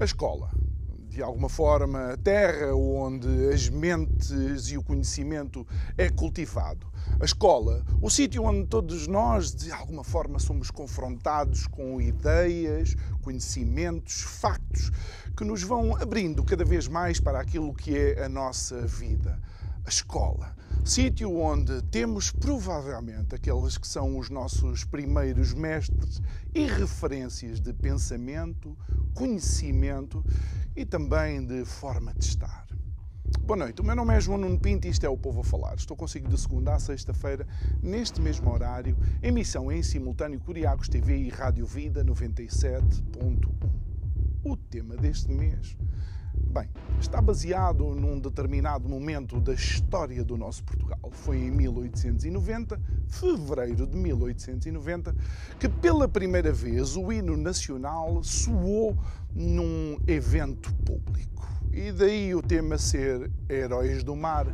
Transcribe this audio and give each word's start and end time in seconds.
A 0.00 0.04
escola, 0.04 0.48
de 1.08 1.20
alguma 1.20 1.48
forma, 1.48 2.12
a 2.12 2.16
terra 2.16 2.72
onde 2.72 3.48
as 3.52 3.68
mentes 3.68 4.68
e 4.68 4.78
o 4.78 4.82
conhecimento 4.84 5.66
é 5.96 6.08
cultivado. 6.08 6.86
A 7.20 7.24
escola, 7.24 7.84
o 8.00 8.08
sítio 8.08 8.44
onde 8.44 8.68
todos 8.68 9.08
nós, 9.08 9.52
de 9.52 9.72
alguma 9.72 10.04
forma, 10.04 10.38
somos 10.38 10.70
confrontados 10.70 11.66
com 11.66 12.00
ideias, 12.00 12.94
conhecimentos, 13.22 14.20
factos 14.20 14.92
que 15.36 15.42
nos 15.42 15.64
vão 15.64 15.96
abrindo 15.96 16.44
cada 16.44 16.64
vez 16.64 16.86
mais 16.86 17.18
para 17.18 17.40
aquilo 17.40 17.74
que 17.74 17.98
é 17.98 18.22
a 18.24 18.28
nossa 18.28 18.80
vida. 18.86 19.36
A 19.88 19.90
escola 19.90 20.54
sítio 20.84 21.34
onde 21.34 21.80
temos 21.84 22.30
provavelmente 22.30 23.34
aqueles 23.34 23.78
que 23.78 23.88
são 23.88 24.18
os 24.18 24.28
nossos 24.28 24.84
primeiros 24.84 25.54
mestres 25.54 26.20
e 26.54 26.66
referências 26.66 27.58
de 27.58 27.72
pensamento, 27.72 28.76
conhecimento 29.14 30.22
e 30.76 30.84
também 30.84 31.42
de 31.42 31.64
forma 31.64 32.12
de 32.12 32.22
estar. 32.22 32.66
Boa 33.40 33.56
noite, 33.56 33.80
o 33.80 33.84
meu 33.84 33.96
nome 33.96 34.14
é 34.14 34.20
João 34.20 34.36
Nuno 34.36 34.60
Pinto 34.60 34.86
e 34.86 34.90
isto 34.90 35.06
é 35.06 35.08
o 35.08 35.16
Povo 35.16 35.40
a 35.40 35.44
Falar. 35.44 35.76
Estou 35.76 35.96
consigo 35.96 36.28
de 36.28 36.38
segunda 36.38 36.74
a 36.74 36.78
sexta-feira, 36.78 37.46
neste 37.82 38.20
mesmo 38.20 38.52
horário, 38.52 38.94
emissão 39.22 39.72
em 39.72 39.82
simultâneo 39.82 40.38
Curiacos 40.38 40.90
TV 40.90 41.16
e 41.16 41.30
Rádio 41.30 41.64
Vida 41.64 42.04
97.1. 42.04 43.48
O 44.44 44.54
tema 44.54 44.98
deste 44.98 45.30
mês 45.30 45.78
Bem, 46.46 46.68
está 47.00 47.20
baseado 47.20 47.84
num 47.94 48.18
determinado 48.18 48.88
momento 48.88 49.40
da 49.40 49.52
história 49.52 50.24
do 50.24 50.36
nosso 50.36 50.64
Portugal. 50.64 50.98
Foi 51.10 51.38
em 51.38 51.50
1890, 51.50 52.80
fevereiro 53.08 53.86
de 53.86 53.96
1890, 53.96 55.14
que 55.58 55.68
pela 55.68 56.08
primeira 56.08 56.52
vez 56.52 56.96
o 56.96 57.12
hino 57.12 57.36
nacional 57.36 58.22
soou 58.22 58.96
num 59.34 59.98
evento 60.06 60.72
público. 60.84 61.46
E 61.72 61.92
daí 61.92 62.34
o 62.34 62.42
tema 62.42 62.78
ser 62.78 63.30
Heróis 63.48 64.02
do 64.02 64.16
Mar, 64.16 64.46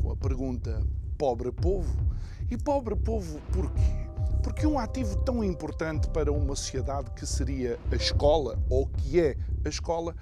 com 0.00 0.12
a 0.12 0.16
pergunta 0.16 0.80
Pobre 1.18 1.50
Povo. 1.50 2.06
E 2.48 2.56
pobre 2.56 2.94
povo 2.94 3.40
porquê? 3.52 4.06
Porque 4.42 4.64
um 4.64 4.78
ativo 4.78 5.16
tão 5.24 5.42
importante 5.42 6.08
para 6.10 6.30
uma 6.30 6.54
sociedade 6.54 7.10
que 7.10 7.26
seria 7.26 7.76
a 7.90 7.96
escola, 7.96 8.56
ou 8.70 8.86
que 8.86 9.20
é 9.20 9.36
a 9.64 9.68
escola, 9.68 10.14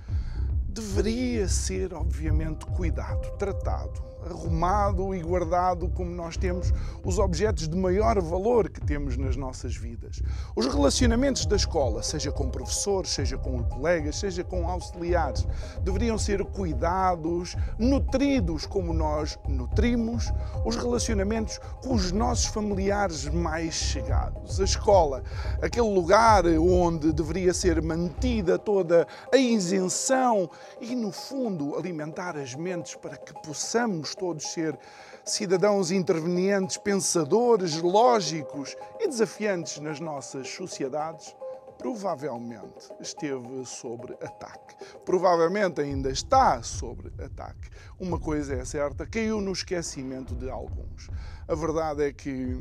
deveria 0.75 1.49
ser, 1.49 1.95
obviamente, 1.95 2.67
cuidado, 2.67 3.37
tratado 3.39 4.14
arrumado 4.29 5.15
e 5.15 5.23
guardado 5.23 5.89
como 5.91 6.11
nós 6.11 6.37
temos 6.37 6.73
os 7.05 7.19
objetos 7.19 7.69
de 7.69 7.77
maior 7.77 8.21
valor 8.21 8.69
que 8.69 8.81
temos 8.81 9.17
nas 9.17 9.37
nossas 9.37 9.77
vidas. 9.77 10.21
Os 10.57 10.67
relacionamentos 10.67 11.47
da 11.47 11.57
escola, 11.57 12.03
seja 12.03 12.33
com 12.33 12.49
professores, 12.49 13.11
seja 13.11 13.37
com 13.37 13.63
colegas, 13.65 14.17
seja 14.17 14.43
com 14.43 14.69
auxiliares, 14.69 15.47
deveriam 15.83 16.19
ser 16.19 16.45
cuidados, 16.45 17.57
nutridos 17.79 18.67
como 18.67 18.93
nós 18.93 19.39
nutrimos 19.49 20.33
os 20.65 20.77
relacionamentos 20.77 21.59
com 21.83 21.95
os 21.95 22.13
nossos 22.13 22.47
familiares 22.47 23.29
mais 23.29 23.75
chegados. 23.75 24.61
A 24.61 24.65
escola, 24.65 25.23
aquele 25.61 25.89
lugar 25.89 26.45
onde 26.47 27.13
deveria 27.13 27.53
ser 27.53 27.83
mantida 27.83 28.59
toda 28.59 29.07
a 29.33 29.37
isenção 29.37 30.49
e, 30.81 30.95
no 30.95 31.13
fundo, 31.13 31.77
alimentar 31.77 32.37
as 32.37 32.55
mentes 32.55 32.95
para 32.95 33.17
que 33.17 33.33
possamos 33.43 34.14
todos 34.15 34.45
ser 34.53 34.79
cidadãos 35.25 35.91
intervenientes, 35.91 36.77
pensadores, 36.77 37.81
lógicos 37.81 38.77
e 39.01 39.09
desafiantes 39.09 39.79
nas 39.81 39.99
nossas 39.99 40.49
sociedades, 40.49 41.35
provavelmente 41.79 42.93
esteve 43.01 43.65
sobre 43.65 44.15
ataque. 44.15 44.75
Provavelmente 45.05 45.81
ainda 45.81 46.11
está 46.11 46.63
sobre 46.63 47.13
ataque. 47.23 47.69
Uma 47.99 48.19
coisa 48.19 48.55
é 48.55 48.65
certa, 48.65 49.07
caiu 49.07 49.41
no 49.41 49.53
esquecimento 49.53 50.35
de 50.35 50.49
alguns. 50.49 51.11
A 51.47 51.55
verdade 51.55 52.05
é 52.05 52.13
que, 52.13 52.59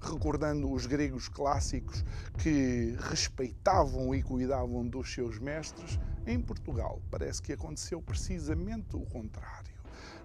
recordando 0.00 0.72
os 0.72 0.86
gregos 0.86 1.28
clássicos 1.28 2.04
que 2.38 2.96
respeitavam 3.00 4.14
e 4.14 4.22
cuidavam 4.22 4.86
dos 4.86 5.12
seus 5.12 5.38
mestres, 5.38 5.98
em 6.26 6.40
Portugal 6.40 7.00
parece 7.10 7.42
que 7.42 7.52
aconteceu 7.52 8.00
precisamente 8.00 8.96
o 8.96 9.06
contrário 9.06 9.73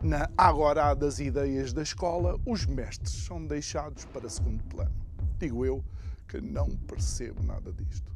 na 0.02 0.30
agora 0.38 0.94
das 0.94 1.20
ideias 1.20 1.74
da 1.74 1.82
escola, 1.82 2.40
os 2.46 2.66
mestres 2.66 3.12
são 3.12 3.46
deixados 3.46 4.06
para 4.06 4.30
segundo 4.30 4.64
plano. 4.66 4.94
Digo 5.38 5.66
eu 5.66 5.84
que 6.28 6.40
não 6.40 6.70
percebo 6.70 7.44
nada 7.44 7.72
disto. 7.72 8.10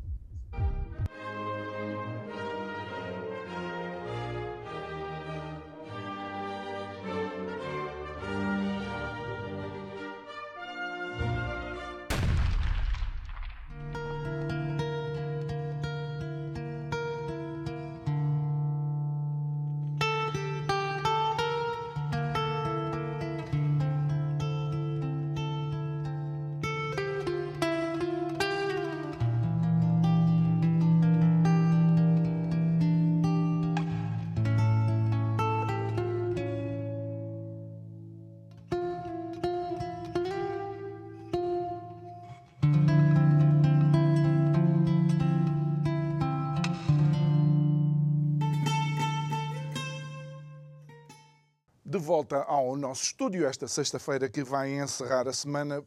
Volta 52.04 52.44
ao 52.44 52.76
nosso 52.76 53.04
estúdio 53.04 53.48
esta 53.48 53.66
sexta-feira 53.66 54.30
que 54.30 54.44
vai 54.44 54.78
encerrar 54.78 55.26
a 55.28 55.34
semana. 55.34 55.82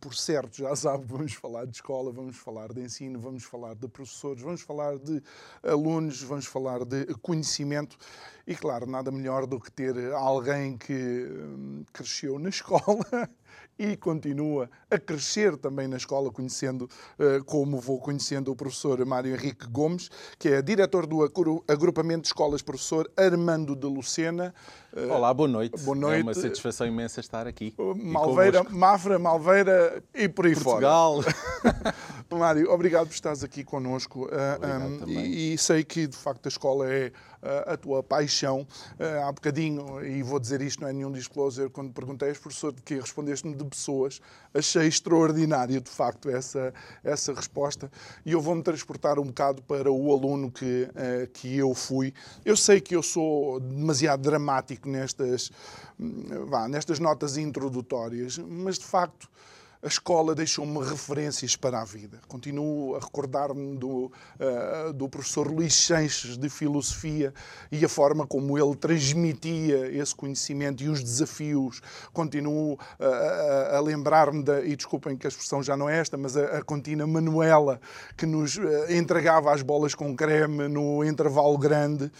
Por 0.00 0.14
certo, 0.14 0.56
já 0.58 0.74
sabe, 0.74 1.04
vamos 1.06 1.34
falar 1.34 1.66
de 1.66 1.72
escola, 1.72 2.12
vamos 2.12 2.36
falar 2.36 2.72
de 2.72 2.80
ensino, 2.80 3.20
vamos 3.20 3.44
falar 3.44 3.74
de 3.74 3.88
professores, 3.88 4.40
vamos 4.42 4.62
falar 4.62 4.96
de 4.96 5.20
alunos, 5.62 6.22
vamos 6.22 6.46
falar 6.46 6.84
de 6.84 7.04
conhecimento 7.20 7.98
e, 8.46 8.54
claro, 8.54 8.86
nada 8.86 9.10
melhor 9.10 9.44
do 9.44 9.60
que 9.60 9.70
ter 9.70 10.12
alguém 10.12 10.78
que 10.78 10.94
hum, 10.94 11.84
cresceu 11.92 12.38
na 12.38 12.48
escola 12.48 13.28
e 13.78 13.96
continua 13.96 14.68
a 14.90 14.98
crescer 14.98 15.56
também 15.56 15.86
na 15.86 15.96
escola, 15.96 16.30
conhecendo, 16.30 16.88
eh, 17.18 17.40
como 17.46 17.78
vou 17.78 18.00
conhecendo 18.00 18.50
o 18.50 18.56
professor 18.56 19.04
Mário 19.06 19.32
Henrique 19.32 19.66
Gomes, 19.68 20.10
que 20.38 20.48
é 20.48 20.60
diretor 20.60 21.06
do 21.06 21.22
agrupamento 21.68 22.22
de 22.22 22.28
escolas 22.28 22.60
professor 22.60 23.08
Armando 23.16 23.76
de 23.76 23.86
Lucena. 23.86 24.52
Eh, 24.94 25.06
Olá, 25.06 25.32
boa 25.32 25.48
noite. 25.48 25.80
Boa 25.82 25.96
noite. 25.96 26.20
É 26.20 26.22
uma 26.22 26.34
satisfação 26.34 26.86
imensa 26.86 27.20
estar 27.20 27.46
aqui. 27.46 27.74
Malveira, 27.96 28.64
Mafra, 28.64 29.18
Malveira 29.18 30.02
e 30.14 30.28
por 30.28 30.46
aí 30.46 30.54
Portugal. 30.54 31.22
fora. 31.22 31.94
Mário, 32.36 32.70
obrigado 32.70 33.06
por 33.06 33.14
estares 33.14 33.42
aqui 33.42 33.64
connosco. 33.64 34.26
Uh, 34.26 35.04
um, 35.06 35.08
e, 35.08 35.54
e, 35.54 35.58
sei 35.58 35.82
que, 35.82 36.06
de 36.06 36.16
facto, 36.16 36.46
a 36.46 36.48
escola 36.48 36.90
é 36.90 37.12
a 37.42 37.76
tua 37.76 38.02
paixão. 38.02 38.66
Uh, 38.98 39.26
há 39.26 39.32
bocadinho, 39.32 40.04
e 40.04 40.22
vou 40.22 40.38
dizer 40.38 40.60
isto, 40.60 40.80
não 40.80 40.88
é 40.88 40.92
nenhum 40.92 41.12
disclosure, 41.12 41.70
quando 41.70 41.92
perguntei 41.92 42.28
aos 42.28 42.38
professor 42.38 42.72
de 42.72 42.82
que 42.82 42.94
respondeste-me 42.94 43.54
de 43.54 43.64
pessoas, 43.64 44.20
achei 44.52 44.86
extraordinário, 44.86 45.80
de 45.80 45.90
facto, 45.90 46.28
essa, 46.28 46.72
essa 47.04 47.32
resposta. 47.32 47.90
E 48.24 48.32
eu 48.32 48.40
vou-me 48.40 48.62
transportar 48.62 49.18
um 49.18 49.26
bocado 49.26 49.62
para 49.62 49.90
o 49.90 50.12
aluno 50.12 50.50
que, 50.50 50.88
que 51.32 51.56
eu 51.56 51.74
fui. 51.74 52.12
Eu 52.44 52.56
sei 52.56 52.80
que 52.80 52.94
eu 52.94 53.02
sou 53.02 53.60
demasiado 53.60 54.22
dramático 54.22 54.88
nestas, 54.88 55.50
hum, 55.98 56.46
vá, 56.46 56.68
nestas 56.68 56.98
notas 56.98 57.36
introdutórias, 57.36 58.38
mas, 58.38 58.78
de 58.78 58.84
facto, 58.84 59.28
a 59.80 59.86
escola 59.86 60.34
deixou-me 60.34 60.84
referências 60.84 61.54
para 61.54 61.80
a 61.80 61.84
vida. 61.84 62.20
Continuo 62.26 62.96
a 62.96 62.98
recordar-me 62.98 63.76
do, 63.76 64.06
uh, 64.06 64.92
do 64.92 65.08
professor 65.08 65.46
Luís 65.46 65.74
Sanches 65.74 66.36
de 66.36 66.48
Filosofia 66.48 67.32
e 67.70 67.84
a 67.84 67.88
forma 67.88 68.26
como 68.26 68.58
ele 68.58 68.74
transmitia 68.74 69.86
esse 69.92 70.14
conhecimento 70.14 70.82
e 70.82 70.88
os 70.88 71.02
desafios. 71.02 71.80
Continuo 72.12 72.74
uh, 72.74 72.78
a, 73.70 73.76
a 73.76 73.80
lembrar-me, 73.80 74.42
da, 74.42 74.64
e 74.64 74.74
desculpem 74.74 75.16
que 75.16 75.26
a 75.26 75.30
expressão 75.30 75.62
já 75.62 75.76
não 75.76 75.88
é 75.88 75.98
esta, 75.98 76.16
mas 76.16 76.36
a, 76.36 76.58
a 76.58 76.62
contínua 76.62 77.06
Manuela, 77.06 77.80
que 78.16 78.26
nos 78.26 78.56
uh, 78.56 78.62
entregava 78.90 79.54
as 79.54 79.62
bolas 79.62 79.94
com 79.94 80.14
creme 80.16 80.66
no 80.66 81.04
intervalo 81.04 81.56
grande. 81.56 82.10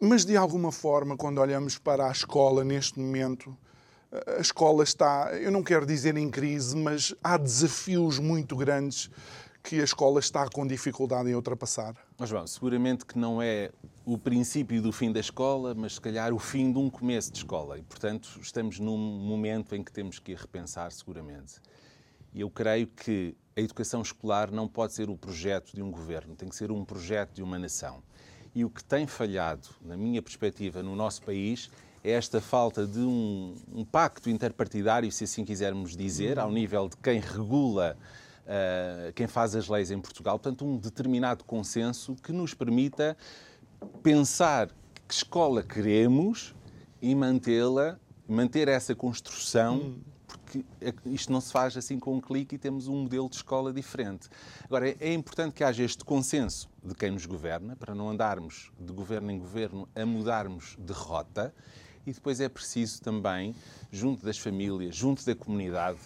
Mas, 0.00 0.24
de 0.24 0.36
alguma 0.36 0.72
forma, 0.72 1.16
quando 1.16 1.38
olhamos 1.40 1.78
para 1.78 2.08
a 2.08 2.10
escola 2.10 2.64
neste 2.64 2.98
momento, 2.98 3.56
a 4.26 4.40
escola 4.40 4.82
está, 4.82 5.32
eu 5.40 5.50
não 5.50 5.62
quero 5.62 5.86
dizer 5.86 6.16
em 6.16 6.30
crise, 6.30 6.76
mas 6.76 7.14
há 7.22 7.36
desafios 7.36 8.18
muito 8.18 8.56
grandes 8.56 9.10
que 9.62 9.80
a 9.80 9.84
escola 9.84 10.20
está 10.20 10.48
com 10.48 10.66
dificuldade 10.66 11.28
em 11.28 11.34
ultrapassar. 11.34 11.94
Mas, 12.18 12.28
João, 12.28 12.46
seguramente 12.46 13.04
que 13.04 13.18
não 13.18 13.40
é 13.40 13.70
o 14.04 14.18
princípio 14.18 14.80
do 14.82 14.90
fim 14.90 15.12
da 15.12 15.20
escola, 15.20 15.74
mas 15.74 15.94
se 15.94 16.00
calhar 16.00 16.32
o 16.32 16.38
fim 16.38 16.72
de 16.72 16.78
um 16.78 16.88
começo 16.88 17.30
de 17.30 17.38
escola. 17.38 17.78
E, 17.78 17.82
portanto, 17.82 18.38
estamos 18.40 18.78
num 18.80 18.96
momento 18.96 19.76
em 19.76 19.84
que 19.84 19.92
temos 19.92 20.18
que 20.18 20.34
repensar, 20.34 20.90
seguramente. 20.92 21.60
E 22.32 22.40
eu 22.40 22.50
creio 22.50 22.86
que 22.86 23.36
a 23.56 23.60
educação 23.60 24.00
escolar 24.00 24.50
não 24.50 24.66
pode 24.66 24.94
ser 24.94 25.10
o 25.10 25.16
projeto 25.16 25.74
de 25.74 25.82
um 25.82 25.90
governo, 25.90 26.34
tem 26.34 26.48
que 26.48 26.56
ser 26.56 26.72
um 26.72 26.84
projeto 26.84 27.34
de 27.34 27.42
uma 27.42 27.58
nação. 27.58 28.02
E 28.54 28.64
o 28.64 28.70
que 28.70 28.82
tem 28.82 29.06
falhado, 29.06 29.68
na 29.82 29.96
minha 29.96 30.22
perspectiva, 30.22 30.82
no 30.82 30.96
nosso 30.96 31.22
país 31.22 31.70
esta 32.02 32.40
falta 32.40 32.86
de 32.86 32.98
um, 32.98 33.54
um, 33.72 33.84
pacto 33.84 34.30
interpartidário, 34.30 35.10
se 35.12 35.24
assim 35.24 35.44
quisermos 35.44 35.96
dizer, 35.96 36.38
ao 36.38 36.50
nível 36.50 36.88
de 36.88 36.96
quem 36.96 37.20
regula, 37.20 37.96
uh, 38.46 39.12
quem 39.12 39.26
faz 39.26 39.54
as 39.54 39.68
leis 39.68 39.90
em 39.90 40.00
Portugal, 40.00 40.38
portanto, 40.38 40.64
um 40.64 40.78
determinado 40.78 41.44
consenso 41.44 42.16
que 42.16 42.32
nos 42.32 42.54
permita 42.54 43.16
pensar 44.02 44.68
que 45.06 45.14
escola 45.14 45.62
queremos 45.62 46.54
e 47.02 47.14
mantê-la, 47.14 47.98
manter 48.26 48.68
essa 48.68 48.94
construção. 48.94 49.76
Hum. 49.76 50.00
Porque 50.26 50.64
é 50.80 50.94
isto 51.06 51.32
não 51.32 51.40
se 51.40 51.52
faz 51.52 51.76
assim 51.76 51.98
com 51.98 52.14
um 52.14 52.20
clique 52.20 52.54
e 52.54 52.58
temos 52.58 52.86
um 52.86 53.02
modelo 53.02 53.28
de 53.28 53.36
escola 53.36 53.72
diferente. 53.72 54.28
Agora, 54.64 54.88
é, 54.88 54.96
é 55.00 55.12
importante 55.12 55.54
que 55.54 55.64
haja 55.64 55.82
este 55.82 56.04
consenso 56.04 56.68
de 56.84 56.94
quem 56.94 57.10
nos 57.10 57.26
governa, 57.26 57.74
para 57.74 57.94
não 57.94 58.08
andarmos 58.08 58.70
de 58.78 58.92
governo 58.92 59.30
em 59.30 59.38
governo 59.38 59.88
a 59.94 60.06
mudarmos 60.06 60.76
de 60.78 60.92
rota 60.92 61.52
e 62.06 62.12
depois 62.12 62.40
é 62.40 62.48
preciso 62.48 63.00
também, 63.00 63.54
junto 63.90 64.24
das 64.24 64.38
famílias, 64.38 64.94
junto 64.94 65.24
da 65.24 65.34
comunidade, 65.34 65.98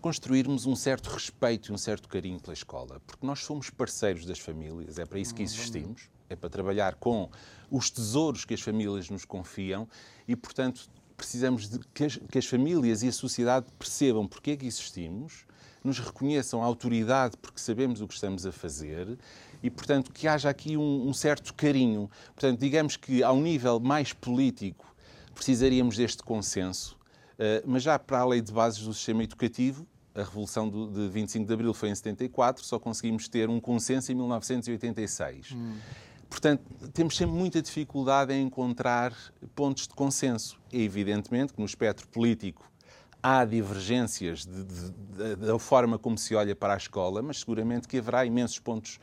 construirmos 0.00 0.66
um 0.66 0.76
certo 0.76 1.08
respeito 1.08 1.70
e 1.70 1.74
um 1.74 1.78
certo 1.78 2.08
carinho 2.08 2.38
pela 2.38 2.52
escola, 2.52 3.00
porque 3.06 3.26
nós 3.26 3.40
somos 3.40 3.70
parceiros 3.70 4.26
das 4.26 4.38
famílias, 4.38 4.98
é 4.98 5.06
para 5.06 5.18
isso 5.18 5.34
que 5.34 5.40
uhum. 5.40 5.46
existimos, 5.46 6.10
é 6.28 6.36
para 6.36 6.50
trabalhar 6.50 6.96
com 6.96 7.30
os 7.70 7.90
tesouros 7.90 8.44
que 8.44 8.54
as 8.54 8.60
famílias 8.60 9.08
nos 9.08 9.24
confiam 9.24 9.88
e, 10.28 10.36
portanto, 10.36 10.90
precisamos 11.16 11.68
de 11.68 11.78
que 11.92 12.04
as, 12.04 12.16
que 12.16 12.38
as 12.38 12.46
famílias 12.46 13.02
e 13.02 13.08
a 13.08 13.12
sociedade 13.12 13.66
percebam 13.78 14.26
porque 14.26 14.52
é 14.52 14.56
que 14.56 14.66
existimos, 14.66 15.46
nos 15.82 15.98
reconheçam 15.98 16.62
a 16.62 16.66
autoridade 16.66 17.36
porque 17.36 17.60
sabemos 17.60 18.00
o 18.00 18.08
que 18.08 18.14
estamos 18.14 18.46
a 18.46 18.52
fazer 18.52 19.18
e, 19.62 19.70
portanto, 19.70 20.12
que 20.12 20.26
haja 20.26 20.48
aqui 20.48 20.76
um, 20.76 21.08
um 21.08 21.12
certo 21.12 21.54
carinho. 21.54 22.10
Portanto, 22.34 22.58
digamos 22.60 22.96
que 22.96 23.22
ao 23.22 23.36
nível 23.36 23.80
mais 23.80 24.12
político 24.12 24.93
precisaríamos 25.34 25.96
deste 25.96 26.22
consenso, 26.22 26.96
eh, 27.38 27.62
mas 27.66 27.82
já 27.82 27.98
para 27.98 28.20
a 28.20 28.26
lei 28.26 28.40
de 28.40 28.52
bases 28.52 28.82
do 28.82 28.94
sistema 28.94 29.22
educativo, 29.22 29.86
a 30.14 30.22
Revolução 30.22 30.70
de 30.70 31.08
25 31.08 31.46
de 31.46 31.52
Abril 31.52 31.74
foi 31.74 31.88
em 31.88 31.94
74, 31.94 32.64
só 32.64 32.78
conseguimos 32.78 33.28
ter 33.28 33.48
um 33.48 33.60
consenso 33.60 34.12
em 34.12 34.14
1986. 34.14 35.52
Hum. 35.52 35.76
Portanto, 36.30 36.62
temos 36.92 37.16
sempre 37.16 37.34
muita 37.34 37.60
dificuldade 37.60 38.32
em 38.32 38.46
encontrar 38.46 39.12
pontos 39.54 39.86
de 39.88 39.94
consenso. 39.94 40.58
É 40.72 40.78
evidentemente 40.78 41.52
que 41.52 41.60
no 41.60 41.66
espectro 41.66 42.06
político 42.08 42.70
há 43.22 43.44
divergências 43.44 44.44
de, 44.44 44.64
de, 44.64 44.90
de, 44.90 45.36
da 45.36 45.58
forma 45.58 45.98
como 45.98 46.18
se 46.18 46.34
olha 46.34 46.54
para 46.54 46.74
a 46.74 46.76
escola, 46.76 47.22
mas 47.22 47.40
seguramente 47.40 47.88
que 47.88 47.98
haverá 47.98 48.24
imensos 48.24 48.58
pontos 48.58 49.00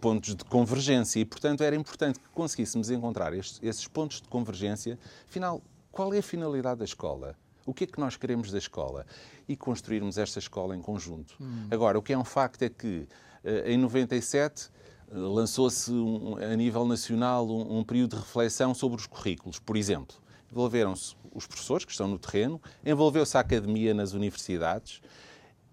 pontos 0.00 0.34
de 0.34 0.44
convergência 0.44 1.20
e, 1.20 1.24
portanto, 1.24 1.62
era 1.62 1.76
importante 1.76 2.18
que 2.18 2.28
conseguíssemos 2.30 2.90
encontrar 2.90 3.32
estes, 3.34 3.60
esses 3.62 3.86
pontos 3.86 4.20
de 4.20 4.28
convergência. 4.28 4.98
Afinal, 5.28 5.62
qual 5.92 6.12
é 6.14 6.18
a 6.18 6.22
finalidade 6.22 6.78
da 6.78 6.84
escola? 6.84 7.36
O 7.66 7.74
que 7.74 7.84
é 7.84 7.86
que 7.86 8.00
nós 8.00 8.16
queremos 8.16 8.50
da 8.50 8.58
escola? 8.58 9.06
E 9.48 9.56
construirmos 9.56 10.18
esta 10.18 10.38
escola 10.38 10.76
em 10.76 10.80
conjunto. 10.80 11.34
Hum. 11.40 11.66
Agora, 11.70 11.98
o 11.98 12.02
que 12.02 12.12
é 12.12 12.18
um 12.18 12.24
facto 12.24 12.62
é 12.62 12.68
que, 12.68 13.06
eh, 13.44 13.72
em 13.72 13.76
97, 13.76 14.70
eh, 15.10 15.14
lançou-se 15.14 15.92
um, 15.92 16.36
a 16.36 16.56
nível 16.56 16.86
nacional 16.86 17.48
um, 17.48 17.78
um, 17.78 17.84
período 17.84 18.16
de 18.16 18.22
reflexão 18.22 18.74
sobre 18.74 18.98
os 18.98 19.06
currículos. 19.06 19.58
Por 19.58 19.76
exemplo, 19.76 20.16
envolveram-se 20.50 21.14
os 21.32 21.46
professores 21.46 21.84
que 21.84 21.92
estão 21.92 22.08
no 22.08 22.18
terreno, 22.18 22.60
envolveu-se 22.84 23.36
a 23.36 23.40
academia 23.40 23.92
nas 23.92 24.12
universidades, 24.12 25.00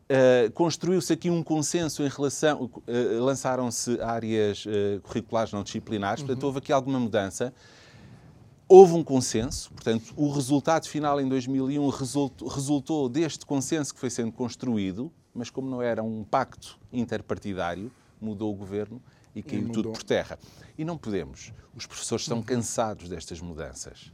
Uh, 0.09 0.49
Construiu-se 0.53 1.11
aqui 1.11 1.29
um 1.29 1.43
consenso 1.43 2.01
em 2.01 2.07
relação. 2.07 2.63
Uh, 2.63 3.23
Lançaram-se 3.23 3.99
áreas 4.01 4.65
uh, 4.65 5.01
curriculares 5.01 5.51
não 5.51 5.63
disciplinares, 5.63 6.23
portanto, 6.23 6.43
uhum. 6.43 6.47
houve 6.47 6.59
aqui 6.59 6.71
alguma 6.71 6.99
mudança. 6.99 7.53
Houve 8.69 8.93
um 8.93 9.03
consenso, 9.03 9.71
portanto, 9.71 10.13
o 10.15 10.29
resultado 10.29 10.87
final 10.87 11.21
em 11.21 11.27
2001 11.27 11.87
resultou, 11.89 12.47
resultou 12.49 13.07
deste 13.07 13.45
consenso 13.45 13.93
que 13.93 13.99
foi 13.99 14.09
sendo 14.09 14.31
construído, 14.31 15.09
mas 15.33 15.49
como 15.49 15.69
não 15.69 15.81
era 15.81 16.03
um 16.03 16.23
pacto 16.23 16.77
interpartidário, 16.91 17.89
mudou 18.19 18.53
o 18.53 18.55
governo 18.55 19.01
e 19.33 19.41
caiu 19.41 19.67
e 19.67 19.71
tudo 19.71 19.91
por 19.91 20.03
terra. 20.03 20.37
E 20.77 20.83
não 20.83 20.97
podemos. 20.97 21.53
Os 21.75 21.85
professores 21.85 22.23
estão 22.23 22.37
uhum. 22.37 22.43
cansados 22.43 23.07
destas 23.07 23.39
mudanças, 23.39 24.11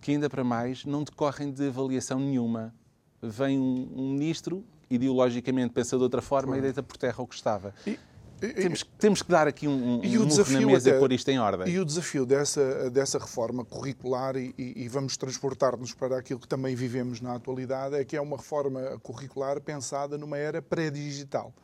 que 0.00 0.12
ainda 0.12 0.28
para 0.28 0.42
mais 0.42 0.84
não 0.84 1.04
decorrem 1.04 1.52
de 1.52 1.68
avaliação 1.68 2.18
nenhuma. 2.18 2.74
Vem 3.22 3.58
um, 3.58 3.92
um 3.94 4.10
ministro 4.12 4.64
ideologicamente 4.90 5.72
pensa 5.72 5.96
de 5.96 6.02
outra 6.02 6.22
forma 6.22 6.52
claro. 6.52 6.60
e 6.60 6.62
deita 6.62 6.82
por 6.82 6.96
terra 6.96 7.22
o 7.22 7.26
que 7.26 7.34
estava. 7.34 7.74
E, 7.86 7.98
temos, 8.40 8.84
temos, 8.98 9.22
que 9.22 9.30
dar 9.30 9.46
aqui 9.46 9.66
um, 9.66 10.00
um 10.00 10.04
e 10.04 10.18
o 10.18 10.26
desafio 10.26 10.60
na 10.60 10.66
mesa 10.66 10.90
até, 10.90 10.96
e 10.96 11.00
pôr 11.00 11.12
isto 11.12 11.28
em 11.30 11.38
ordem. 11.38 11.72
E 11.72 11.78
o 11.78 11.84
desafio 11.84 12.26
dessa, 12.26 12.90
dessa 12.90 13.18
reforma 13.18 13.64
curricular, 13.64 14.36
e, 14.36 14.54
e 14.58 14.88
vamos 14.88 15.16
transportar-nos 15.16 15.94
para 15.94 16.18
aquilo 16.18 16.40
que 16.40 16.48
também 16.48 16.74
vivemos 16.74 17.20
na 17.20 17.34
atualidade, 17.34 17.94
é 17.94 18.04
que 18.04 18.16
é 18.16 18.20
uma 18.20 18.36
reforma 18.36 18.98
curricular 19.02 19.60
pensada 19.60 20.18
numa 20.18 20.36
era 20.36 20.60
pré-digital. 20.60 21.54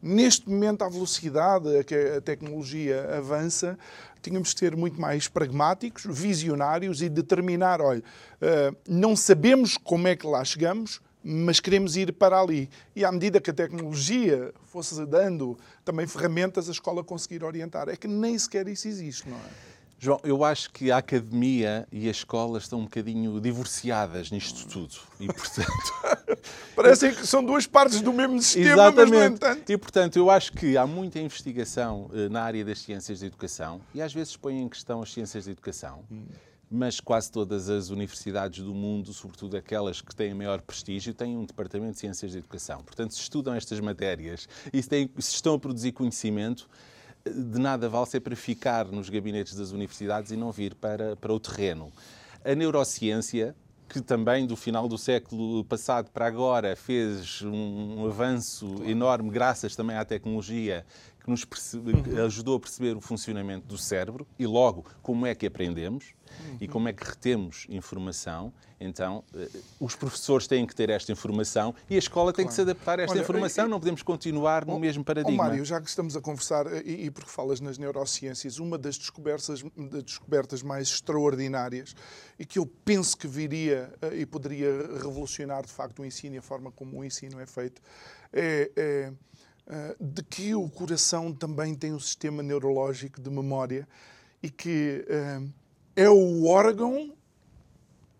Neste 0.00 0.48
momento, 0.48 0.82
à 0.82 0.88
velocidade 0.88 1.76
a 1.76 1.82
que 1.82 1.94
a 1.94 2.20
tecnologia 2.20 3.16
avança, 3.16 3.76
tínhamos 4.22 4.54
de 4.54 4.60
ser 4.60 4.76
muito 4.76 5.00
mais 5.00 5.26
pragmáticos, 5.26 6.04
visionários 6.06 7.02
e 7.02 7.08
determinar: 7.08 7.80
olha, 7.80 8.02
eh, 8.40 8.72
não 8.88 9.16
sabemos 9.16 9.76
como 9.76 10.06
é 10.06 10.14
que 10.14 10.24
lá 10.24 10.44
chegamos, 10.44 11.00
mas 11.30 11.60
queremos 11.60 11.94
ir 11.94 12.12
para 12.14 12.40
ali. 12.40 12.70
E 12.96 13.04
à 13.04 13.12
medida 13.12 13.38
que 13.38 13.50
a 13.50 13.54
tecnologia 13.54 14.52
fosse 14.64 15.04
dando 15.04 15.58
também 15.84 16.06
ferramentas, 16.06 16.68
a 16.68 16.72
escola 16.72 17.04
conseguir 17.04 17.44
orientar. 17.44 17.88
É 17.90 17.96
que 17.96 18.08
nem 18.08 18.38
sequer 18.38 18.66
isso 18.66 18.88
existe, 18.88 19.28
não 19.28 19.36
é? 19.36 19.68
João, 20.00 20.20
eu 20.22 20.44
acho 20.44 20.70
que 20.70 20.92
a 20.92 20.98
academia 20.98 21.86
e 21.90 22.06
a 22.06 22.10
escola 22.10 22.58
estão 22.58 22.78
um 22.78 22.84
bocadinho 22.84 23.40
divorciadas 23.40 24.30
nisto 24.30 24.66
tudo. 24.68 24.94
E, 25.20 25.26
portanto. 25.26 26.38
Parecem 26.74 27.12
que 27.12 27.26
são 27.26 27.44
duas 27.44 27.66
partes 27.66 28.00
do 28.00 28.12
mesmo 28.12 28.40
sistema, 28.40 28.84
Exatamente. 28.84 29.10
mas 29.10 29.10
no 29.10 29.24
entanto. 29.34 29.70
E, 29.70 29.76
portanto, 29.76 30.16
eu 30.16 30.30
acho 30.30 30.52
que 30.52 30.76
há 30.78 30.86
muita 30.86 31.18
investigação 31.18 32.08
eh, 32.14 32.28
na 32.28 32.42
área 32.42 32.64
das 32.64 32.78
ciências 32.78 33.20
da 33.20 33.26
educação 33.26 33.80
e 33.92 34.00
às 34.00 34.14
vezes 34.14 34.36
põem 34.36 34.62
em 34.62 34.68
questão 34.68 35.02
as 35.02 35.12
ciências 35.12 35.44
da 35.46 35.50
educação. 35.50 36.04
Hum 36.10 36.26
mas 36.70 37.00
quase 37.00 37.30
todas 37.30 37.68
as 37.68 37.90
universidades 37.90 38.62
do 38.62 38.74
mundo, 38.74 39.12
sobretudo 39.12 39.56
aquelas 39.56 40.00
que 40.00 40.14
têm 40.14 40.34
maior 40.34 40.60
prestígio, 40.60 41.14
têm 41.14 41.36
um 41.36 41.44
departamento 41.44 41.92
de 41.92 42.00
ciências 42.00 42.32
de 42.32 42.38
educação. 42.38 42.82
Portanto, 42.82 43.14
se 43.14 43.20
estudam 43.20 43.54
estas 43.54 43.80
matérias 43.80 44.48
e 44.72 44.82
se, 44.82 44.88
têm, 44.88 45.10
se 45.18 45.34
estão 45.34 45.54
a 45.54 45.58
produzir 45.58 45.92
conhecimento, 45.92 46.68
de 47.24 47.58
nada 47.58 47.88
vale 47.88 48.06
ser 48.06 48.20
para 48.20 48.36
ficar 48.36 48.86
nos 48.86 49.08
gabinetes 49.08 49.54
das 49.54 49.72
universidades 49.72 50.30
e 50.30 50.36
não 50.36 50.52
vir 50.52 50.74
para, 50.74 51.16
para 51.16 51.32
o 51.32 51.40
terreno. 51.40 51.90
A 52.44 52.54
neurociência, 52.54 53.54
que 53.88 54.00
também 54.00 54.46
do 54.46 54.56
final 54.56 54.86
do 54.86 54.98
século 54.98 55.64
passado 55.64 56.10
para 56.10 56.26
agora 56.26 56.76
fez 56.76 57.42
um, 57.42 58.00
um 58.00 58.06
avanço 58.06 58.82
enorme, 58.84 59.30
graças 59.30 59.74
também 59.74 59.96
à 59.96 60.04
tecnologia, 60.04 60.84
que 61.28 61.30
nos 61.30 61.44
que 61.44 62.20
ajudou 62.20 62.56
a 62.56 62.60
perceber 62.60 62.96
o 62.96 63.00
funcionamento 63.00 63.66
do 63.66 63.76
cérebro 63.76 64.26
e 64.38 64.46
logo 64.46 64.84
como 65.02 65.26
é 65.26 65.34
que 65.34 65.46
aprendemos 65.46 66.14
e 66.60 66.68
como 66.68 66.88
é 66.88 66.92
que 66.92 67.04
retemos 67.04 67.66
informação. 67.68 68.52
Então, 68.80 69.24
eh, 69.34 69.48
os 69.80 69.96
professores 69.96 70.46
têm 70.46 70.64
que 70.66 70.74
ter 70.74 70.88
esta 70.88 71.10
informação 71.10 71.74
e 71.90 71.96
a 71.96 71.98
escola 71.98 72.32
tem 72.32 72.44
claro. 72.44 72.48
que 72.48 72.54
se 72.54 72.60
adaptar 72.60 73.00
a 73.00 73.02
esta 73.02 73.14
Olha, 73.14 73.22
informação. 73.22 73.66
Não 73.66 73.80
podemos 73.80 74.02
continuar 74.02 74.64
no 74.64 74.74
oh, 74.74 74.78
mesmo 74.78 75.04
paradigma. 75.04 75.42
Oh, 75.42 75.46
Mário, 75.48 75.64
já 75.64 75.80
que 75.80 75.88
estamos 75.88 76.16
a 76.16 76.20
conversar, 76.20 76.66
eh, 76.66 76.82
e, 76.84 77.06
e 77.06 77.10
porque 77.10 77.30
falas 77.30 77.60
nas 77.60 77.76
neurociências, 77.76 78.58
uma 78.58 78.78
das 78.78 78.96
descobertas, 78.96 79.62
das 79.76 80.02
descobertas 80.04 80.62
mais 80.62 80.88
extraordinárias 80.88 81.94
e 82.38 82.46
que 82.46 82.58
eu 82.58 82.66
penso 82.84 83.16
que 83.16 83.26
viria 83.26 83.92
eh, 84.00 84.18
e 84.18 84.26
poderia 84.26 84.70
revolucionar 85.02 85.66
de 85.66 85.72
facto 85.72 86.00
o 86.00 86.04
ensino 86.04 86.36
e 86.36 86.38
a 86.38 86.42
forma 86.42 86.70
como 86.70 87.00
o 87.00 87.04
ensino 87.04 87.40
é 87.40 87.46
feito 87.46 87.82
é, 88.32 88.70
é 88.76 89.12
de 90.00 90.22
que 90.22 90.54
o 90.54 90.68
coração 90.68 91.32
também 91.32 91.74
tem 91.74 91.92
um 91.92 92.00
sistema 92.00 92.42
neurológico 92.42 93.20
de 93.20 93.28
memória 93.28 93.86
e 94.42 94.48
que 94.48 95.04
é 95.94 96.08
o 96.08 96.46
órgão, 96.46 97.12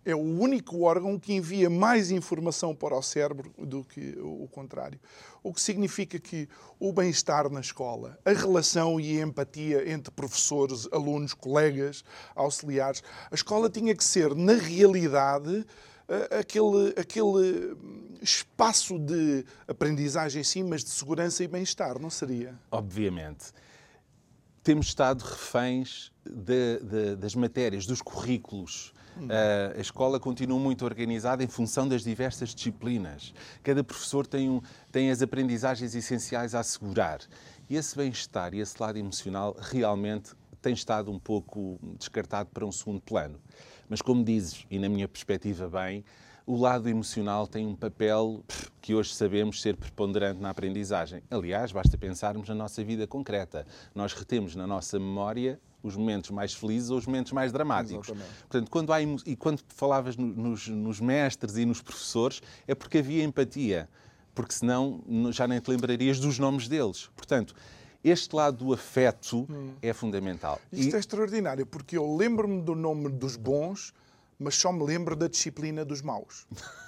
é 0.05 0.15
o 0.15 0.19
único 0.19 0.83
órgão 0.83 1.19
que 1.19 1.33
envia 1.33 1.71
mais 1.71 2.11
informação 2.11 2.75
para 2.75 2.97
o 2.97 3.03
cérebro 3.03 3.53
do 3.59 3.85
que 3.85 4.19
o 4.21 4.49
contrário. 4.49 4.99
O 5.43 5.53
que 5.55 5.61
significa 5.61 6.19
que 6.19 6.49
o 6.79 6.93
bem-estar 6.93 7.49
na 7.51 7.61
escola, 7.61 8.19
a 8.25 8.33
relação 8.33 8.99
e 9.01 9.19
a 9.19 9.25
empatia 9.25 9.91
entre 9.91 10.13
professores, 10.13 10.89
alunos, 10.93 11.33
colegas, 11.33 12.05
auxiliares, 12.35 13.03
a 13.31 13.35
escola 13.35 13.71
tinha 13.71 13.95
que 13.95 14.05
ser, 14.05 14.35
na 14.35 14.55
realidade, 14.55 15.65
aquele, 16.39 16.95
aquele 16.97 17.77
espaço 18.21 18.99
de 18.99 19.45
aprendizagem, 19.67 20.43
sim, 20.43 20.63
mas 20.63 20.83
de 20.83 20.91
segurança 20.91 21.45
e 21.45 21.49
bem-estar, 21.49 21.99
não 21.99 22.11
seria? 22.11 22.59
Obviamente 22.71 23.53
temos 24.69 24.89
estado 24.89 25.23
reféns 25.23 26.13
de, 26.27 26.79
de, 26.81 27.17
das 27.17 27.35
matérias, 27.35 27.87
dos 27.87 28.03
currículos. 28.03 28.93
Uh, 29.17 29.79
a 29.79 29.81
escola 29.81 30.21
continua 30.21 30.59
muito 30.59 30.85
organizada 30.85 31.43
em 31.43 31.49
função 31.49 31.89
das 31.89 32.03
diversas 32.03 32.55
disciplinas. 32.55 33.33
Cada 33.63 33.83
professor 33.83 34.27
tem, 34.27 34.51
um, 34.51 34.61
tem 34.93 35.11
as 35.11 35.23
aprendizagens 35.23 35.95
essenciais 35.95 36.55
a 36.55 36.61
assegurar. 36.61 37.21
E 37.71 37.77
esse 37.77 37.97
bem-estar 37.97 38.53
e 38.53 38.61
esse 38.61 38.77
lado 38.79 38.99
emocional 38.99 39.57
realmente 39.59 40.35
tem 40.61 40.75
estado 40.75 41.11
um 41.11 41.19
pouco 41.19 41.81
descartado 41.99 42.51
para 42.53 42.67
um 42.67 42.71
segundo 42.71 43.01
plano. 43.01 43.41
Mas, 43.89 44.03
como 44.03 44.23
dizes, 44.25 44.67
e 44.71 44.79
na 44.79 44.89
minha 44.89 45.09
perspectiva 45.09 45.69
bem, 45.69 46.05
o 46.47 46.57
lado 46.57 46.89
emocional 46.89 47.47
tem 47.47 47.67
um 47.67 47.75
papel 47.75 48.43
que 48.81 48.95
hoje 48.95 49.15
sabemos 49.15 49.61
ser 49.61 49.77
preponderante 49.77 50.41
na 50.41 50.51
aprendizagem. 50.51 51.23
Aliás, 51.31 51.73
basta 51.73 51.97
pensarmos 51.99 52.49
na 52.49 52.55
nossa 52.55 52.83
vida 52.83 53.07
concreta. 53.07 53.67
Nós 53.95 54.15
retemos 54.15 54.55
na 54.55 54.67
nossa 54.67 54.99
memória 54.99 55.61
os 55.83 55.95
momentos 55.95 56.31
mais 56.31 56.55
felizes 56.55 56.91
ou 56.91 56.99
os 56.99 57.07
momentos 57.07 57.33
mais 57.33 57.53
dramáticos. 57.53 58.09
Exatamente. 58.09 58.39
Portanto, 58.41 58.71
quando 58.71 58.93
há, 58.93 59.03
e 59.03 59.37
quando 59.37 59.61
falavas 59.69 60.17
nos, 60.17 60.69
nos 60.69 61.01
mestres 61.01 61.57
e 61.57 61.65
nos 61.65 61.83
professores, 61.83 62.41
é 62.67 62.75
porque 62.75 62.99
havia 62.99 63.23
empatia, 63.23 63.89
porque 64.35 64.55
senão 64.55 65.03
já 65.31 65.47
nem 65.47 65.61
te 65.61 65.71
lembrarias 65.71 66.19
dos 66.19 66.39
nomes 66.39 66.67
deles. 66.67 67.11
Portanto, 67.15 67.55
este 68.03 68.35
lado 68.35 68.65
do 68.65 68.73
afeto 68.73 69.47
hum. 69.51 69.75
é 69.83 69.93
fundamental. 69.93 70.61
Isto 70.73 70.95
e... 70.95 70.97
é 70.97 70.99
extraordinário, 70.99 71.67
porque 71.67 71.97
eu 71.97 72.17
lembro-me 72.17 72.63
do 72.63 72.75
nome 72.75 73.09
dos 73.09 73.37
bons, 73.37 73.93
mas 74.39 74.55
só 74.55 74.73
me 74.73 74.85
lembro 74.85 75.17
da 75.17 75.29
disciplina 75.29 75.85
dos 75.85 76.03
maus. 76.03 76.47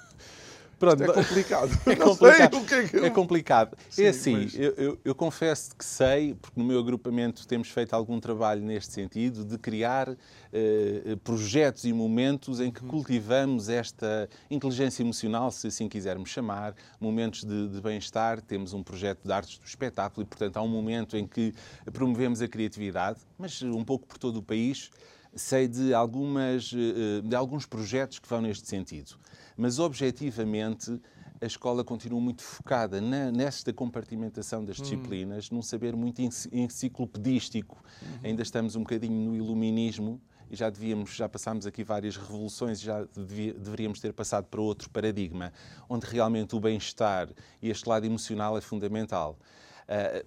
Pronto, 0.81 1.03
é 1.03 1.13
complicado. 1.13 1.79
É 1.85 1.95
complicado. 1.95 2.57
É, 2.57 2.87
que 2.87 2.97
é, 2.97 2.99
eu... 2.99 3.05
é 3.05 3.09
complicado. 3.11 3.77
Sim, 3.87 4.03
é 4.03 4.09
assim, 4.09 4.35
mas... 4.37 4.55
eu, 4.55 4.71
eu, 4.71 4.99
eu, 5.05 5.13
confesso 5.13 5.75
que 5.75 5.85
sei, 5.85 6.33
porque 6.33 6.59
no 6.59 6.65
meu 6.65 6.79
agrupamento 6.79 7.47
temos 7.47 7.69
feito 7.69 7.93
algum 7.93 8.19
trabalho 8.19 8.63
neste 8.63 8.91
sentido, 8.91 9.45
de 9.45 9.59
criar 9.59 10.09
uh, 10.09 11.17
projetos 11.23 11.85
e 11.85 11.93
momentos 11.93 12.59
em 12.59 12.71
que 12.71 12.81
uhum. 12.81 12.89
cultivamos 12.89 13.69
esta 13.69 14.27
inteligência 14.49 15.03
emocional, 15.03 15.51
se 15.51 15.67
assim 15.67 15.87
quisermos 15.87 16.31
chamar, 16.31 16.73
momentos 16.99 17.43
de, 17.43 17.69
de 17.69 17.79
bem-estar. 17.79 18.41
Temos 18.41 18.73
um 18.73 18.81
projeto 18.81 19.19
de 19.23 19.31
artes 19.31 19.59
do 19.59 19.65
espetáculo 19.65 20.23
e, 20.23 20.25
portanto, 20.25 20.57
há 20.57 20.63
um 20.63 20.67
momento 20.67 21.15
em 21.15 21.27
que 21.27 21.53
promovemos 21.93 22.41
a 22.41 22.47
criatividade, 22.47 23.19
mas 23.37 23.61
um 23.61 23.85
pouco 23.85 24.07
por 24.07 24.17
todo 24.17 24.37
o 24.37 24.41
país 24.41 24.89
sei 25.35 25.67
de, 25.67 25.93
algumas, 25.93 26.71
eh, 26.73 27.21
de 27.21 27.35
alguns 27.35 27.65
projetos 27.65 28.19
que 28.19 28.27
vão 28.27 28.41
neste 28.41 28.67
sentido. 28.67 29.17
Mas, 29.55 29.79
objetivamente, 29.79 30.99
a 31.41 31.45
escola 31.45 31.83
continua 31.83 32.21
muito 32.21 32.43
focada 32.43 33.01
na, 33.01 33.31
nesta 33.31 33.73
compartimentação 33.73 34.63
das 34.63 34.79
hum. 34.79 34.83
disciplinas, 34.83 35.49
num 35.49 35.61
saber 35.61 35.95
muito 35.95 36.21
enciclopedístico. 36.51 37.83
Uhum. 38.01 38.19
Ainda 38.23 38.43
estamos 38.43 38.75
um 38.75 38.81
bocadinho 38.81 39.31
no 39.31 39.35
iluminismo 39.35 40.21
e 40.51 40.55
já 40.55 40.69
devíamos, 40.69 41.15
já 41.15 41.27
passámos 41.27 41.65
aqui 41.65 41.83
várias 41.83 42.15
revoluções, 42.15 42.79
já 42.79 43.05
devia, 43.15 43.53
deveríamos 43.53 43.99
ter 43.99 44.13
passado 44.13 44.45
para 44.45 44.61
outro 44.61 44.89
paradigma, 44.89 45.51
onde 45.89 46.05
realmente 46.05 46.55
o 46.55 46.59
bem-estar 46.59 47.29
e 47.61 47.69
este 47.69 47.87
lado 47.89 48.05
emocional 48.05 48.57
é 48.57 48.61
fundamental. 48.61 49.39
Uh, 49.87 50.25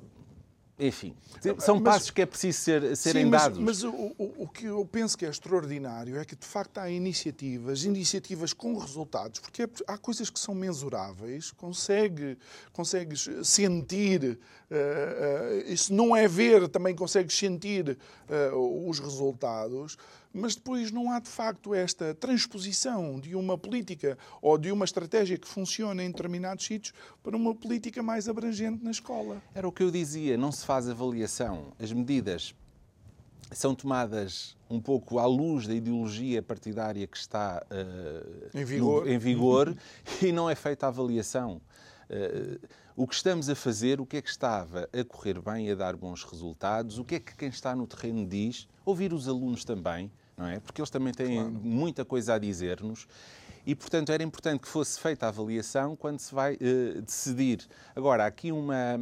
enfim, 0.76 1.14
são 1.60 1.76
mas, 1.76 1.84
passos 1.84 2.10
que 2.10 2.22
é 2.22 2.26
preciso 2.26 2.58
ser, 2.58 2.96
serem 2.96 3.24
sim, 3.24 3.30
mas, 3.30 3.42
dados. 3.42 3.58
Mas 3.60 3.84
o, 3.84 3.90
o, 3.92 4.34
o, 4.38 4.48
que 4.48 4.66
eu 4.66 4.84
penso 4.84 5.16
que 5.16 5.24
é 5.24 5.28
extraordinário 5.28 6.18
é 6.18 6.24
que, 6.24 6.34
de 6.34 6.44
facto, 6.44 6.78
há 6.78 6.90
iniciativas, 6.90 7.84
iniciativas 7.84 8.52
com 8.52 8.76
resultados, 8.76 9.38
porque 9.38 9.62
é, 9.62 9.68
há 9.86 9.96
coisas 9.96 10.28
que 10.28 10.38
são 10.38 10.52
mensuráveis, 10.52 11.52
consegue, 11.52 12.36
consegues 12.72 13.30
sentir, 13.44 14.36
uh, 14.68 14.74
uh, 14.74 15.72
isso 15.72 15.94
não 15.94 16.14
é 16.14 16.26
ver, 16.26 16.66
também 16.68 16.94
consegues 16.94 17.36
sentir 17.36 17.96
uh, 18.28 18.88
os 18.88 18.98
resultados, 18.98 19.96
mas 20.34 20.56
depois 20.56 20.90
não 20.90 21.12
há 21.12 21.20
de 21.20 21.28
facto 21.28 21.72
esta 21.72 22.12
transposição 22.12 23.20
de 23.20 23.36
uma 23.36 23.56
política 23.56 24.18
ou 24.42 24.58
de 24.58 24.72
uma 24.72 24.84
estratégia 24.84 25.38
que 25.38 25.46
funciona 25.46 26.02
em 26.02 26.10
determinados 26.10 26.64
sítios 26.64 26.92
para 27.22 27.36
uma 27.36 27.54
política 27.54 28.02
mais 28.02 28.28
abrangente 28.28 28.82
na 28.82 28.90
escola. 28.90 29.40
Era 29.54 29.68
o 29.68 29.72
que 29.72 29.84
eu 29.84 29.92
dizia, 29.92 30.36
não 30.36 30.50
se 30.50 30.66
faz 30.66 30.88
avaliação. 30.88 31.72
As 31.78 31.92
medidas 31.92 32.52
são 33.52 33.74
tomadas 33.74 34.56
um 34.68 34.80
pouco 34.80 35.20
à 35.20 35.26
luz 35.26 35.68
da 35.68 35.74
ideologia 35.74 36.42
partidária 36.42 37.06
que 37.06 37.16
está 37.16 37.64
uh, 37.70 38.58
em 38.58 38.64
vigor, 38.64 39.04
no, 39.04 39.12
em 39.12 39.18
vigor 39.18 39.76
e 40.20 40.32
não 40.32 40.50
é 40.50 40.56
feita 40.56 40.86
a 40.86 40.88
avaliação. 40.88 41.60
Uh, 42.10 42.58
o 42.96 43.06
que 43.06 43.14
estamos 43.14 43.48
a 43.48 43.54
fazer, 43.54 44.00
o 44.00 44.06
que 44.06 44.16
é 44.16 44.22
que 44.22 44.28
estava 44.28 44.88
a 44.92 45.04
correr 45.04 45.40
bem, 45.40 45.70
a 45.70 45.74
dar 45.74 45.96
bons 45.96 46.22
resultados, 46.24 46.98
o 46.98 47.04
que 47.04 47.16
é 47.16 47.20
que 47.20 47.36
quem 47.36 47.48
está 47.48 47.74
no 47.74 47.86
terreno 47.86 48.26
diz, 48.26 48.68
ouvir 48.84 49.12
os 49.12 49.28
alunos 49.28 49.64
também, 49.64 50.10
não 50.36 50.46
é? 50.46 50.60
Porque 50.60 50.80
eles 50.80 50.90
também 50.90 51.12
têm 51.12 51.36
claro. 51.36 51.50
muita 51.50 52.04
coisa 52.04 52.34
a 52.34 52.38
dizer-nos. 52.38 53.06
E, 53.66 53.74
portanto, 53.74 54.12
era 54.12 54.22
importante 54.22 54.60
que 54.60 54.68
fosse 54.68 55.00
feita 55.00 55.26
a 55.26 55.28
avaliação 55.30 55.96
quando 55.96 56.18
se 56.18 56.34
vai 56.34 56.54
uh, 56.54 57.00
decidir. 57.00 57.66
Agora, 57.96 58.24
há 58.24 58.26
aqui 58.26 58.52
uma, 58.52 58.98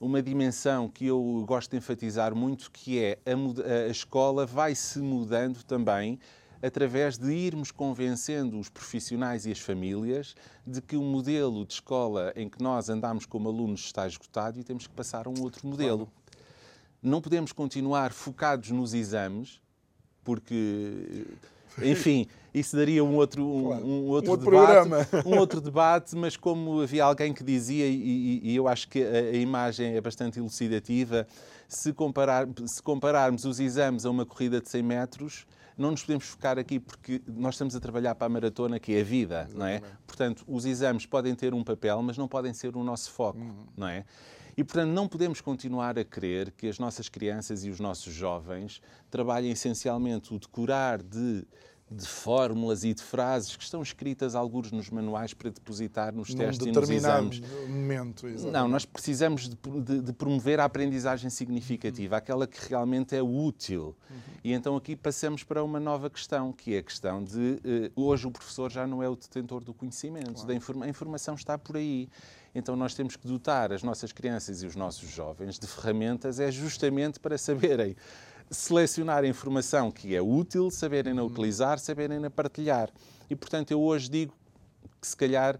uma 0.00 0.20
dimensão 0.20 0.88
que 0.88 1.06
eu 1.06 1.44
gosto 1.46 1.70
de 1.70 1.76
enfatizar 1.76 2.34
muito, 2.34 2.70
que 2.70 2.98
é 2.98 3.18
a, 3.24 3.86
a 3.86 3.88
escola 3.88 4.44
vai 4.44 4.74
se 4.74 4.98
mudando 4.98 5.62
também 5.62 6.18
através 6.62 7.18
de 7.18 7.32
irmos 7.32 7.72
convencendo 7.72 8.58
os 8.58 8.68
profissionais 8.68 9.46
e 9.46 9.50
as 9.50 9.58
famílias 9.58 10.34
de 10.66 10.80
que 10.80 10.96
o 10.96 11.02
modelo 11.02 11.66
de 11.66 11.74
escola 11.74 12.32
em 12.36 12.48
que 12.48 12.62
nós 12.62 12.88
andamos 12.88 13.26
como 13.26 13.48
alunos 13.48 13.80
está 13.84 14.06
esgotado 14.06 14.60
e 14.60 14.64
temos 14.64 14.86
que 14.86 14.94
passar 14.94 15.26
a 15.26 15.30
um 15.30 15.42
outro 15.42 15.66
modelo. 15.66 16.08
Não 17.02 17.20
podemos 17.20 17.52
continuar 17.52 18.12
focados 18.12 18.70
nos 18.70 18.94
exames, 18.94 19.61
porque, 20.24 21.26
enfim, 21.82 22.26
isso 22.54 22.76
daria 22.76 23.02
um 23.02 23.14
outro, 23.16 23.46
um, 23.46 23.64
claro. 23.64 23.86
um 23.86 24.06
outro, 24.08 24.28
um 24.28 24.32
outro 24.32 24.50
debate, 24.50 24.88
programa. 24.88 25.08
um 25.26 25.38
outro 25.38 25.60
debate, 25.60 26.16
mas 26.16 26.36
como 26.36 26.82
havia 26.82 27.04
alguém 27.04 27.32
que 27.32 27.42
dizia, 27.42 27.86
e, 27.86 28.40
e 28.42 28.56
eu 28.56 28.68
acho 28.68 28.88
que 28.88 29.02
a, 29.02 29.10
a, 29.10 29.36
imagem 29.36 29.96
é 29.96 30.00
bastante 30.00 30.38
elucidativa, 30.38 31.26
se, 31.68 31.92
comparar, 31.92 32.46
se 32.66 32.82
compararmos 32.82 33.44
os 33.44 33.58
exames 33.58 34.04
a 34.04 34.10
uma 34.10 34.26
corrida 34.26 34.60
de 34.60 34.68
100 34.68 34.82
metros, 34.82 35.46
não 35.78 35.90
nos 35.90 36.02
podemos 36.02 36.26
focar 36.26 36.58
aqui 36.58 36.78
porque 36.78 37.22
nós 37.26 37.54
estamos 37.54 37.74
a 37.74 37.80
trabalhar 37.80 38.14
para 38.14 38.26
a 38.26 38.30
maratona 38.30 38.78
que 38.78 38.94
é 38.94 39.00
a 39.00 39.04
vida, 39.04 39.46
Exatamente. 39.48 39.58
não 39.58 39.66
é? 39.66 39.80
Portanto, 40.06 40.44
os 40.46 40.66
exames 40.66 41.06
podem 41.06 41.34
ter 41.34 41.54
um 41.54 41.64
papel, 41.64 42.02
mas 42.02 42.18
não 42.18 42.28
podem 42.28 42.52
ser 42.52 42.76
o 42.76 42.84
nosso 42.84 43.10
foco, 43.10 43.38
uhum. 43.38 43.64
não 43.76 43.88
é? 43.88 44.04
E, 44.56 44.62
portanto, 44.62 44.90
não 44.90 45.08
podemos 45.08 45.40
continuar 45.40 45.98
a 45.98 46.04
crer 46.04 46.52
que 46.52 46.68
as 46.68 46.78
nossas 46.78 47.08
crianças 47.08 47.64
e 47.64 47.70
os 47.70 47.80
nossos 47.80 48.12
jovens 48.12 48.80
trabalhem 49.10 49.52
essencialmente 49.52 50.34
o 50.34 50.38
decorar 50.38 51.02
de 51.02 51.46
de 51.92 52.06
fórmulas 52.06 52.84
e 52.84 52.94
de 52.94 53.02
frases 53.02 53.54
que 53.54 53.62
estão 53.62 53.82
escritas 53.82 54.34
alguns 54.34 54.72
nos 54.72 54.88
manuais 54.90 55.34
para 55.34 55.50
depositar 55.50 56.14
nos 56.14 56.30
Num 56.30 56.38
testes 56.38 56.66
e 56.66 56.72
nos 56.72 56.90
exames. 56.90 57.40
momento, 57.68 58.26
exatamente. 58.26 58.52
Não, 58.52 58.68
nós 58.68 58.84
precisamos 58.84 59.48
de, 59.48 59.56
de, 59.56 60.00
de, 60.00 60.12
promover 60.12 60.58
a 60.58 60.64
aprendizagem 60.64 61.28
significativa, 61.28 62.14
uhum. 62.14 62.18
aquela 62.18 62.46
que 62.46 62.68
realmente 62.68 63.14
é 63.14 63.22
útil. 63.22 63.94
Uhum. 64.10 64.16
E 64.42 64.52
então 64.52 64.76
aqui 64.76 64.96
passamos 64.96 65.44
para 65.44 65.62
uma 65.62 65.78
nova 65.78 66.08
questão, 66.08 66.52
que 66.52 66.74
é 66.74 66.78
a 66.78 66.82
questão 66.82 67.22
de 67.22 67.36
uh, 67.36 68.00
hoje 68.00 68.26
o 68.26 68.30
professor 68.30 68.70
já 68.70 68.86
não 68.86 69.02
é 69.02 69.08
o 69.08 69.14
detentor 69.14 69.62
do 69.62 69.74
conhecimento, 69.74 70.32
claro. 70.32 70.48
da 70.48 70.54
informa 70.54 70.86
a 70.86 70.88
informação 70.88 71.34
está 71.34 71.58
por 71.58 71.76
aí. 71.76 72.08
Então 72.54 72.76
nós 72.76 72.94
temos 72.94 73.16
que 73.16 73.26
dotar 73.26 73.72
as 73.72 73.82
nossas 73.82 74.12
crianças 74.12 74.62
e 74.62 74.66
os 74.66 74.76
nossos 74.76 75.08
jovens 75.08 75.58
de 75.58 75.66
ferramentas 75.66 76.38
é 76.38 76.50
justamente 76.50 77.18
para 77.18 77.38
saberem 77.38 77.96
selecionar 78.50 79.24
a 79.24 79.26
informação 79.26 79.90
que 79.90 80.14
é 80.14 80.20
útil, 80.20 80.70
saberem-na 80.70 81.22
utilizar, 81.22 81.78
saberem-na 81.78 82.28
partilhar. 82.28 82.90
E, 83.30 83.34
portanto, 83.34 83.70
eu 83.70 83.80
hoje 83.80 84.10
digo 84.10 84.34
que, 85.00 85.06
se 85.06 85.16
calhar, 85.16 85.58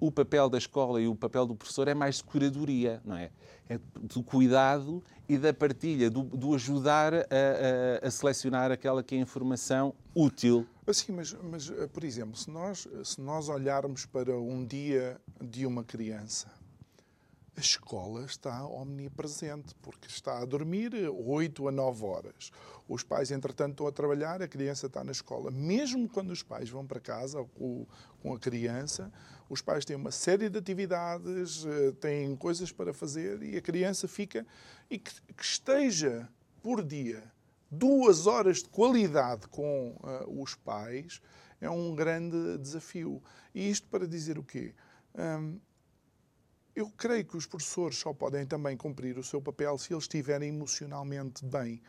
o 0.00 0.10
papel 0.10 0.48
da 0.48 0.58
escola 0.58 1.00
e 1.00 1.06
o 1.06 1.14
papel 1.14 1.46
do 1.46 1.54
professor 1.54 1.86
é 1.88 1.94
mais 1.94 2.16
de 2.16 2.24
curadoria, 2.24 3.00
não 3.04 3.16
é? 3.16 3.30
É 3.68 3.78
do 4.02 4.22
cuidado 4.22 5.02
e 5.28 5.38
da 5.38 5.52
partilha, 5.54 6.10
do, 6.10 6.22
do 6.22 6.54
ajudar 6.54 7.14
a, 7.14 7.18
a, 7.20 8.06
a, 8.06 8.10
selecionar 8.10 8.70
aquela 8.70 9.02
que 9.02 9.14
é 9.14 9.18
a 9.18 9.20
informação 9.20 9.94
útil. 10.14 10.66
Assim, 10.86 11.12
mas, 11.12 11.34
mas, 11.42 11.70
por 11.92 12.04
exemplo, 12.04 12.36
se 12.36 12.50
nós, 12.50 12.86
se 13.04 13.20
nós 13.20 13.48
olharmos 13.48 14.04
para 14.04 14.38
um 14.38 14.64
dia 14.64 15.18
de 15.40 15.64
uma 15.64 15.82
criança, 15.82 16.48
a 17.56 17.60
escola 17.60 18.24
está 18.24 18.66
omnipresente, 18.66 19.74
porque 19.80 20.08
está 20.08 20.40
a 20.40 20.44
dormir 20.44 20.92
8 21.08 21.68
a 21.68 21.72
9 21.72 22.04
horas. 22.04 22.50
Os 22.88 23.02
pais, 23.02 23.30
entretanto, 23.30 23.72
estão 23.72 23.86
a 23.86 23.92
trabalhar, 23.92 24.42
a 24.42 24.48
criança 24.48 24.86
está 24.86 25.04
na 25.04 25.12
escola. 25.12 25.50
Mesmo 25.50 26.08
quando 26.08 26.30
os 26.30 26.42
pais 26.42 26.68
vão 26.68 26.84
para 26.84 27.00
casa 27.00 27.44
com, 27.54 27.86
com 28.24 28.32
a 28.32 28.38
criança, 28.38 29.12
os 29.50 29.60
pais 29.60 29.84
têm 29.84 29.96
uma 29.96 30.10
série 30.10 30.48
de 30.48 30.58
atividades, 30.58 31.66
eh, 31.66 31.92
têm 32.00 32.34
coisas 32.34 32.72
para 32.72 32.94
fazer 32.94 33.42
e 33.42 33.58
a 33.58 33.60
criança 33.60 34.08
fica. 34.08 34.46
E 34.88 34.98
que, 34.98 35.12
que 35.36 35.44
esteja 35.44 36.26
por 36.62 36.82
dia 36.82 37.22
duas 37.70 38.26
horas 38.26 38.62
de 38.62 38.68
qualidade 38.70 39.46
com 39.48 39.90
uh, 40.00 40.42
os 40.42 40.54
pais 40.54 41.20
é 41.60 41.68
um 41.68 41.94
grande 41.94 42.56
desafio. 42.56 43.22
E 43.54 43.68
isto 43.68 43.86
para 43.88 44.08
dizer 44.08 44.38
o 44.38 44.42
quê? 44.42 44.74
Um, 45.14 45.60
eu 46.74 46.90
creio 46.96 47.26
que 47.26 47.36
os 47.36 47.46
professores 47.46 47.98
só 47.98 48.14
podem 48.14 48.46
também 48.46 48.74
cumprir 48.74 49.18
o 49.18 49.22
seu 49.22 49.42
papel 49.42 49.76
se 49.76 49.92
eles 49.92 50.04
estiverem 50.04 50.48
emocionalmente 50.48 51.44
bem. 51.44 51.82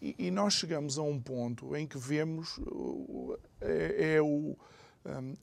E, 0.00 0.14
e 0.18 0.30
nós 0.30 0.54
chegamos 0.54 0.96
a 0.96 1.02
um 1.02 1.20
ponto 1.20 1.76
em 1.76 1.86
que 1.86 1.98
vemos 1.98 2.58
é, 3.60 4.14
é 4.14 4.22
o, 4.22 4.56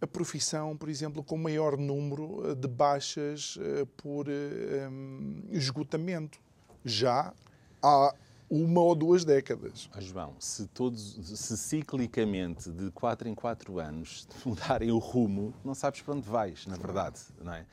a 0.02 0.08
profissão, 0.08 0.76
por 0.76 0.90
exemplo, 0.90 1.24
com 1.24 1.38
maior 1.38 1.78
número 1.78 2.52
eh, 2.52 2.56
de 2.56 2.68
baixas 2.68 3.58
eh, 3.60 3.86
por 3.98 4.28
um, 4.30 5.44
esgotamento. 5.50 6.40
Já 6.84 7.34
há 7.82 8.14
uma 8.50 8.82
ou 8.82 8.94
duas 8.94 9.24
décadas. 9.24 9.90
Oh, 9.96 10.02
João, 10.02 10.36
se 10.40 10.68
todos, 10.68 11.18
se 11.40 11.58
ciclicamente 11.58 12.70
de 12.70 12.92
4 12.92 13.28
em 13.30 13.36
4 13.36 13.80
anos 13.80 14.28
mudarem 14.46 14.92
o 14.92 14.98
rumo, 14.98 15.54
não 15.64 15.74
sabes 15.74 16.02
para 16.02 16.14
onde 16.14 16.28
vais, 16.28 16.68
na 16.68 16.76
verdade, 16.76 17.20
não 17.42 17.54
é? 17.54 17.66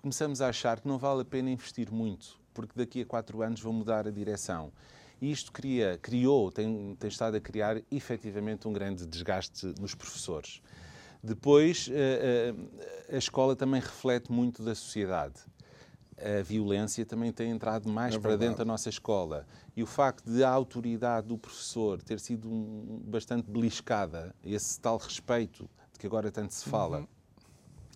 começamos 0.00 0.40
a 0.40 0.48
achar 0.48 0.80
que 0.80 0.88
não 0.88 0.96
vale 0.98 1.22
a 1.22 1.24
pena 1.24 1.50
investir 1.50 1.92
muito, 1.92 2.40
porque 2.54 2.72
daqui 2.74 3.02
a 3.02 3.06
quatro 3.06 3.42
anos 3.42 3.60
vão 3.60 3.72
mudar 3.72 4.08
a 4.08 4.10
direção. 4.10 4.72
E 5.20 5.30
isto 5.30 5.52
cria, 5.52 5.98
criou, 6.00 6.50
tem, 6.50 6.96
tem 6.98 7.08
estado 7.08 7.36
a 7.36 7.40
criar 7.40 7.82
efetivamente 7.90 8.66
um 8.66 8.72
grande 8.72 9.06
desgaste 9.06 9.66
nos 9.78 9.94
professores. 9.94 10.62
Depois, 11.22 11.88
a, 11.90 11.94
eh, 11.94 12.54
eh, 13.08 13.14
a 13.14 13.18
escola 13.18 13.54
também 13.54 13.80
reflete 13.80 14.32
muito 14.32 14.62
da 14.62 14.74
sociedade. 14.74 15.40
A 16.16 16.42
violência 16.42 17.04
também 17.06 17.32
tem 17.32 17.50
entrado 17.50 17.88
mais 17.88 18.14
é 18.14 18.18
para 18.18 18.36
dentro 18.36 18.58
da 18.58 18.64
nossa 18.64 18.88
escola. 18.88 19.46
E 19.76 19.82
o 19.82 19.86
facto 19.86 20.30
de 20.30 20.44
a 20.44 20.50
autoridade 20.50 21.28
do 21.28 21.38
professor 21.38 22.00
ter 22.02 22.20
sido 22.20 22.48
bastante 23.04 23.50
beliscada, 23.50 24.34
esse 24.44 24.78
tal 24.80 24.98
respeito 24.98 25.68
de 25.92 25.98
que 25.98 26.06
agora 26.06 26.30
tanto 26.30 26.52
se 26.52 26.68
fala, 26.68 27.00
uhum 27.00 27.06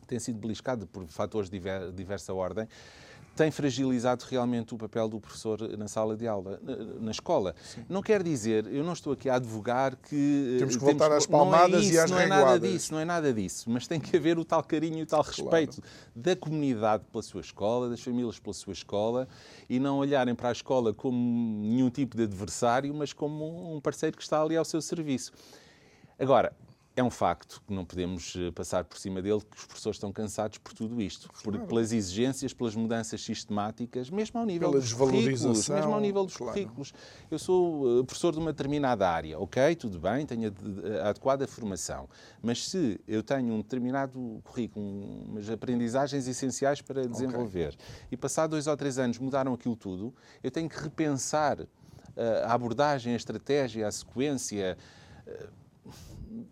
tem 0.04 0.18
sido 0.18 0.38
beliscado 0.38 0.86
por 0.86 1.06
fatores 1.06 1.50
de 1.50 1.60
diversa 1.94 2.32
ordem, 2.32 2.68
tem 3.34 3.50
fragilizado 3.50 4.24
realmente 4.28 4.74
o 4.74 4.78
papel 4.78 5.08
do 5.08 5.20
professor 5.20 5.76
na 5.76 5.88
sala 5.88 6.16
de 6.16 6.26
aula, 6.26 6.60
na 7.00 7.10
escola. 7.10 7.54
Sim. 7.62 7.84
Não 7.88 8.02
quer 8.02 8.22
dizer, 8.22 8.66
eu 8.66 8.84
não 8.84 8.92
estou 8.92 9.12
aqui 9.12 9.28
a 9.28 9.36
advogar 9.36 9.96
que. 9.96 10.54
Eh, 10.56 10.58
temos 10.58 10.76
que 10.76 10.82
voltar 10.82 11.08
temos, 11.08 11.24
às 11.24 11.26
palmadas 11.26 11.70
não 11.70 11.78
é 11.78 11.82
isso, 11.82 11.92
e 11.92 11.98
às 11.98 12.10
não 12.10 12.20
é 12.20 12.26
nada 12.26 12.60
disso, 12.60 12.92
não 12.92 13.00
é 13.00 13.04
nada 13.04 13.32
disso. 13.32 13.68
Mas 13.68 13.86
tem 13.86 13.98
que 13.98 14.16
haver 14.16 14.38
o 14.38 14.44
tal 14.44 14.62
carinho 14.62 14.98
e 14.98 15.02
o 15.02 15.06
tal 15.06 15.22
respeito 15.22 15.80
claro. 15.80 16.12
da 16.14 16.36
comunidade 16.36 17.04
pela 17.10 17.22
sua 17.22 17.40
escola, 17.40 17.88
das 17.88 18.00
famílias 18.00 18.38
pela 18.38 18.54
sua 18.54 18.72
escola 18.72 19.28
e 19.68 19.80
não 19.80 19.98
olharem 19.98 20.34
para 20.34 20.50
a 20.50 20.52
escola 20.52 20.94
como 20.94 21.16
nenhum 21.62 21.90
tipo 21.90 22.16
de 22.16 22.22
adversário, 22.22 22.94
mas 22.94 23.12
como 23.12 23.74
um 23.74 23.80
parceiro 23.80 24.16
que 24.16 24.22
está 24.22 24.40
ali 24.40 24.56
ao 24.56 24.64
seu 24.64 24.80
serviço. 24.80 25.32
Agora, 26.18 26.52
é 26.96 27.02
um 27.02 27.10
facto 27.10 27.60
que 27.66 27.74
não 27.74 27.84
podemos 27.84 28.34
eh, 28.36 28.52
passar 28.52 28.84
por 28.84 28.96
cima 28.98 29.20
dele, 29.20 29.40
que 29.40 29.56
os 29.56 29.66
professores 29.66 29.96
estão 29.96 30.12
cansados 30.12 30.58
por 30.58 30.72
tudo 30.72 31.02
isto, 31.02 31.28
por, 31.42 31.58
pelas 31.58 31.92
exigências, 31.92 32.52
pelas 32.52 32.76
mudanças 32.76 33.20
sistemáticas, 33.20 34.08
mesmo 34.10 34.38
ao 34.38 34.46
nível 34.46 34.70
Pela 34.70 34.80
dos 34.80 34.92
currículos, 34.92 35.68
mesmo 35.68 35.92
ao 35.92 36.00
nível 36.00 36.24
dos 36.24 36.36
claro. 36.36 36.52
currículos. 36.52 36.94
Eu 37.28 37.38
sou 37.38 38.00
eh, 38.00 38.04
professor 38.04 38.32
de 38.32 38.38
uma 38.38 38.52
determinada 38.52 39.10
área, 39.10 39.38
ok, 39.40 39.74
tudo 39.74 39.98
bem, 39.98 40.24
tenho 40.24 40.52
a, 41.02 41.08
adequada 41.08 41.48
formação, 41.48 42.08
mas 42.40 42.64
se 42.68 43.00
eu 43.08 43.24
tenho 43.24 43.54
um 43.54 43.58
determinado 43.58 44.40
currículo, 44.44 44.86
umas 45.26 45.50
aprendizagens 45.50 46.28
essenciais 46.28 46.80
para 46.80 47.08
desenvolver, 47.08 47.74
okay. 47.74 48.06
e 48.12 48.16
passar 48.16 48.46
dois 48.46 48.68
ou 48.68 48.76
três 48.76 48.98
anos 48.98 49.18
mudaram 49.18 49.52
aquilo 49.52 49.74
tudo, 49.74 50.14
eu 50.44 50.50
tenho 50.50 50.68
que 50.68 50.80
repensar 50.80 51.60
uh, 51.60 51.66
a 52.44 52.52
abordagem, 52.52 53.14
a 53.14 53.16
estratégia, 53.16 53.88
a 53.88 53.92
sequência. 53.92 54.78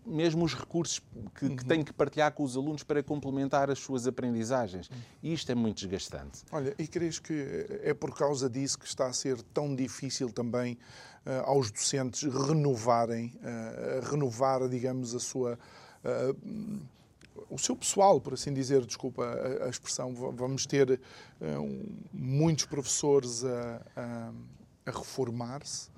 Mesmo 0.05 0.45
os 0.45 0.55
recursos 0.55 1.01
que, 1.35 1.47
uhum. 1.47 1.57
que 1.57 1.65
têm 1.65 1.83
que 1.83 1.93
partilhar 1.93 2.33
com 2.33 2.43
os 2.43 2.57
alunos 2.57 2.83
para 2.83 3.03
complementar 3.03 3.71
as 3.71 3.79
suas 3.79 4.07
aprendizagens. 4.07 4.91
E 5.23 5.33
isto 5.33 5.51
é 5.51 5.55
muito 5.55 5.79
desgastante. 5.79 6.43
Olha, 6.51 6.75
e 6.79 6.87
crees 6.87 7.19
que 7.19 7.67
é 7.83 7.95
por 7.95 8.17
causa 8.17 8.49
disso 8.49 8.79
que 8.79 8.87
está 8.87 9.07
a 9.07 9.13
ser 9.13 9.41
tão 9.55 9.75
difícil 9.75 10.31
também 10.31 10.79
uh, 11.27 11.45
aos 11.45 11.71
docentes 11.71 12.23
renovarem, 12.23 13.33
uh, 13.37 14.11
renovar, 14.11 14.69
digamos, 14.69 15.15
a 15.15 15.21
sua. 15.21 15.59
Uh, 16.05 16.81
o 17.49 17.59
seu 17.59 17.75
pessoal, 17.75 18.21
por 18.21 18.35
assim 18.35 18.53
dizer, 18.53 18.85
desculpa 18.85 19.25
a, 19.25 19.67
a 19.67 19.69
expressão, 19.69 20.15
vamos 20.15 20.65
ter 20.67 21.01
muitos 22.13 22.67
professores 22.67 23.45
a, 23.45 23.83
a, 23.97 24.33
a 24.87 24.91
reformar-se 24.91 25.92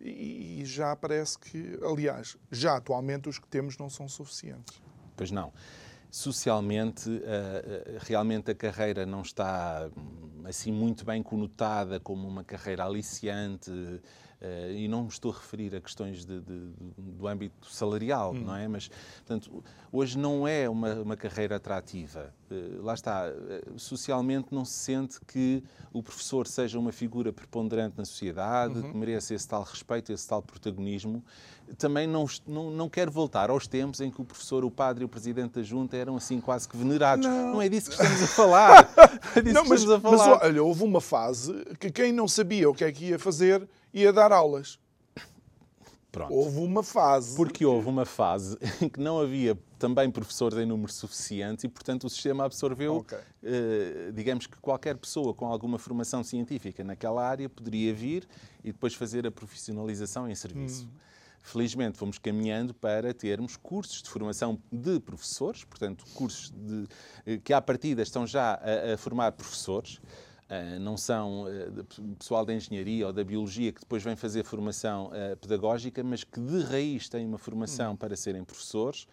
e 0.00 0.62
já 0.64 0.96
parece 0.96 1.38
que, 1.38 1.78
aliás, 1.82 2.36
já 2.50 2.76
atualmente 2.76 3.28
os 3.28 3.38
que 3.38 3.46
temos 3.46 3.76
não 3.76 3.90
são 3.90 4.08
suficientes. 4.08 4.80
Pois 5.16 5.30
não. 5.30 5.52
Socialmente, 6.10 7.08
eh, 7.22 7.84
eh, 7.86 7.98
realmente 8.00 8.50
a 8.50 8.54
carreira 8.54 9.06
não 9.06 9.22
está 9.22 9.88
hum, 9.96 10.42
assim 10.44 10.72
muito 10.72 11.04
bem 11.04 11.22
conotada 11.22 12.00
como 12.00 12.26
uma 12.26 12.42
carreira 12.42 12.84
aliciante, 12.84 13.70
Uh, 14.40 14.72
e 14.72 14.88
não 14.88 15.02
me 15.02 15.08
estou 15.10 15.30
a 15.30 15.34
referir 15.34 15.76
a 15.76 15.82
questões 15.82 16.24
de, 16.24 16.40
de, 16.40 16.72
do 16.96 17.28
âmbito 17.28 17.70
salarial, 17.70 18.32
hum. 18.32 18.44
não 18.46 18.56
é? 18.56 18.66
Mas, 18.66 18.88
portanto, 18.88 19.62
hoje 19.92 20.16
não 20.16 20.48
é 20.48 20.66
uma, 20.66 20.94
uma 20.94 21.14
carreira 21.14 21.56
atrativa. 21.56 22.32
Uh, 22.50 22.82
lá 22.82 22.94
está, 22.94 23.28
uh, 23.28 23.78
socialmente 23.78 24.48
não 24.50 24.64
se 24.64 24.72
sente 24.72 25.20
que 25.26 25.62
o 25.92 26.02
professor 26.02 26.46
seja 26.46 26.78
uma 26.78 26.90
figura 26.90 27.34
preponderante 27.34 27.98
na 27.98 28.04
sociedade, 28.06 28.78
uhum. 28.78 28.90
que 28.90 28.96
mereça 28.96 29.34
esse 29.34 29.46
tal 29.46 29.62
respeito, 29.62 30.10
esse 30.10 30.26
tal 30.26 30.40
protagonismo. 30.40 31.22
Também 31.76 32.06
não, 32.06 32.24
não, 32.46 32.70
não 32.70 32.88
quero 32.88 33.10
voltar 33.10 33.50
aos 33.50 33.66
tempos 33.66 34.00
em 34.00 34.10
que 34.10 34.22
o 34.22 34.24
professor, 34.24 34.64
o 34.64 34.70
padre 34.70 35.02
e 35.02 35.04
o 35.04 35.08
presidente 35.08 35.56
da 35.56 35.62
junta 35.62 35.98
eram 35.98 36.16
assim 36.16 36.40
quase 36.40 36.66
que 36.66 36.78
venerados. 36.78 37.26
Não, 37.26 37.52
não 37.52 37.62
é 37.62 37.68
disso 37.68 37.90
que 37.90 37.96
estamos 37.96 38.22
a 38.22 38.26
falar. 38.34 38.90
É 39.36 39.42
disso 39.42 39.54
não, 39.54 39.66
mas, 39.66 39.88
a 39.88 40.00
falar. 40.00 40.16
mas 40.16 40.42
olha, 40.44 40.62
houve 40.64 40.82
uma 40.82 41.00
fase 41.00 41.52
que 41.78 41.90
quem 41.90 42.10
não 42.10 42.26
sabia 42.26 42.70
o 42.70 42.74
que 42.74 42.84
é 42.84 42.90
que 42.90 43.04
ia 43.10 43.18
fazer 43.18 43.68
ia 43.92 44.12
dar 44.12 44.32
aulas. 44.32 44.78
Pronto. 46.10 46.34
Houve 46.34 46.58
uma 46.58 46.82
fase. 46.82 47.36
Porque 47.36 47.64
houve 47.64 47.88
uma 47.88 48.04
fase 48.04 48.56
em 48.82 48.88
que 48.88 49.00
não 49.00 49.20
havia 49.20 49.56
também 49.78 50.10
professores 50.10 50.58
em 50.58 50.66
número 50.66 50.92
suficiente 50.92 51.66
e, 51.66 51.68
portanto, 51.68 52.04
o 52.04 52.10
sistema 52.10 52.44
absorveu, 52.44 52.96
okay. 52.96 53.18
eh, 53.42 54.10
digamos 54.12 54.46
que 54.46 54.58
qualquer 54.58 54.96
pessoa 54.96 55.32
com 55.32 55.46
alguma 55.46 55.78
formação 55.78 56.22
científica 56.22 56.82
naquela 56.82 57.26
área 57.26 57.48
poderia 57.48 57.94
vir 57.94 58.28
e 58.62 58.72
depois 58.72 58.94
fazer 58.94 59.26
a 59.26 59.30
profissionalização 59.30 60.28
em 60.28 60.34
serviço. 60.34 60.86
Hum. 60.86 61.10
Felizmente 61.42 61.96
fomos 61.96 62.18
caminhando 62.18 62.74
para 62.74 63.14
termos 63.14 63.56
cursos 63.56 64.02
de 64.02 64.10
formação 64.10 64.60
de 64.70 65.00
professores, 65.00 65.64
portanto, 65.64 66.04
cursos 66.12 66.50
de, 66.50 66.86
eh, 67.24 67.38
que 67.38 67.52
à 67.52 67.62
partida 67.62 68.02
estão 68.02 68.26
já 68.26 68.54
a, 68.54 68.94
a 68.94 68.96
formar 68.98 69.32
professores. 69.32 70.00
Uh, 70.50 70.80
não 70.80 70.96
são 70.96 71.44
uh, 71.44 72.14
pessoal 72.18 72.44
da 72.44 72.52
engenharia 72.52 73.06
ou 73.06 73.12
da 73.12 73.22
biologia 73.22 73.70
que 73.70 73.78
depois 73.78 74.02
vem 74.02 74.16
fazer 74.16 74.42
formação 74.42 75.06
uh, 75.06 75.36
pedagógica, 75.36 76.02
mas 76.02 76.24
que 76.24 76.40
de 76.40 76.62
raiz 76.64 77.08
têm 77.08 77.24
uma 77.24 77.38
formação 77.38 77.94
para 77.94 78.16
serem 78.16 78.42
professores. 78.42 79.06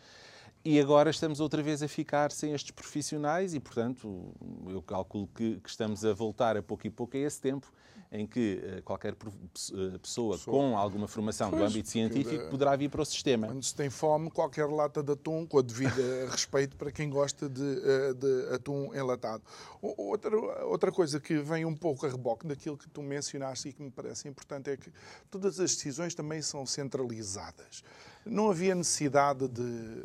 E 0.66 0.80
agora 0.80 1.12
estamos 1.12 1.40
outra 1.40 1.62
vez 1.62 1.84
a 1.84 1.88
ficar 1.88 2.32
sem 2.32 2.54
estes 2.54 2.72
profissionais 2.72 3.54
e, 3.54 3.60
portanto, 3.60 4.34
eu 4.68 4.82
calculo 4.82 5.30
que, 5.34 5.58
que 5.58 5.70
estamos 5.70 6.04
a 6.04 6.12
voltar 6.12 6.58
a 6.58 6.64
pouco 6.64 6.88
e 6.88 6.90
pouco 6.90 7.16
a 7.16 7.20
esse 7.20 7.40
tempo 7.40 7.72
em 8.12 8.26
que 8.26 8.62
uh, 8.64 8.84
qualquer 8.84 9.14
uh, 9.14 10.00
pessoa 10.00 10.38
com 10.40 10.78
alguma 10.78 11.08
formação 11.08 11.50
pois, 11.50 11.62
do 11.62 11.68
âmbito 11.68 11.90
científico 11.90 12.50
poderá 12.50 12.76
vir 12.76 12.90
para 12.90 13.02
o 13.02 13.06
sistema. 13.06 13.48
Quando 13.48 13.64
se 13.64 13.76
tem 13.76 13.90
fome, 13.90 14.32
qualquer 14.32 14.66
lata 14.68 15.04
de 15.04 15.12
atum, 15.12 15.46
com 15.46 15.60
a 15.60 15.62
devida 15.62 16.28
respeito 16.32 16.76
para 16.78 16.92
quem 16.92 17.10
gosta 17.10 17.50
de, 17.50 17.76
de, 18.14 18.54
atum 18.54 18.94
enlatado. 18.94 19.44
Outra, 19.82 20.38
outra 20.66 20.92
coisa 20.92 21.20
que 21.20 21.38
vem 21.40 21.66
um 21.66 21.76
pouco 21.76 22.06
a 22.06 22.10
reboque 22.10 22.48
daquilo 22.48 22.78
que 22.78 22.90
tu 22.90 23.02
mencionaste 23.02 23.70
e 23.70 23.74
que 23.74 23.82
me 23.82 23.92
parece 23.92 24.28
importante 24.28 24.70
é 24.70 24.78
que 24.78 24.92
todas 25.30 25.60
as 25.60 25.76
decisões 25.76 26.16
também 26.16 26.42
são 26.42 26.66
centralizadas. 26.66 27.84
Não 28.26 28.50
havia 28.50 28.74
necessidade 28.74 29.48
de 29.48 30.04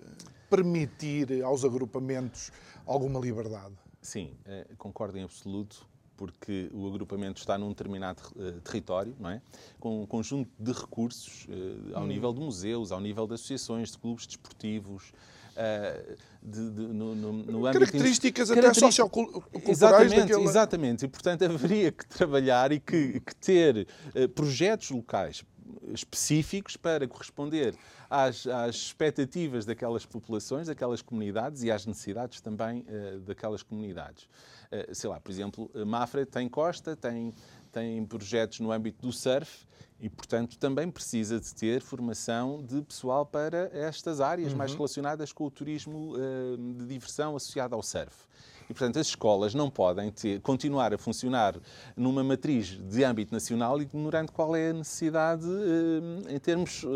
permitir 0.51 1.43
aos 1.43 1.65
agrupamentos 1.65 2.51
alguma 2.85 3.21
liberdade. 3.21 3.75
Sim, 4.01 4.37
concordo 4.77 5.17
em 5.17 5.23
absoluto 5.23 5.87
porque 6.23 6.71
o 6.73 6.87
agrupamento 6.87 7.41
está 7.41 7.59
num 7.59 7.71
determinado 7.71 8.23
uh, 8.37 8.61
território, 8.61 9.13
não 9.19 9.29
é? 9.29 9.43
com 9.81 10.03
um 10.05 10.07
conjunto 10.07 10.49
de 10.57 10.71
recursos 10.71 11.49
uh, 11.49 11.97
ao 11.97 12.05
hum. 12.05 12.07
nível 12.07 12.33
de 12.33 12.39
museus, 12.39 12.93
ao 12.93 13.01
nível 13.01 13.27
de 13.27 13.35
associações, 13.35 13.91
de 13.91 13.99
clubes 13.99 14.25
desportivos, 14.25 15.13
uh, 15.57 16.17
de, 16.41 16.71
de, 16.71 16.81
no, 16.81 17.17
no, 17.17 17.33
no 17.33 17.63
características 17.73 18.53
até 18.53 18.73
socioculturais 18.73 19.69
exatamente, 19.69 20.21
daquela... 20.21 20.43
exatamente, 20.45 21.05
e 21.07 21.09
portanto 21.09 21.43
haveria 21.43 21.91
que 21.91 22.07
trabalhar 22.07 22.71
e 22.71 22.79
que, 22.79 23.19
que 23.19 23.35
ter 23.35 23.89
projetos 24.33 24.91
locais 24.91 25.45
específicos 25.93 26.77
para 26.77 27.07
corresponder 27.09 27.75
às, 28.09 28.47
às, 28.47 28.77
expectativas 28.77 29.65
daquelas 29.65 30.05
populações, 30.07 30.67
daquelas 30.69 31.03
comunidades 31.03 31.63
e 31.63 31.71
às 31.71 31.87
necessidades 31.87 32.41
também 32.41 32.81
uh, 32.81 33.21
daquelas 33.21 33.63
comunidades. 33.63 34.29
Uh, 34.73 34.95
sei 34.95 35.11
lá, 35.11 35.21
por 35.21 35.31
exemplo, 35.31 35.71
Mafra 35.87 36.25
tem 36.25 36.49
costa, 36.49 36.97
tem, 36.97 37.35
tem 37.71 38.05
projetos 38.07 38.61
no 38.61 38.73
âmbito 38.73 39.03
do 39.03 39.13
surf 39.13 39.67
e, 40.03 40.09
portanto, 40.09 40.59
também 40.59 40.91
precisa 40.91 41.39
de 41.39 41.55
ter 41.55 41.81
formação 41.81 42.61
de 42.61 42.83
pessoal 42.83 43.25
para 43.25 43.71
estas 43.73 44.21
áreas 44.21 44.51
uhum. 44.51 44.59
mais 44.59 44.75
relacionadas 44.75 45.33
com 45.33 45.45
o 45.45 45.51
turismo 45.51 46.15
uh, 46.17 46.57
de 46.57 46.87
diversão 46.87 47.37
associado 47.37 47.77
ao 47.77 47.83
surf. 47.85 48.27
E, 48.65 48.75
portanto, 48.75 48.99
as 48.99 49.07
escolas 49.07 49.55
não 49.55 49.71
podem 49.71 50.11
ter, 50.11 50.41
continuar 50.41 50.93
a 50.93 50.99
funcionar 50.99 51.55
numa 51.97 52.25
matriz 52.25 52.67
de 52.67 53.05
âmbito 53.05 53.33
nacional 53.33 53.81
ignorando 53.81 54.33
qual 54.33 54.57
é 54.57 54.71
a 54.71 54.73
necessidade 54.73 55.47
uh, 55.47 56.29
em 56.29 56.39
termos 56.41 56.83
uh, 56.83 56.89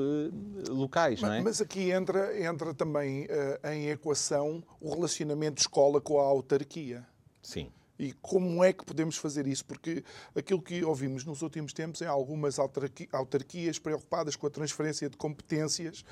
locais. 0.68 1.20
Mas, 1.20 1.30
não 1.30 1.36
é? 1.36 1.42
mas 1.42 1.60
aqui 1.60 1.92
entra, 1.92 2.36
entra 2.44 2.74
também 2.74 3.28
em 3.72 3.88
equação 3.88 4.64
o 4.80 4.92
relacionamento 4.92 5.60
escola 5.60 6.00
com 6.00 6.18
a 6.18 6.24
autarquia. 6.24 7.06
Sim. 7.46 7.70
E 7.96 8.12
como 8.14 8.62
é 8.64 8.72
que 8.72 8.84
podemos 8.84 9.16
fazer 9.16 9.46
isso? 9.46 9.64
Porque 9.64 10.02
aquilo 10.34 10.60
que 10.60 10.84
ouvimos 10.84 11.24
nos 11.24 11.42
últimos 11.42 11.72
tempos 11.72 12.02
é 12.02 12.06
algumas 12.06 12.58
autarquias 12.58 13.78
preocupadas 13.78 14.34
com 14.34 14.48
a 14.48 14.50
transferência 14.50 15.08
de 15.08 15.16
competências 15.16 16.04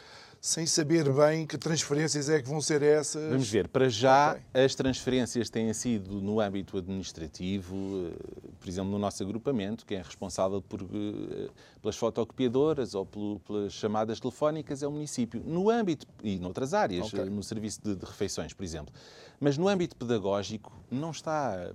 sem 0.44 0.66
saber 0.66 1.10
bem 1.10 1.46
que 1.46 1.56
transferências 1.56 2.28
é 2.28 2.42
que 2.42 2.46
vão 2.46 2.60
ser 2.60 2.82
essas. 2.82 3.30
Vamos 3.30 3.48
ver, 3.48 3.66
para 3.66 3.88
já 3.88 4.32
okay. 4.32 4.62
as 4.62 4.74
transferências 4.74 5.48
têm 5.48 5.72
sido 5.72 6.20
no 6.20 6.38
âmbito 6.38 6.76
administrativo, 6.76 7.74
eh, 7.74 8.50
por 8.60 8.68
exemplo, 8.68 8.90
no 8.90 8.98
nosso 8.98 9.22
agrupamento, 9.22 9.86
quem 9.86 9.96
é 9.96 10.02
responsável 10.02 10.60
por, 10.60 10.82
eh, 10.82 11.48
pelas 11.80 11.96
fotocopiadoras 11.96 12.94
ou 12.94 13.06
pelas 13.06 13.72
chamadas 13.72 14.20
telefónicas 14.20 14.82
é 14.82 14.86
o 14.86 14.92
município. 14.92 15.42
No 15.46 15.70
âmbito, 15.70 16.06
e 16.22 16.38
noutras 16.38 16.74
áreas, 16.74 17.06
okay. 17.06 17.24
no 17.24 17.42
serviço 17.42 17.80
de, 17.82 17.96
de 17.96 18.04
refeições, 18.04 18.52
por 18.52 18.64
exemplo. 18.64 18.92
Mas 19.40 19.56
no 19.56 19.66
âmbito 19.66 19.96
pedagógico 19.96 20.78
não 20.90 21.10
está, 21.10 21.72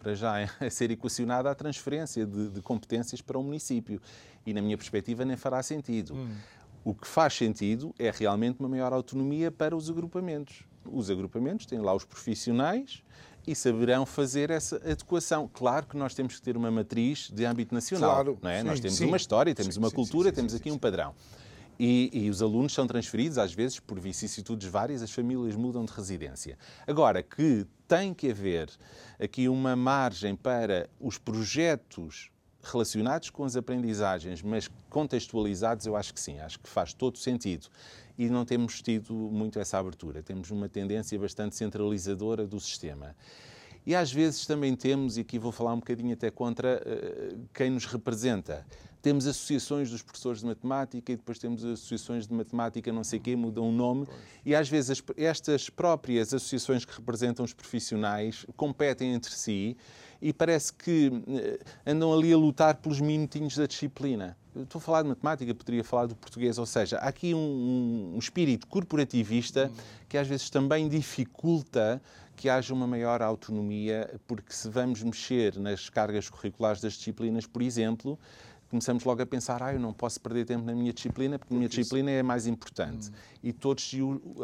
para 0.00 0.14
já, 0.14 0.48
a 0.64 0.70
ser 0.70 0.92
equacionada 0.92 1.50
a 1.50 1.56
transferência 1.56 2.24
de, 2.24 2.50
de 2.50 2.62
competências 2.62 3.20
para 3.20 3.36
o 3.36 3.42
município. 3.42 4.00
E, 4.46 4.52
na 4.52 4.62
minha 4.62 4.76
perspectiva, 4.76 5.24
nem 5.24 5.36
fará 5.36 5.60
sentido. 5.60 6.14
Hum. 6.14 6.36
O 6.84 6.94
que 6.94 7.06
faz 7.06 7.34
sentido 7.34 7.94
é 7.98 8.10
realmente 8.10 8.58
uma 8.58 8.68
maior 8.68 8.92
autonomia 8.92 9.50
para 9.50 9.76
os 9.76 9.88
agrupamentos. 9.88 10.64
Os 10.84 11.10
agrupamentos 11.10 11.64
têm 11.64 11.78
lá 11.78 11.94
os 11.94 12.04
profissionais 12.04 13.02
e 13.46 13.54
saberão 13.54 14.04
fazer 14.04 14.50
essa 14.50 14.76
adequação. 14.76 15.48
Claro 15.52 15.86
que 15.86 15.96
nós 15.96 16.14
temos 16.14 16.36
que 16.36 16.42
ter 16.42 16.56
uma 16.56 16.70
matriz 16.70 17.30
de 17.30 17.44
âmbito 17.44 17.74
nacional. 17.74 18.10
Claro, 18.10 18.38
não 18.42 18.50
é? 18.50 18.60
Sim, 18.60 18.66
nós 18.66 18.80
temos 18.80 18.98
sim. 18.98 19.06
uma 19.06 19.16
história, 19.16 19.54
temos 19.54 19.74
sim, 19.74 19.80
uma 19.80 19.90
cultura, 19.90 20.32
temos 20.32 20.54
aqui 20.54 20.70
um 20.70 20.78
padrão. 20.78 21.14
E, 21.78 22.10
e, 22.12 22.30
os 22.30 22.42
alunos 22.42 22.72
são 22.72 22.86
transferidos, 22.86 23.38
às 23.38 23.52
vezes, 23.52 23.80
por 23.80 23.98
vicissitudes 23.98 24.68
várias, 24.68 25.02
as 25.02 25.10
famílias 25.10 25.56
mudam 25.56 25.84
de 25.84 25.92
residência. 25.92 26.58
Agora, 26.86 27.22
que 27.22 27.66
tem 27.88 28.12
que 28.12 28.30
haver 28.30 28.70
aqui 29.18 29.48
uma 29.48 29.74
margem 29.74 30.36
para 30.36 30.88
os 31.00 31.18
projetos 31.18 32.30
relacionados 32.62 33.30
com 33.30 33.44
as 33.44 33.56
aprendizagens, 33.56 34.42
mas 34.42 34.70
contextualizados, 34.88 35.86
eu 35.86 35.96
acho 35.96 36.14
que 36.14 36.20
sim, 36.20 36.38
acho 36.40 36.58
que 36.60 36.68
faz 36.68 36.92
todo 36.92 37.18
sentido. 37.18 37.68
E 38.16 38.28
não 38.28 38.44
temos 38.44 38.80
tido 38.80 39.14
muito 39.14 39.58
essa 39.58 39.78
abertura, 39.78 40.22
temos 40.22 40.50
uma 40.50 40.68
tendência 40.68 41.18
bastante 41.18 41.56
centralizadora 41.56 42.46
do 42.46 42.60
sistema. 42.60 43.16
E 43.84 43.94
às 43.94 44.12
vezes 44.12 44.46
também 44.46 44.76
temos, 44.76 45.16
e 45.16 45.22
aqui 45.22 45.38
vou 45.38 45.50
falar 45.50 45.74
um 45.74 45.78
bocadinho 45.78 46.12
até 46.12 46.30
contra 46.30 46.80
uh, 46.80 47.48
quem 47.52 47.70
nos 47.70 47.84
representa, 47.84 48.64
temos 49.02 49.26
associações 49.26 49.90
dos 49.90 50.00
professores 50.00 50.40
de 50.40 50.46
matemática 50.46 51.10
e 51.10 51.16
depois 51.16 51.36
temos 51.36 51.64
associações 51.64 52.28
de 52.28 52.32
matemática 52.32 52.92
não 52.92 53.02
sei 53.02 53.18
quê, 53.18 53.34
mudam 53.34 53.68
o 53.68 53.72
nome. 53.72 54.06
Pois. 54.06 54.18
E 54.46 54.54
às 54.54 54.68
vezes 54.68 54.90
as, 54.90 55.02
estas 55.16 55.68
próprias 55.68 56.32
associações 56.32 56.84
que 56.84 56.94
representam 56.94 57.44
os 57.44 57.52
profissionais 57.52 58.46
competem 58.56 59.12
entre 59.12 59.32
si 59.32 59.76
e 60.22 60.32
parece 60.32 60.72
que 60.72 61.10
eh, 61.28 61.58
andam 61.84 62.14
ali 62.14 62.32
a 62.32 62.36
lutar 62.36 62.76
pelos 62.76 63.00
minutinhos 63.00 63.56
da 63.56 63.66
disciplina. 63.66 64.36
Eu 64.54 64.62
estou 64.62 64.78
a 64.78 64.82
falar 64.82 65.02
de 65.02 65.08
matemática, 65.08 65.52
poderia 65.52 65.82
falar 65.82 66.06
do 66.06 66.14
português, 66.14 66.58
ou 66.58 66.66
seja, 66.66 66.98
há 66.98 67.08
aqui 67.08 67.34
um, 67.34 68.12
um 68.14 68.18
espírito 68.18 68.66
corporativista 68.68 69.70
que 70.08 70.16
às 70.16 70.28
vezes 70.28 70.48
também 70.48 70.88
dificulta 70.88 72.00
que 72.36 72.48
haja 72.48 72.72
uma 72.72 72.86
maior 72.86 73.20
autonomia, 73.20 74.14
porque 74.26 74.52
se 74.52 74.68
vamos 74.68 75.02
mexer 75.02 75.58
nas 75.58 75.90
cargas 75.90 76.30
curriculares 76.30 76.80
das 76.80 76.94
disciplinas, 76.94 77.46
por 77.46 77.60
exemplo, 77.60 78.18
começamos 78.72 79.04
logo 79.04 79.20
a 79.20 79.26
pensar, 79.26 79.62
ah, 79.62 79.74
eu 79.74 79.78
não 79.78 79.92
posso 79.92 80.18
perder 80.18 80.46
tempo 80.46 80.64
na 80.64 80.74
minha 80.74 80.94
disciplina 80.94 81.38
porque, 81.38 81.52
a 81.52 81.56
minha 81.56 81.68
disciplina 81.68 82.10
é 82.10 82.20
a 82.20 82.24
mais 82.24 82.46
importante. 82.46 83.10
Hum. 83.10 83.38
E 83.44 83.52
todos 83.52 83.92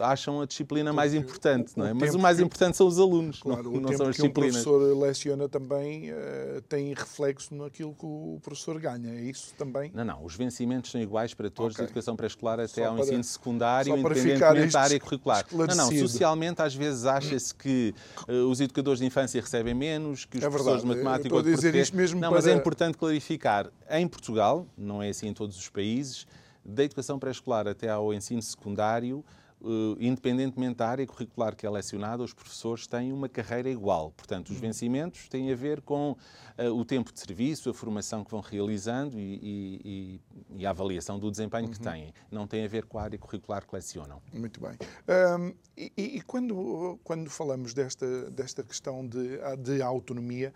acham 0.03 0.43
a 0.43 0.47
disciplina 0.47 0.91
porque 0.91 0.97
mais 0.97 1.15
importante, 1.15 1.73
o, 1.75 1.79
não 1.79 1.87
é? 1.87 1.95
Mas 1.95 2.15
o 2.15 2.19
mais 2.19 2.37
que... 2.37 2.45
importante 2.45 2.77
são 2.77 2.87
os 2.87 2.99
alunos, 2.99 3.41
claro, 3.41 3.73
não, 3.73 3.81
não 3.81 3.97
são 3.97 4.07
as 4.07 4.17
disciplinas. 4.17 4.67
O 4.67 4.71
professor 4.71 4.99
leciona 4.99 5.49
também 5.49 6.13
uh, 6.13 6.61
tem 6.69 6.93
reflexo 6.93 7.55
naquilo 7.55 7.95
que 7.95 8.05
o 8.05 8.39
professor 8.43 8.79
ganha, 8.79 9.15
é 9.15 9.23
isso 9.23 9.55
também? 9.57 9.91
Não, 9.95 10.05
não, 10.05 10.23
os 10.23 10.37
vencimentos 10.37 10.91
são 10.91 11.01
iguais 11.01 11.33
para 11.33 11.49
todos, 11.49 11.75
okay. 11.75 11.87
da 11.87 11.91
educação 11.91 12.15
pré-escolar 12.15 12.61
até 12.61 12.85
ao 12.85 12.99
ensino 12.99 13.25
secundário, 13.25 13.97
independentemente 13.97 14.73
da 14.75 14.81
área 14.83 15.01
curricular. 15.01 15.47
Não, 15.51 15.67
não, 15.75 15.91
socialmente 15.91 16.61
às 16.61 16.75
vezes 16.75 17.07
acha-se 17.07 17.55
que 17.55 17.95
uh, 18.29 18.51
os 18.51 18.61
educadores 18.61 19.01
de 19.01 19.07
infância 19.07 19.41
recebem 19.41 19.73
menos, 19.73 20.27
que 20.27 20.37
os 20.37 20.45
é 20.45 20.51
professores 20.51 20.83
de 20.83 20.89
matemática... 20.89 21.35
Eu 21.35 21.39
estou 21.39 21.53
a 21.53 21.57
dizer 21.57 21.75
isto 21.75 21.97
mesmo 21.97 22.21
Não, 22.21 22.29
para... 22.29 22.39
mas 22.39 22.47
é 22.47 22.53
importante 22.53 22.99
clarificar. 22.99 23.71
Portugal, 24.19 24.67
não 24.77 25.01
é 25.01 25.09
assim 25.09 25.29
em 25.29 25.33
todos 25.33 25.57
os 25.57 25.69
países, 25.69 26.27
da 26.65 26.83
educação 26.83 27.19
pré-escolar 27.19 27.69
até 27.69 27.89
ao 27.89 28.13
ensino 28.13 28.43
secundário, 28.43 29.25
Uh, 29.61 29.97
independentemente 29.99 30.77
da 30.77 30.89
área 30.89 31.05
curricular 31.05 31.57
que 31.57 31.67
é 31.67 31.71
lecionada, 31.71 32.23
os 32.23 32.33
professores 32.33 32.87
têm 32.87 33.13
uma 33.13 33.29
carreira 33.29 33.69
igual. 33.69 34.13
Portanto, 34.13 34.51
os 34.51 34.55
uhum. 34.55 34.61
vencimentos 34.61 35.29
têm 35.29 35.51
a 35.51 35.57
ver 35.57 35.81
com 35.81 36.13
uh, 36.13 36.73
o 36.73 36.85
tempo 36.85 37.13
de 37.13 37.19
serviço, 37.19 37.69
a 37.69 37.75
formação 37.75 38.23
que 38.23 38.31
vão 38.31 38.41
realizando 38.41 39.19
e, 39.19 39.41
e, 39.83 40.21
e 40.59 40.65
a 40.65 40.71
avaliação 40.71 41.19
do 41.19 41.29
desempenho 41.29 41.65
uhum. 41.65 41.73
que 41.73 41.81
têm. 41.81 42.15
Não 42.31 42.47
tem 42.47 42.65
a 42.65 42.69
ver 42.69 42.85
com 42.85 43.01
a 43.01 43.03
área 43.03 43.19
curricular 43.19 43.67
que 43.67 43.75
lecionam. 43.75 44.23
Muito 44.33 44.61
bem. 44.61 44.79
Um, 45.37 45.53
e, 45.77 45.93
e 45.97 46.21
quando, 46.21 47.01
quando 47.03 47.29
falamos 47.29 47.75
desta, 47.75 48.31
desta 48.31 48.63
questão 48.63 49.05
de, 49.05 49.41
de 49.59 49.83
autonomia, 49.83 50.55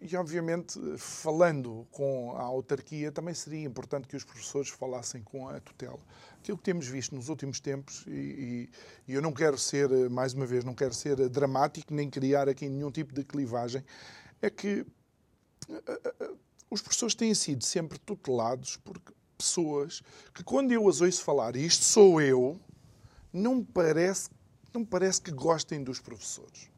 e, 0.00 0.16
obviamente, 0.16 0.78
falando 0.96 1.86
com 1.90 2.32
a 2.36 2.42
autarquia, 2.42 3.10
também 3.10 3.34
seria 3.34 3.66
importante 3.66 4.06
que 4.06 4.16
os 4.16 4.22
professores 4.24 4.68
falassem 4.68 5.22
com 5.22 5.48
a 5.48 5.58
tutela. 5.60 5.98
Aquilo 6.38 6.56
que 6.56 6.62
temos 6.62 6.86
visto 6.86 7.16
nos 7.16 7.28
últimos 7.28 7.58
tempos, 7.58 8.04
e, 8.06 8.70
e, 9.08 9.12
eu 9.12 9.20
não 9.20 9.32
quero 9.32 9.58
ser, 9.58 9.88
mais 10.08 10.34
uma 10.34 10.46
vez, 10.46 10.64
não 10.64 10.74
quero 10.74 10.94
ser 10.94 11.28
dramático, 11.28 11.92
nem 11.92 12.08
criar 12.08 12.48
aqui 12.48 12.68
nenhum 12.68 12.92
tipo 12.92 13.12
de 13.12 13.24
clivagem, 13.24 13.82
é 14.40 14.48
que 14.48 14.86
eh, 15.68 16.00
eh, 16.20 16.30
os 16.70 16.80
professores 16.80 17.16
têm 17.16 17.34
sido 17.34 17.64
sempre 17.64 17.98
tutelados 17.98 18.76
por 18.76 19.00
pessoas 19.36 20.00
que, 20.32 20.44
quando 20.44 20.70
eu 20.70 20.88
as 20.88 21.00
ouço 21.00 21.24
falar, 21.24 21.56
e 21.56 21.66
isto 21.66 21.84
sou 21.84 22.20
eu, 22.20 22.60
não 23.32 23.64
parece, 23.64 24.30
não 24.72 24.84
parece 24.84 25.20
que 25.20 25.32
gostem 25.32 25.82
dos 25.82 25.98
professores. 25.98 26.70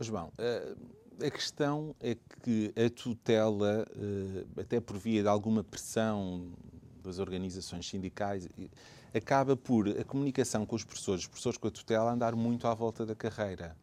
João, 0.00 0.32
uh 0.38 0.97
a 1.22 1.30
questão 1.30 1.94
é 2.00 2.16
que 2.42 2.72
a 2.76 2.88
tutela, 2.90 3.86
eh, 3.90 4.60
até 4.60 4.80
por 4.80 4.96
via 4.96 5.22
de 5.22 5.28
alguma 5.28 5.64
pressão 5.64 6.52
pelas 7.02 7.18
organizações 7.18 7.88
sindicais, 7.88 8.48
acaba 9.14 9.56
por 9.56 9.88
a 9.88 10.04
comunicação 10.04 10.66
com 10.66 10.76
os 10.76 10.84
professores, 10.84 11.22
os 11.22 11.26
professores 11.26 11.58
com 11.58 11.68
a 11.68 11.70
tutela, 11.70 12.12
andar 12.12 12.34
muito 12.34 12.66
à 12.66 12.74
volta 12.74 13.04
da 13.04 13.14
carreira. 13.14 13.76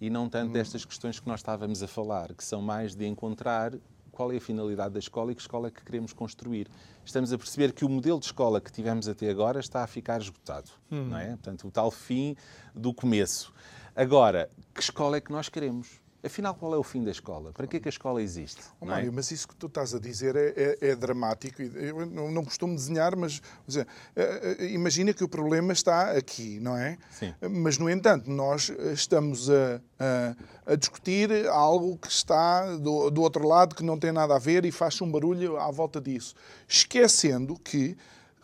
E 0.00 0.10
não 0.10 0.28
tanto 0.28 0.50
hum. 0.50 0.52
destas 0.52 0.84
questões 0.84 1.20
que 1.20 1.28
nós 1.28 1.40
estávamos 1.40 1.82
a 1.82 1.86
falar, 1.86 2.34
que 2.34 2.44
são 2.44 2.60
mais 2.60 2.94
de 2.94 3.06
encontrar 3.06 3.72
qual 4.10 4.32
é 4.32 4.36
a 4.36 4.40
finalidade 4.40 4.92
da 4.92 4.98
escola 4.98 5.32
e 5.32 5.34
que 5.34 5.40
escola 5.40 5.68
é 5.68 5.70
que 5.70 5.82
queremos 5.82 6.12
construir. 6.12 6.68
Estamos 7.04 7.32
a 7.32 7.38
perceber 7.38 7.72
que 7.72 7.84
o 7.84 7.88
modelo 7.88 8.18
de 8.18 8.26
escola 8.26 8.60
que 8.60 8.70
tivemos 8.70 9.08
até 9.08 9.30
agora 9.30 9.60
está 9.60 9.82
a 9.82 9.86
ficar 9.86 10.20
esgotado, 10.20 10.70
hum. 10.90 11.04
não 11.04 11.18
é? 11.18 11.28
Portanto, 11.28 11.68
o 11.68 11.70
tal 11.70 11.90
fim 11.90 12.36
do 12.74 12.92
começo. 12.92 13.52
Agora, 13.94 14.50
que 14.74 14.80
escola 14.80 15.18
é 15.18 15.20
que 15.20 15.30
nós 15.30 15.48
queremos? 15.48 16.01
Afinal, 16.24 16.54
qual 16.54 16.72
é 16.72 16.78
o 16.78 16.84
fim 16.84 17.02
da 17.02 17.10
escola? 17.10 17.52
Para 17.52 17.66
que 17.66 17.78
é 17.78 17.80
que 17.80 17.88
a 17.88 17.90
escola 17.90 18.22
existe? 18.22 18.62
Oh, 18.80 18.86
Mário, 18.86 19.08
é? 19.08 19.10
mas 19.10 19.32
isso 19.32 19.48
que 19.48 19.56
tu 19.56 19.66
estás 19.66 19.92
a 19.92 19.98
dizer 19.98 20.36
é, 20.36 20.78
é, 20.80 20.90
é 20.90 20.96
dramático. 20.96 21.60
Eu 21.60 22.06
não, 22.06 22.30
não, 22.30 22.44
costumo 22.44 22.76
desenhar, 22.76 23.16
mas 23.16 23.42
dizer, 23.66 23.88
eh, 24.14 24.56
eh, 24.60 24.66
imagina 24.66 25.12
que 25.12 25.24
o 25.24 25.28
problema 25.28 25.72
está 25.72 26.12
aqui, 26.12 26.60
não 26.60 26.76
é? 26.76 26.96
Sim. 27.10 27.34
Mas, 27.50 27.76
no 27.76 27.90
entanto, 27.90 28.30
nós 28.30 28.70
estamos 28.92 29.50
a, 29.50 29.80
a, 29.98 30.72
a 30.72 30.76
discutir 30.76 31.48
algo 31.48 31.98
que 31.98 32.08
está 32.08 32.76
do, 32.76 33.10
do 33.10 33.20
outro 33.20 33.46
lado, 33.46 33.74
que 33.74 33.82
não 33.82 33.98
tem 33.98 34.12
nada 34.12 34.36
a 34.36 34.38
ver 34.38 34.64
e 34.64 34.70
faz 34.70 35.00
um 35.00 35.10
barulho 35.10 35.56
à 35.56 35.72
volta 35.72 36.00
disso. 36.00 36.36
Esquecendo 36.68 37.58
que 37.58 37.96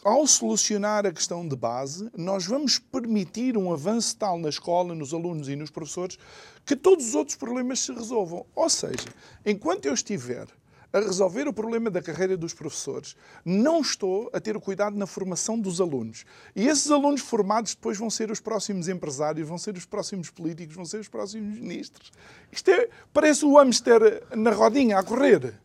ao 0.09 0.27
solucionar 0.27 1.05
a 1.05 1.12
questão 1.12 1.47
de 1.47 1.55
base, 1.55 2.11
nós 2.16 2.47
vamos 2.47 2.79
permitir 2.79 3.59
um 3.59 3.71
avanço 3.71 4.16
tal 4.16 4.38
na 4.38 4.49
escola, 4.49 4.94
nos 4.94 5.12
alunos 5.12 5.51
e 5.51 5.57
nos 5.57 5.71
professores, 5.71 6.18
que 6.64 6.75
todos 6.75 7.09
os 7.09 7.14
outros 7.14 7.37
problemas 7.37 7.81
se 7.81 7.92
resolvam. 7.92 8.47
Ou 8.55 8.71
seja, 8.71 9.07
enquanto 9.44 9.85
eu 9.85 9.92
estiver 9.92 10.47
a 10.90 11.01
resolver 11.01 11.47
o 11.47 11.53
problema 11.53 11.90
da 11.90 12.01
carreira 12.01 12.38
dos 12.38 12.55
professores, 12.55 13.14
não 13.44 13.83
estou 13.83 14.31
a 14.33 14.40
ter 14.40 14.57
o 14.57 14.61
cuidado 14.62 14.97
na 14.97 15.07
formação 15.07 15.61
dos 15.61 15.79
alunos. 15.79 16.25
E 16.57 16.66
esses 16.66 16.90
alunos 16.90 17.21
formados 17.21 17.75
depois 17.75 17.99
vão 17.99 18.09
ser 18.09 18.31
os 18.31 18.40
próximos 18.40 18.88
empresários, 18.88 19.47
vão 19.47 19.59
ser 19.59 19.77
os 19.77 19.85
próximos 19.85 20.31
políticos, 20.31 20.75
vão 20.75 20.87
ser 20.87 21.01
os 21.01 21.09
próximos 21.09 21.59
ministros. 21.59 22.11
Isto 22.51 22.71
é, 22.71 22.88
parece 23.12 23.44
o 23.44 23.59
hamster 23.59 24.27
na 24.35 24.53
rodinha 24.53 24.99
a 24.99 25.03
correr. 25.03 25.61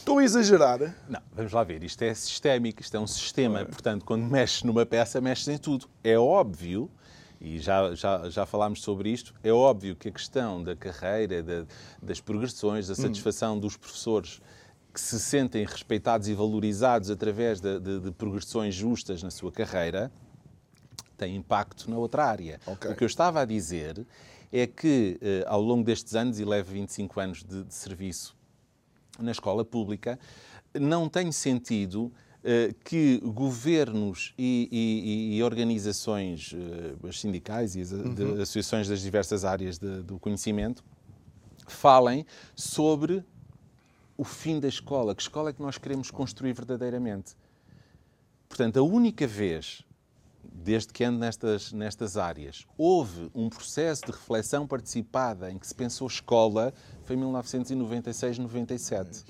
Estou 0.00 0.16
a 0.16 0.24
exagerar? 0.24 0.96
Não, 1.06 1.20
vamos 1.30 1.52
lá 1.52 1.62
ver. 1.62 1.84
Isto 1.84 2.02
é 2.02 2.14
sistémico, 2.14 2.80
isto 2.80 2.96
é 2.96 2.98
um 2.98 3.06
sistema. 3.06 3.66
Portanto, 3.66 4.02
quando 4.02 4.22
mexes 4.22 4.62
numa 4.62 4.86
peça, 4.86 5.20
mexes 5.20 5.46
em 5.48 5.58
tudo. 5.58 5.86
É 6.02 6.18
óbvio, 6.18 6.90
e 7.38 7.58
já, 7.58 7.94
já, 7.94 8.30
já 8.30 8.46
falámos 8.46 8.80
sobre 8.80 9.10
isto, 9.10 9.34
é 9.44 9.52
óbvio 9.52 9.94
que 9.94 10.08
a 10.08 10.10
questão 10.10 10.64
da 10.64 10.74
carreira, 10.74 11.42
da, 11.42 11.66
das 12.02 12.18
progressões, 12.18 12.86
da 12.86 12.94
satisfação 12.94 13.56
hum. 13.56 13.60
dos 13.60 13.76
professores 13.76 14.40
que 14.92 15.00
se 15.00 15.20
sentem 15.20 15.66
respeitados 15.66 16.28
e 16.28 16.34
valorizados 16.34 17.10
através 17.10 17.60
de, 17.60 17.78
de, 17.78 18.00
de 18.00 18.10
progressões 18.10 18.74
justas 18.74 19.22
na 19.22 19.30
sua 19.30 19.52
carreira, 19.52 20.10
tem 21.18 21.36
impacto 21.36 21.90
na 21.90 21.98
outra 21.98 22.24
área. 22.24 22.58
Okay. 22.66 22.90
O 22.90 22.96
que 22.96 23.04
eu 23.04 23.06
estava 23.06 23.42
a 23.42 23.44
dizer 23.44 24.06
é 24.50 24.66
que, 24.66 25.18
eh, 25.20 25.44
ao 25.46 25.60
longo 25.60 25.84
destes 25.84 26.14
anos, 26.14 26.40
e 26.40 26.44
levo 26.44 26.72
25 26.72 27.20
anos 27.20 27.44
de, 27.44 27.64
de 27.64 27.74
serviço 27.74 28.39
na 29.18 29.30
escola 29.30 29.64
pública, 29.64 30.18
não 30.74 31.08
tem 31.08 31.32
sentido 31.32 32.04
uh, 32.04 32.74
que 32.84 33.18
governos 33.24 34.32
e, 34.38 34.68
e, 34.70 35.36
e 35.36 35.42
organizações, 35.42 36.54
as 37.08 37.20
sindicais 37.20 37.76
e 37.76 37.80
as 37.80 37.92
uhum. 37.92 38.34
associações 38.40 38.88
das 38.88 39.00
diversas 39.00 39.44
áreas 39.44 39.78
de, 39.78 40.02
do 40.02 40.18
conhecimento, 40.18 40.84
falem 41.66 42.26
sobre 42.54 43.24
o 44.16 44.24
fim 44.24 44.60
da 44.60 44.68
escola. 44.68 45.14
Que 45.14 45.22
escola 45.22 45.50
é 45.50 45.52
que 45.52 45.62
nós 45.62 45.78
queremos 45.78 46.10
construir 46.10 46.52
verdadeiramente? 46.52 47.34
Portanto, 48.48 48.78
a 48.78 48.82
única 48.82 49.26
vez 49.26 49.84
desde 50.42 50.92
que 50.92 51.04
ando 51.04 51.18
nestas, 51.18 51.72
nestas 51.72 52.16
áreas, 52.16 52.66
houve 52.76 53.30
um 53.34 53.48
processo 53.48 54.06
de 54.06 54.12
reflexão 54.12 54.66
participada 54.66 55.50
em 55.50 55.58
que 55.58 55.66
se 55.66 55.74
pensou 55.74 56.06
escola, 56.06 56.72
foi 57.04 57.16
em 57.16 57.20
1996-97. 57.20 59.24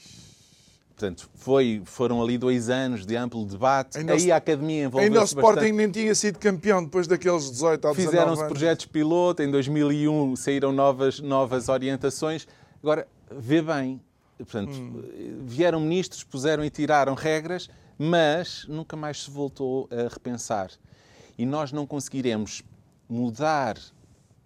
Portanto, 0.88 1.30
foi, 1.34 1.80
foram 1.86 2.22
ali 2.22 2.36
dois 2.36 2.68
anos 2.68 3.06
de 3.06 3.16
amplo 3.16 3.46
debate. 3.46 3.96
Ainda 3.96 4.12
Aí 4.12 4.30
a 4.30 4.36
academia 4.36 4.84
envolveu-se 4.84 5.08
Ainda 5.08 5.22
o 5.22 5.24
Sporting 5.24 5.60
bastante. 5.60 5.72
nem 5.72 5.90
tinha 5.90 6.14
sido 6.14 6.38
campeão 6.38 6.84
depois 6.84 7.06
daqueles 7.06 7.50
18 7.50 7.88
ou 7.88 7.94
19 7.94 8.10
Fizeram-se 8.10 8.44
projetos 8.44 8.84
piloto, 8.84 9.42
em 9.42 9.50
2001 9.50 10.36
saíram 10.36 10.72
novas, 10.72 11.18
novas 11.20 11.70
orientações. 11.70 12.46
Agora, 12.82 13.08
vê 13.30 13.62
bem, 13.62 13.98
portanto, 14.36 14.72
hum. 14.72 15.02
vieram 15.46 15.80
ministros, 15.80 16.22
puseram 16.22 16.62
e 16.62 16.68
tiraram 16.68 17.14
regras, 17.14 17.70
mas 17.98 18.66
nunca 18.68 18.94
mais 18.94 19.22
se 19.22 19.30
voltou 19.30 19.88
a 19.90 20.02
repensar 20.12 20.70
e 21.40 21.46
nós 21.46 21.72
não 21.72 21.86
conseguiremos 21.86 22.62
mudar 23.08 23.78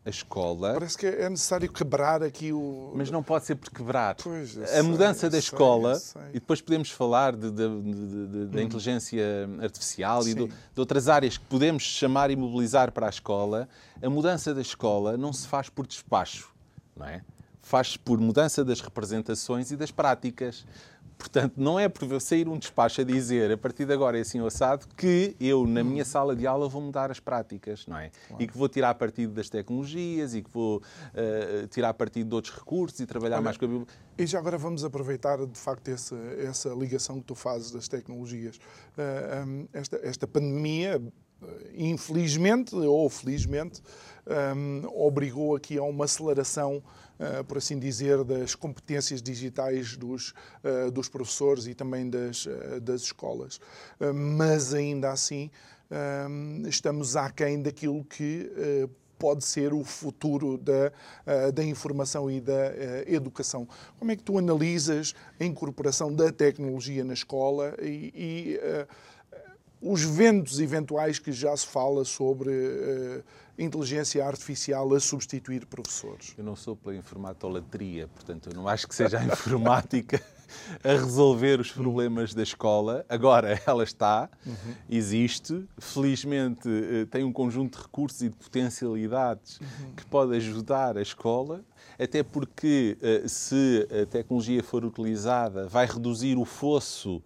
a 0.06 0.10
escola. 0.10 0.74
Parece 0.74 0.96
que 0.96 1.04
é 1.04 1.28
necessário 1.28 1.68
quebrar 1.72 2.22
aqui 2.22 2.52
o. 2.52 2.92
Mas 2.94 3.10
não 3.10 3.20
pode 3.20 3.46
ser 3.46 3.56
por 3.56 3.68
quebrar. 3.68 4.14
Pois, 4.14 4.56
a 4.56 4.64
sei, 4.64 4.82
mudança 4.82 5.28
da 5.28 5.36
escola, 5.36 6.00
e 6.30 6.34
depois 6.34 6.60
podemos 6.60 6.92
falar 6.92 7.34
de, 7.34 7.50
de, 7.50 7.82
de, 7.82 8.46
da 8.46 8.60
hum. 8.60 8.62
inteligência 8.62 9.24
artificial 9.60 10.22
Sim. 10.22 10.30
e 10.30 10.34
de 10.34 10.50
outras 10.76 11.08
áreas 11.08 11.36
que 11.36 11.44
podemos 11.46 11.82
chamar 11.82 12.30
e 12.30 12.36
mobilizar 12.36 12.92
para 12.92 13.06
a 13.06 13.10
escola. 13.10 13.68
A 14.00 14.08
mudança 14.08 14.54
da 14.54 14.60
escola 14.60 15.16
não 15.16 15.32
se 15.32 15.48
faz 15.48 15.68
por 15.68 15.88
despacho, 15.88 16.48
não 16.96 17.06
é? 17.06 17.22
Faz-se 17.60 17.98
por 17.98 18.20
mudança 18.20 18.64
das 18.64 18.80
representações 18.80 19.72
e 19.72 19.76
das 19.76 19.90
práticas. 19.90 20.64
Portanto, 21.16 21.54
não 21.56 21.78
é 21.78 21.88
por 21.88 22.20
sair 22.20 22.48
um 22.48 22.58
despacho 22.58 23.00
a 23.00 23.04
dizer 23.04 23.50
a 23.50 23.56
partir 23.56 23.84
de 23.84 23.92
agora 23.92 24.18
é 24.18 24.20
assim 24.20 24.40
o 24.40 24.46
assado 24.46 24.86
que 24.96 25.36
eu, 25.40 25.66
na 25.66 25.82
minha 25.82 26.04
sala 26.04 26.34
de 26.34 26.46
aula, 26.46 26.68
vou 26.68 26.82
mudar 26.82 27.10
as 27.10 27.20
práticas, 27.20 27.86
não 27.86 27.96
é? 27.96 28.10
Claro. 28.28 28.42
E 28.42 28.46
que 28.46 28.56
vou 28.56 28.68
tirar 28.68 28.94
partido 28.94 29.32
das 29.32 29.48
tecnologias 29.48 30.34
e 30.34 30.42
que 30.42 30.50
vou 30.50 30.78
uh, 30.78 31.66
tirar 31.68 31.94
partido 31.94 32.28
de 32.28 32.34
outros 32.34 32.54
recursos 32.54 33.00
e 33.00 33.06
trabalhar 33.06 33.36
Olha, 33.36 33.44
mais 33.44 33.56
com 33.56 33.64
a 33.64 33.68
Bíblia. 33.68 33.86
E 34.18 34.26
já 34.26 34.38
agora 34.38 34.58
vamos 34.58 34.84
aproveitar, 34.84 35.38
de 35.46 35.58
facto, 35.58 35.88
essa, 35.88 36.16
essa 36.38 36.68
ligação 36.70 37.20
que 37.20 37.26
tu 37.26 37.34
fazes 37.34 37.70
das 37.70 37.88
tecnologias. 37.88 38.56
Uh, 38.56 38.60
eh, 38.98 39.44
um, 39.46 39.68
esta, 39.72 40.00
esta 40.02 40.26
pandemia, 40.26 41.02
eh, 41.42 41.46
infelizmente 41.74 42.74
ou 42.74 43.08
felizmente, 43.08 43.82
um, 44.56 44.88
obrigou 45.06 45.54
aqui 45.54 45.76
a 45.78 45.82
uma 45.82 46.04
aceleração 46.04 46.82
por 47.46 47.58
assim 47.58 47.78
dizer, 47.78 48.24
das 48.24 48.54
competências 48.54 49.22
digitais 49.22 49.96
dos, 49.96 50.34
uh, 50.64 50.90
dos 50.90 51.08
professores 51.08 51.66
e 51.66 51.74
também 51.74 52.08
das, 52.08 52.46
uh, 52.46 52.80
das 52.80 53.02
escolas. 53.02 53.60
mas 54.14 54.74
ainda 54.74 55.10
assim, 55.10 55.50
estamos 56.66 57.14
aquém 57.14 57.62
daquilo 57.62 58.04
que 58.04 58.50
pode 59.18 59.44
ser 59.44 59.72
o 59.72 59.84
futuro 59.84 60.58
da, 60.58 60.92
da 61.52 61.62
informação 61.62 62.30
e 62.30 62.40
da 62.40 62.72
educação. 63.06 63.68
Como 63.98 64.10
é 64.10 64.16
que 64.16 64.22
tu 64.22 64.38
analisas 64.38 65.14
a 65.38 65.44
incorporação 65.44 66.12
da 66.12 66.32
tecnologia 66.32 67.04
na 67.04 67.14
escola 67.14 67.74
e, 67.80 68.12
e 68.14 68.60
os 69.84 70.02
ventos 70.02 70.60
eventuais 70.60 71.18
que 71.18 71.30
já 71.30 71.54
se 71.56 71.66
fala 71.66 72.04
sobre 72.04 72.50
inteligência 73.58 74.24
artificial 74.24 74.92
a 74.94 75.00
substituir 75.00 75.66
professores? 75.66 76.34
Eu 76.36 76.44
não 76.44 76.56
sou 76.56 76.74
pela 76.74 76.96
informatolatria, 76.96 78.08
portanto, 78.08 78.48
eu 78.50 78.54
não 78.54 78.66
acho 78.66 78.88
que 78.88 78.94
seja 78.94 79.18
a 79.18 79.24
informática 79.24 80.20
a 80.82 80.88
resolver 80.88 81.60
os 81.60 81.70
problemas 81.70 82.34
da 82.34 82.42
escola. 82.42 83.04
Agora, 83.08 83.60
ela 83.66 83.84
está, 83.84 84.28
existe, 84.88 85.64
felizmente 85.78 86.68
eh, 86.68 87.06
tem 87.10 87.24
um 87.24 87.32
conjunto 87.32 87.76
de 87.76 87.84
recursos 87.84 88.22
e 88.22 88.28
de 88.28 88.36
potencialidades 88.36 89.60
que 89.96 90.04
pode 90.06 90.36
ajudar 90.36 90.96
a 90.96 91.02
escola, 91.02 91.64
até 91.98 92.22
porque 92.22 92.96
eh, 93.00 93.24
se 93.26 93.86
a 93.90 94.06
tecnologia 94.06 94.62
for 94.62 94.84
utilizada, 94.84 95.66
vai 95.68 95.86
reduzir 95.86 96.36
o 96.36 96.44
fosso 96.44 97.22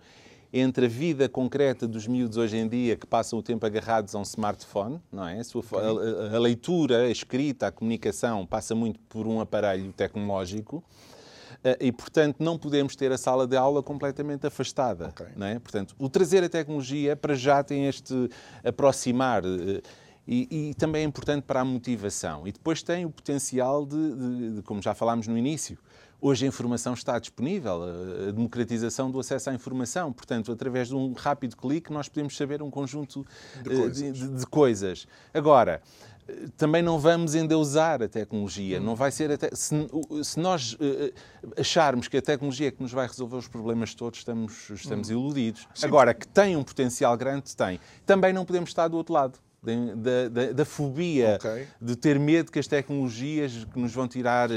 entre 0.52 0.86
a 0.86 0.88
vida 0.88 1.28
concreta 1.28 1.86
dos 1.86 2.06
miúdos 2.06 2.36
hoje 2.36 2.56
em 2.56 2.68
dia 2.68 2.96
que 2.96 3.06
passam 3.06 3.38
o 3.38 3.42
tempo 3.42 3.64
agarrados 3.66 4.14
a 4.14 4.18
um 4.18 4.22
smartphone, 4.22 5.00
não 5.12 5.26
é? 5.26 5.40
A, 5.40 6.36
a 6.36 6.38
leitura, 6.38 7.02
a 7.02 7.10
escrita, 7.10 7.66
a 7.66 7.72
comunicação 7.72 8.46
passa 8.46 8.74
muito 8.74 8.98
por 9.00 9.26
um 9.26 9.40
aparelho 9.40 9.92
tecnológico 9.92 10.82
eh, 11.62 11.78
e, 11.80 11.92
portanto, 11.92 12.36
não 12.40 12.56
podemos 12.58 12.96
ter 12.96 13.12
a 13.12 13.18
sala 13.18 13.46
de 13.46 13.56
aula 13.56 13.82
completamente 13.82 14.46
afastada. 14.46 15.08
Okay. 15.08 15.26
Não 15.36 15.46
é? 15.46 15.58
Portanto, 15.58 15.94
o 15.98 16.08
trazer 16.08 16.42
a 16.44 16.48
tecnologia 16.48 17.16
para 17.16 17.34
já 17.34 17.62
tem 17.62 17.86
este 17.86 18.14
aproximar. 18.64 19.42
Eh, 19.44 19.82
e, 20.30 20.68
e, 20.68 20.74
também 20.74 21.02
é 21.02 21.04
importante 21.06 21.44
para 21.44 21.60
a 21.60 21.64
motivação. 21.64 22.46
E 22.46 22.52
depois 22.52 22.82
tem 22.82 23.06
o 23.06 23.10
potencial 23.10 23.86
de, 23.86 24.14
de, 24.14 24.50
de 24.56 24.62
como 24.62 24.82
já 24.82 24.92
falámos 24.92 25.26
no 25.26 25.38
início, 25.38 25.78
Hoje 26.20 26.44
a 26.44 26.48
informação 26.48 26.94
está 26.94 27.18
disponível, 27.18 27.82
a 28.28 28.32
democratização 28.32 29.10
do 29.10 29.20
acesso 29.20 29.50
à 29.50 29.54
informação. 29.54 30.12
Portanto, 30.12 30.50
através 30.50 30.88
de 30.88 30.94
um 30.94 31.12
rápido 31.12 31.56
clique, 31.56 31.92
nós 31.92 32.08
podemos 32.08 32.36
saber 32.36 32.60
um 32.60 32.70
conjunto 32.70 33.24
de 33.62 33.72
eh, 33.72 33.76
coisas. 33.76 33.96
De, 33.96 34.12
de, 34.12 34.38
de 34.40 34.46
coisas. 34.46 35.06
Agora, 35.32 35.80
também 36.56 36.82
não 36.82 36.98
vamos 36.98 37.34
endeusar 37.34 38.02
a 38.02 38.08
tecnologia. 38.08 38.78
Não 38.80 38.94
vai 38.94 39.10
ser 39.10 39.36
te... 39.38 39.54
se, 39.54 39.74
se, 40.22 40.38
nós 40.38 40.74
uh, 40.74 40.78
acharmos 41.56 42.08
que 42.08 42.16
a 42.16 42.22
tecnologia 42.22 42.68
é 42.68 42.70
que 42.70 42.82
nos 42.82 42.92
vai 42.92 43.06
resolver 43.06 43.36
os 43.36 43.48
problemas 43.48 43.94
todos, 43.94 44.18
estamos, 44.18 44.70
estamos 44.70 45.08
hum. 45.08 45.12
iludidos. 45.12 45.66
Sim. 45.74 45.86
Agora, 45.86 46.12
que 46.12 46.26
tem 46.28 46.56
um 46.56 46.62
potencial 46.62 47.16
grande, 47.16 47.56
tem. 47.56 47.80
Também 48.04 48.32
não 48.32 48.44
podemos 48.44 48.70
estar 48.70 48.88
do 48.88 48.96
outro 48.96 49.14
lado. 49.14 49.38
Da, 49.96 50.28
da, 50.28 50.52
da, 50.52 50.64
fobia, 50.64 51.36
okay. 51.36 51.66
de 51.80 51.96
ter 51.96 52.18
medo 52.18 52.50
que 52.50 52.58
as 52.58 52.66
tecnologias 52.66 53.64
que 53.64 53.78
nos 53.78 53.92
vão 53.92 54.08
tirar, 54.08 54.50
uh, 54.50 54.54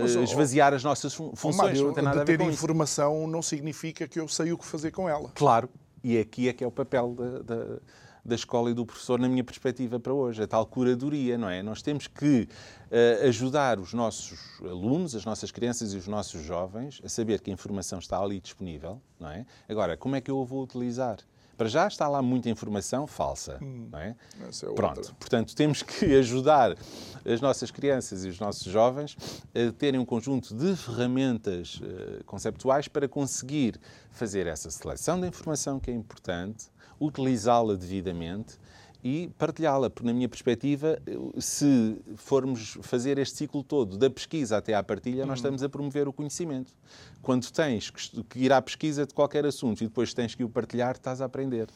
Mas, 0.00 0.14
esvaziar 0.14 0.72
as 0.72 0.84
nossas 0.84 1.12
funções. 1.14 1.56
Mário, 1.56 1.84
não 1.84 1.92
tem 1.92 2.04
nada 2.04 2.16
de 2.16 2.22
a 2.22 2.24
ver 2.24 2.38
ter 2.38 2.44
informação 2.44 3.22
isso. 3.22 3.26
não 3.26 3.42
significa 3.42 4.06
que 4.06 4.20
eu 4.20 4.28
sei 4.28 4.52
o 4.52 4.58
que 4.58 4.64
fazer 4.64 4.90
com 4.90 5.08
ela. 5.08 5.30
Claro, 5.34 5.68
e 6.02 6.18
aqui 6.18 6.48
é 6.48 6.52
que 6.52 6.62
é 6.62 6.66
o 6.66 6.70
papel 6.70 7.16
da, 7.44 7.78
da 8.24 8.34
escola 8.34 8.70
e 8.70 8.74
do 8.74 8.86
professor, 8.86 9.20
na 9.20 9.28
minha 9.28 9.44
perspectiva, 9.44 10.00
para 10.00 10.12
hoje, 10.12 10.42
a 10.42 10.46
tal 10.46 10.64
curadoria, 10.64 11.36
não 11.36 11.48
é? 11.48 11.62
Nós 11.62 11.82
temos 11.82 12.06
que 12.06 12.48
uh, 12.90 13.28
ajudar 13.28 13.78
os 13.78 13.92
nossos 13.92 14.38
alunos, 14.62 15.14
as 15.14 15.24
nossas 15.24 15.50
crianças 15.50 15.92
e 15.92 15.96
os 15.96 16.08
nossos 16.08 16.42
jovens 16.42 17.02
a 17.04 17.08
saber 17.08 17.40
que 17.40 17.50
a 17.50 17.52
informação 17.52 17.98
está 17.98 18.18
ali 18.18 18.40
disponível, 18.40 19.00
não 19.20 19.30
é? 19.30 19.44
Agora, 19.68 19.96
como 19.96 20.16
é 20.16 20.20
que 20.20 20.30
eu 20.30 20.40
a 20.40 20.44
vou 20.44 20.62
utilizar? 20.62 21.18
Para 21.56 21.68
já 21.68 21.86
está 21.86 22.08
lá 22.08 22.20
muita 22.20 22.48
informação 22.50 23.06
falsa, 23.06 23.58
hum, 23.62 23.88
não 23.90 23.98
é? 23.98 24.16
é 24.42 24.66
Pronto, 24.74 24.98
outra. 24.98 25.14
portanto, 25.18 25.54
temos 25.54 25.82
que 25.82 26.04
ajudar 26.16 26.76
as 27.24 27.40
nossas 27.40 27.70
crianças 27.70 28.24
e 28.24 28.28
os 28.28 28.38
nossos 28.38 28.64
jovens 28.64 29.16
a 29.54 29.72
terem 29.72 30.00
um 30.00 30.04
conjunto 30.04 30.54
de 30.54 30.76
ferramentas 30.76 31.80
uh, 31.80 32.24
conceptuais 32.24 32.88
para 32.88 33.08
conseguir 33.08 33.80
fazer 34.10 34.46
essa 34.46 34.70
seleção 34.70 35.20
da 35.20 35.26
informação 35.26 35.78
que 35.80 35.90
é 35.90 35.94
importante, 35.94 36.66
utilizá-la 37.00 37.74
devidamente 37.74 38.58
e 39.04 39.30
partilhá-la, 39.36 39.90
porque, 39.90 40.06
na 40.06 40.14
minha 40.14 40.28
perspectiva, 40.30 40.98
se 41.38 41.94
formos 42.16 42.78
fazer 42.80 43.18
este 43.18 43.36
ciclo 43.36 43.62
todo, 43.62 43.98
da 43.98 44.08
pesquisa 44.08 44.56
até 44.56 44.72
à 44.72 44.82
partilha, 44.82 45.26
nós 45.26 45.28
uhum. 45.28 45.34
estamos 45.34 45.62
a 45.62 45.68
promover 45.68 46.08
o 46.08 46.12
conhecimento. 46.12 46.72
Quando 47.20 47.50
tens 47.52 47.90
que 47.90 48.38
ir 48.38 48.50
à 48.50 48.62
pesquisa 48.62 49.04
de 49.04 49.12
qualquer 49.12 49.44
assunto 49.44 49.84
e 49.84 49.86
depois 49.86 50.14
tens 50.14 50.34
que 50.34 50.42
o 50.42 50.48
partilhar, 50.48 50.92
estás 50.92 51.20
a 51.20 51.26
aprender. 51.26 51.68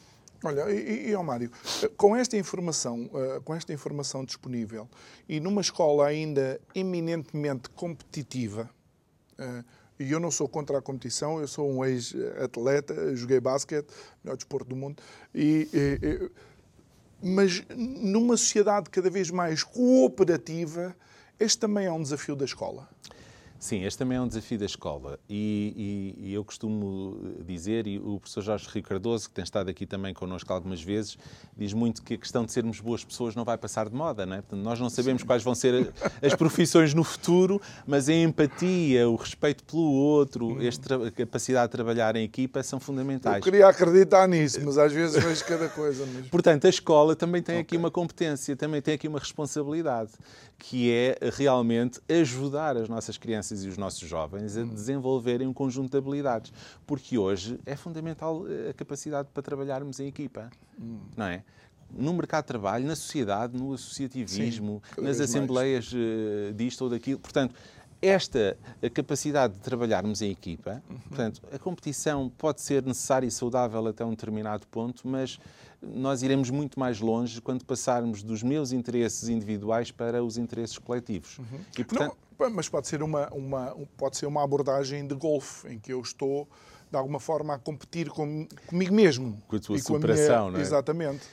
Olha, 0.43 0.71
e, 0.71 1.11
e 1.11 1.17
Mário, 1.17 1.51
com 1.95 2.15
esta 2.15 2.35
informação, 2.35 3.03
uh, 3.13 3.41
com 3.43 3.53
esta 3.53 3.71
informação 3.73 4.25
disponível 4.25 4.89
e 5.27 5.39
numa 5.39 5.61
escola 5.61 6.07
ainda 6.07 6.59
eminentemente 6.73 7.69
competitiva, 7.69 8.67
uh, 9.37 9.63
e 9.99 10.11
eu 10.11 10.19
não 10.19 10.31
sou 10.31 10.47
contra 10.47 10.77
a 10.77 10.81
competição, 10.81 11.41
eu 11.41 11.47
sou 11.47 11.69
um 11.69 11.83
ex-atleta, 11.83 13.13
joguei 13.17 13.41
basquete, 13.41 13.87
melhor 14.23 14.37
desporto 14.37 14.69
do 14.69 14.75
mundo, 14.75 15.03
e, 15.35 15.67
e, 15.73 16.31
mas 17.21 17.63
numa 17.75 18.37
sociedade 18.37 18.89
cada 18.89 19.09
vez 19.09 19.29
mais 19.29 19.63
cooperativa, 19.63 20.95
este 21.39 21.59
também 21.59 21.85
é 21.85 21.91
um 21.91 22.01
desafio 22.01 22.35
da 22.35 22.45
escola. 22.45 22.89
Sim, 23.59 23.83
este 23.83 23.99
também 23.99 24.17
é 24.17 24.21
um 24.21 24.27
desafio 24.27 24.57
da 24.57 24.65
escola 24.65 25.19
e, 25.29 26.15
e, 26.17 26.29
e, 26.29 26.33
eu 26.33 26.45
costumo 26.45 27.35
dizer, 27.45 27.85
e 27.87 27.99
o 27.99 28.17
professor 28.17 28.41
Jorge 28.41 28.69
Rio 28.69 28.83
Cardoso, 28.83 29.27
que 29.27 29.35
tem 29.35 29.43
estado 29.43 29.69
aqui 29.69 29.85
também 29.85 30.13
connosco 30.13 30.51
algumas 30.53 30.81
vezes, 30.81 31.17
diz 31.57 31.73
muito 31.73 32.01
que 32.01 32.13
a 32.13 32.17
questão 32.17 32.45
de 32.45 32.53
sermos 32.53 32.79
boas 32.79 33.03
pessoas 33.03 33.35
não 33.35 33.43
vai 33.43 33.57
passar 33.57 33.89
de 33.89 33.95
moda, 33.95 34.25
não 34.25 34.37
é? 34.37 34.41
Portanto, 34.41 34.61
nós 34.61 34.79
não 34.79 34.89
sabemos 34.89 35.21
Sim. 35.21 35.27
quais 35.27 35.43
vão 35.43 35.53
ser 35.53 35.93
as 36.23 36.33
profissões 36.35 36.93
no 36.93 37.03
futuro, 37.03 37.61
mas 37.85 38.07
a 38.07 38.13
empatia, 38.13 39.09
o 39.09 39.17
respeito 39.17 39.65
pelo 39.65 39.91
outro, 39.91 40.53
hum. 40.53 40.59
a 41.05 41.11
capacidade 41.11 41.67
de 41.67 41.71
trabalhar 41.71 42.15
em 42.15 42.23
equipa 42.23 42.63
são 42.63 42.79
fundamentais. 42.79 43.37
Eu 43.37 43.43
queria 43.43 43.67
acreditar 43.67 44.25
nisso, 44.25 44.61
mas 44.63 44.77
às 44.77 44.93
vezes 44.93 45.21
vejo 45.21 45.43
cada 45.43 45.67
coisa 45.67 46.05
mesmo. 46.05 46.29
Portanto, 46.29 46.65
a 46.65 46.69
escola 46.69 47.13
também 47.13 47.41
tem 47.41 47.55
okay. 47.55 47.61
aqui 47.61 47.77
uma 47.77 47.91
competência, 47.91 48.55
também 48.55 48.81
tem 48.81 48.93
aqui 48.93 49.07
uma 49.07 49.19
responsabilidade, 49.19 50.11
que 50.59 50.91
é 50.91 51.17
realmente 51.31 52.01
ajudar 52.09 52.75
as 52.75 52.89
nossas 52.89 53.17
crianças 53.17 53.63
e 53.63 53.69
os 53.69 53.77
nossos 53.77 54.07
jovens 54.07 54.57
a 54.57 54.63
desenvolverem 54.63 55.47
um 55.47 55.53
conjunto 55.53 55.89
de 55.89 55.97
habilidades. 55.97 56.51
Porque 56.85 57.17
hoje 57.17 57.57
é 57.65 57.75
fundamental 57.77 58.45
eh, 58.47 58.69
a 58.69 58.73
capacidade 58.73 59.29
para 59.33 59.41
trabalharmos 59.41 59.99
em 60.01 60.07
equipa, 60.07 60.49
hum. 60.79 60.99
não 61.15 61.25
é? 61.25 61.43
no 61.91 62.13
mercado 62.13 62.43
de 62.43 62.47
trabalho, 62.49 62.85
na 62.85 62.95
sociedade, 62.95 63.57
no 63.57 63.73
associativismo, 63.73 64.79
Sim, 64.93 65.01
nas 65.01 65.19
assembleias 65.19 65.91
mais. 65.91 66.05
Eh, 66.05 66.53
disto 66.53 66.83
ou 66.83 66.89
daquilo. 66.89 67.19
Portanto, 67.19 67.55
esta 68.01 68.57
capacidade 68.93 69.55
de 69.55 69.59
trabalharmos 69.59 70.21
em 70.21 70.31
equipa, 70.31 70.81
uhum. 70.89 70.97
portanto, 71.09 71.41
a 71.51 71.59
competição 71.59 72.29
pode 72.37 72.61
ser 72.61 72.83
necessária 72.83 73.27
e 73.27 73.31
saudável 73.31 73.85
até 73.87 74.05
um 74.05 74.11
determinado 74.11 74.65
ponto, 74.67 75.07
mas 75.07 75.39
nós 75.81 76.23
iremos 76.23 76.49
muito 76.49 76.79
mais 76.79 76.99
longe 76.99 77.41
quando 77.41 77.63
passarmos 77.65 78.23
dos 78.23 78.43
meus 78.43 78.71
interesses 78.71 79.29
individuais 79.29 79.91
para 79.91 80.23
os 80.23 80.37
interesses 80.37 80.77
coletivos. 80.77 81.37
Uhum. 81.39 81.59
E, 81.77 81.83
portanto... 81.83 82.17
Não, 82.39 82.49
mas 82.49 82.69
pode 82.69 82.87
ser 82.87 83.03
uma, 83.03 83.27
uma, 83.33 83.75
pode 83.97 84.17
ser 84.17 84.25
uma 84.25 84.43
abordagem 84.43 85.05
de 85.05 85.13
golfe, 85.13 85.67
em 85.67 85.77
que 85.77 85.91
eu 85.91 86.01
estou, 86.01 86.47
de 86.89 86.97
alguma 86.97 87.19
forma, 87.19 87.53
a 87.53 87.59
competir 87.59 88.09
com, 88.09 88.47
comigo 88.65 88.93
mesmo. 88.93 89.41
Com 89.47 89.57
a 89.57 89.59
tua 89.59 89.77
superação, 89.77 90.45
minha... 90.45 90.51
não 90.51 90.59
é? 90.59 90.61
Exatamente. 90.61 91.27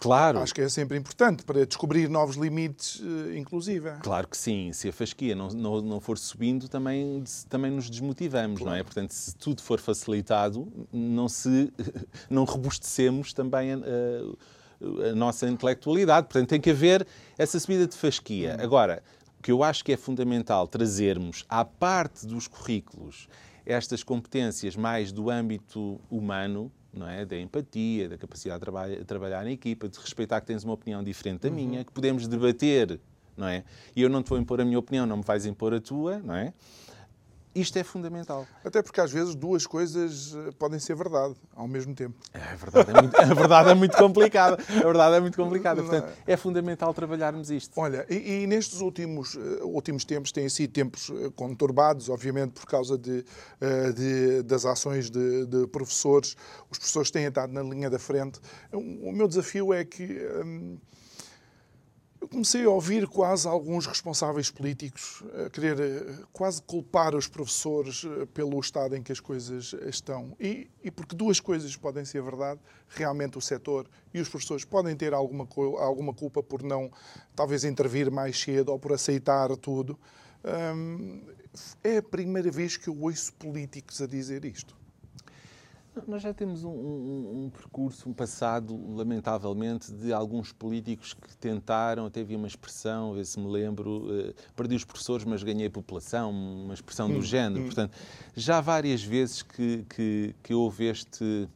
Claro. 0.00 0.38
Acho 0.38 0.54
que 0.54 0.62
é 0.62 0.68
sempre 0.70 0.96
importante 0.96 1.44
para 1.44 1.66
descobrir 1.66 2.08
novos 2.08 2.36
limites, 2.36 3.02
eh, 3.04 3.36
inclusive. 3.36 3.90
Claro 4.00 4.26
que 4.26 4.36
sim. 4.36 4.72
Se 4.72 4.88
a 4.88 4.92
fasquia 4.94 5.34
não, 5.34 5.48
não, 5.48 5.82
não 5.82 6.00
for 6.00 6.16
subindo, 6.16 6.70
também, 6.70 7.22
também 7.50 7.70
nos 7.70 7.90
desmotivamos, 7.90 8.60
claro. 8.60 8.70
não 8.70 8.80
é? 8.80 8.82
Portanto, 8.82 9.10
se 9.10 9.36
tudo 9.36 9.60
for 9.60 9.78
facilitado, 9.78 10.66
não 10.90 11.28
se 11.28 11.70
não 12.30 12.44
robustecemos 12.44 13.34
também 13.34 13.74
a, 13.74 13.76
a, 13.76 15.10
a 15.10 15.14
nossa 15.14 15.46
intelectualidade. 15.46 16.28
Portanto, 16.28 16.48
tem 16.48 16.60
que 16.62 16.70
haver 16.70 17.06
essa 17.36 17.60
subida 17.60 17.86
de 17.86 17.94
fasquia. 17.94 18.56
Hum. 18.58 18.64
Agora, 18.64 19.02
o 19.38 19.42
que 19.42 19.52
eu 19.52 19.62
acho 19.62 19.84
que 19.84 19.92
é 19.92 19.98
fundamental 19.98 20.66
trazermos 20.66 21.44
à 21.46 21.62
parte 21.62 22.26
dos 22.26 22.48
currículos 22.48 23.28
estas 23.66 24.02
competências 24.02 24.76
mais 24.76 25.12
do 25.12 25.28
âmbito 25.28 26.00
humano, 26.10 26.72
não 26.92 27.08
é? 27.08 27.24
da 27.24 27.36
empatia, 27.36 28.08
da 28.08 28.18
capacidade 28.18 28.58
de 28.58 28.64
traba 28.64 29.04
trabalhar 29.06 29.46
em 29.46 29.52
equipa, 29.52 29.88
de 29.88 29.98
respeitar 29.98 30.40
que 30.40 30.46
tens 30.46 30.64
uma 30.64 30.74
opinião 30.74 31.02
diferente 31.02 31.42
da 31.42 31.48
uhum. 31.48 31.54
minha, 31.54 31.84
que 31.84 31.92
podemos 31.92 32.26
debater, 32.26 33.00
não 33.36 33.46
é? 33.46 33.64
E 33.94 34.02
eu 34.02 34.08
não 34.08 34.22
te 34.22 34.30
vou 34.30 34.38
impor 34.38 34.60
a 34.60 34.64
minha 34.64 34.78
opinião, 34.78 35.06
não 35.06 35.18
me 35.18 35.22
vais 35.22 35.46
impor 35.46 35.74
a 35.74 35.80
tua, 35.80 36.18
não 36.18 36.34
é? 36.34 36.52
Isto 37.54 37.78
é 37.78 37.84
fundamental. 37.84 38.46
Até 38.64 38.80
porque 38.80 39.00
às 39.00 39.10
vezes 39.10 39.34
duas 39.34 39.66
coisas 39.66 40.34
eh, 40.34 40.52
podem 40.56 40.78
ser 40.78 40.94
verdade 40.94 41.34
ao 41.54 41.66
mesmo 41.66 41.94
tempo. 41.94 42.14
É, 42.32 42.38
a 42.38 42.54
verdade 42.54 42.90
é 42.90 43.02
muito, 43.02 43.20
a 43.20 43.24
verdade 43.34 43.70
é 43.70 43.74
muito 43.74 43.96
complicada. 43.96 44.62
A 44.68 44.84
verdade 44.84 45.16
é 45.16 45.20
muito 45.20 45.36
complicada. 45.36 45.82
Portanto, 45.82 46.12
é 46.26 46.36
fundamental 46.36 46.94
trabalharmos 46.94 47.50
isto. 47.50 47.72
Olha, 47.80 48.06
e, 48.08 48.42
e 48.42 48.46
nestes 48.46 48.80
últimos, 48.80 49.34
uh, 49.34 49.66
últimos 49.66 50.04
tempos 50.04 50.30
têm 50.30 50.48
sido 50.48 50.72
tempos 50.72 51.08
uh, 51.08 51.32
conturbados, 51.32 52.08
obviamente 52.08 52.52
por 52.52 52.66
causa 52.66 52.96
de, 52.96 53.24
de 53.96 54.42
das 54.44 54.64
ações 54.64 55.10
de, 55.10 55.46
de, 55.46 55.66
professores. 55.66 56.36
Os 56.70 56.78
professores 56.78 57.10
têm 57.10 57.24
estado 57.24 57.52
na 57.52 57.62
linha 57.62 57.90
da 57.90 57.98
frente. 57.98 58.38
O, 58.72 59.10
meu 59.10 59.26
desafio 59.26 59.74
é 59.74 59.84
que. 59.84 60.04
Um, 60.44 60.78
eu 62.20 62.28
comecei 62.28 62.64
a 62.64 62.70
ouvir 62.70 63.06
quase 63.06 63.48
alguns 63.48 63.86
responsáveis 63.86 64.50
políticos 64.50 65.24
a 65.46 65.48
querer 65.48 65.80
eh, 65.80 66.18
quase 66.32 66.60
culpar 66.60 67.14
os 67.14 67.26
professores 67.26 68.04
eh, 68.04 68.26
pelo 68.26 68.60
estado 68.60 68.94
em 68.94 69.02
que 69.02 69.10
as 69.10 69.20
coisas 69.20 69.74
estão. 69.86 70.36
E, 70.38 70.68
e 70.84 70.90
porque 70.90 71.16
duas 71.16 71.40
coisas 71.40 71.74
podem 71.76 72.04
ser 72.04 72.22
verdade, 72.22 72.60
realmente 72.88 73.38
o 73.38 73.40
setor 73.40 73.88
e 74.12 74.20
os 74.20 74.28
professores 74.28 74.64
podem 74.64 74.94
ter 74.94 75.14
alguma, 75.14 75.48
alguma 75.78 76.12
culpa 76.12 76.42
por 76.42 76.62
não, 76.62 76.90
talvez, 77.34 77.64
intervir 77.64 78.10
mais 78.10 78.38
cedo 78.38 78.70
ou 78.70 78.78
por 78.78 78.92
aceitar 78.92 79.56
tudo. 79.56 79.98
Hum, 80.74 81.22
é 81.82 81.98
a 81.98 82.02
primeira 82.02 82.50
vez 82.50 82.76
que 82.76 82.88
eu 82.88 83.00
ouço 83.00 83.32
políticos 83.34 84.00
a 84.02 84.06
dizer 84.06 84.44
isto. 84.44 84.79
Nós 86.06 86.22
já 86.22 86.32
temos 86.32 86.62
um, 86.62 86.70
um, 86.70 87.44
um, 87.44 87.50
percurso, 87.50 88.08
um 88.08 88.12
passado, 88.12 88.78
lamentavelmente, 88.94 89.92
de 89.92 90.12
alguns 90.12 90.52
políticos 90.52 91.12
que 91.14 91.36
tentaram, 91.36 92.06
até 92.06 92.20
havia 92.20 92.36
uma 92.36 92.46
expressão, 92.46 93.12
a 93.12 93.14
ver 93.16 93.24
se 93.24 93.40
me 93.40 93.48
lembro, 93.48 94.06
uh, 94.06 94.34
perdi 94.54 94.76
os 94.76 94.84
professores, 94.84 95.24
mas 95.24 95.42
ganhei 95.42 95.68
população, 95.68 96.30
uma 96.30 96.74
expressão 96.74 97.08
hum, 97.08 97.14
do 97.14 97.22
género. 97.22 97.62
Hum. 97.62 97.66
Portanto, 97.66 97.96
já 98.36 98.60
várias 98.60 99.02
vezes 99.02 99.42
que, 99.42 99.84
que, 99.88 100.34
que 100.42 100.54
houve 100.54 100.84
este, 100.84 101.48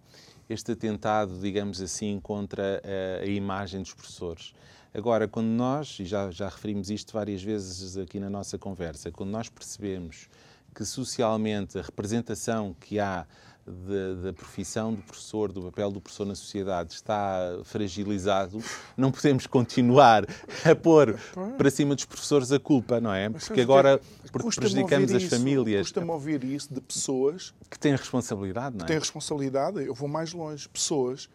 este 0.48 0.72
atentado, 0.72 1.38
digamos 1.38 1.80
assim, 1.80 2.18
contra 2.20 2.82
a, 2.84 3.22
a 3.22 3.26
imagem 3.26 3.82
dos 3.82 3.94
professores. 3.94 4.52
Agora, 4.92 5.28
quando 5.28 5.48
nós, 5.48 5.98
e 6.00 6.04
já, 6.04 6.30
já 6.30 6.48
referimos 6.48 6.90
isto 6.90 7.12
várias 7.12 7.42
vezes 7.42 7.96
aqui 7.96 8.18
na 8.18 8.30
nossa 8.30 8.58
conversa, 8.58 9.12
quando 9.12 9.30
nós 9.30 9.48
percebemos 9.48 10.28
que 10.74 10.84
socialmente 10.84 11.78
a 11.78 11.82
representação 11.82 12.74
que 12.80 12.98
há 12.98 13.26
da, 13.66 14.26
da, 14.26 14.32
profissão 14.32 14.92
do 14.92 15.02
professor, 15.02 15.50
do 15.50 15.62
papel 15.62 15.90
do 15.90 16.00
professor 16.00 16.26
na 16.26 16.34
sociedade 16.34 16.92
está 16.92 17.58
fragilizado, 17.64 18.62
não 18.96 19.10
podemos 19.10 19.46
continuar 19.46 20.26
a 20.64 20.74
pôr 20.74 21.18
para 21.56 21.70
cima 21.70 21.94
dos 21.94 22.04
professores 22.04 22.52
a 22.52 22.60
culpa, 22.60 23.00
não 23.00 23.12
é? 23.12 23.30
Porque 23.30 23.60
agora 23.60 24.00
porque 24.30 24.60
prejudicamos 24.60 25.12
as 25.12 25.24
famílias. 25.24 25.86
Custa-me 25.86 26.10
ouvir 26.10 26.44
isso 26.44 26.72
de 26.72 26.80
pessoas 26.80 27.54
que 27.70 27.78
têm 27.78 27.92
responsabilidade, 27.92 28.76
não 28.76 28.84
é? 28.84 28.86
Que 28.86 28.92
têm 28.92 28.98
responsabilidade, 28.98 29.82
eu 29.84 29.94
vou 29.94 30.08
mais 30.08 30.32
longe. 30.32 30.68
Pessoas 30.68 31.28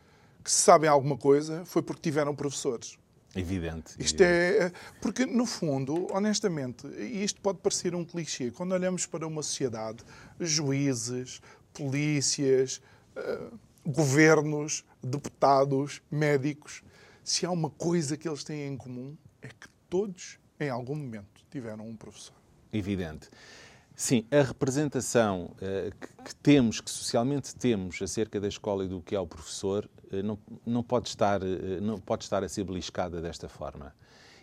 que 0.43 0.51
sabem 0.51 0.89
alguma 0.89 1.17
coisa 1.17 1.63
foi 1.65 1.81
porque 1.81 2.01
tiveram 2.01 2.35
professores. 2.35 2.97
Evidente. 3.35 3.93
Isto 3.99 4.21
é. 4.21 4.71
Porque, 4.99 5.25
no 5.25 5.45
fundo, 5.45 6.07
honestamente, 6.11 6.87
isto 6.97 7.39
pode 7.41 7.59
parecer 7.59 7.93
um 7.93 8.03
clichê, 8.03 8.49
quando 8.49 8.71
olhamos 8.71 9.05
para 9.05 9.27
uma 9.27 9.43
sociedade, 9.43 10.03
juízes, 10.39 11.39
polícias, 11.73 12.81
uh, 13.15 13.57
governos, 13.85 14.85
deputados, 15.01 16.01
médicos, 16.11 16.83
se 17.23 17.45
há 17.45 17.51
uma 17.51 17.69
coisa 17.69 18.17
que 18.17 18.27
eles 18.27 18.43
têm 18.43 18.67
em 18.67 18.75
comum, 18.75 19.15
é 19.41 19.47
que 19.47 19.67
todos, 19.89 20.39
em 20.59 20.69
algum 20.69 20.95
momento, 20.95 21.45
tiveram 21.49 21.87
um 21.87 21.95
professor. 21.95 22.35
Evidente. 22.71 23.29
Sim, 23.95 24.25
a 24.31 24.41
representação 24.41 25.51
uh, 25.55 25.95
que, 25.99 26.23
que, 26.23 26.35
temos, 26.35 26.79
que 26.79 26.89
socialmente 26.89 27.53
temos 27.53 28.01
acerca 28.01 28.39
da 28.39 28.47
escola 28.47 28.85
e 28.85 28.87
do 28.87 29.01
que 29.01 29.13
é 29.13 29.19
o 29.19 29.27
professor, 29.27 29.89
uh, 30.11 30.23
não, 30.23 30.39
não, 30.65 30.81
pode 30.81 31.09
estar, 31.09 31.43
uh, 31.43 31.81
não 31.81 31.99
pode 31.99 32.23
estar 32.23 32.43
a 32.43 32.47
ser 32.47 32.63
beliscada 32.63 33.21
desta 33.21 33.49
forma. 33.49 33.93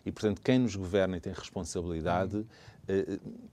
E, 0.05 0.13
portanto, 0.13 0.43
quem 0.43 0.59
nos 0.59 0.77
governa 0.77 1.17
e 1.17 1.21
tem 1.21 1.33
responsabilidade 1.33 2.47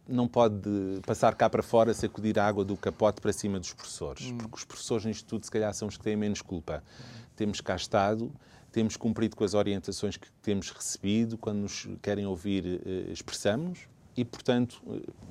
não 0.08 0.28
pode 0.28 0.70
passar 1.06 1.36
cá 1.36 1.50
para 1.50 1.64
fora, 1.64 1.94
sacudir 1.94 2.38
a 2.40 2.46
água 2.46 2.64
do 2.64 2.78
capote 2.78 3.22
para 3.22 3.34
cima 3.34 3.60
dos 3.60 3.74
professores. 3.74 4.28
Hum. 4.28 4.38
Porque 4.38 4.56
os 4.56 4.66
professores, 4.66 5.06
nisto 5.06 5.26
tudo, 5.26 5.46
se 5.46 5.52
calhar 5.52 5.74
são 5.74 5.88
os 5.88 5.98
que 5.98 6.04
têm 6.04 6.16
menos 6.16 6.42
culpa. 6.42 6.84
Temos 7.36 7.62
cá 7.62 7.76
estado, 7.76 8.32
temos 8.72 8.96
cumprido 8.98 9.36
com 9.36 9.44
as 9.44 9.54
orientações 9.54 10.18
que 10.18 10.32
temos 10.42 10.70
recebido, 10.70 11.38
quando 11.38 11.60
nos 11.60 11.88
querem 12.02 12.26
ouvir, 12.26 12.82
expressamos, 13.12 13.88
e, 14.16 14.24
portanto, 14.24 14.82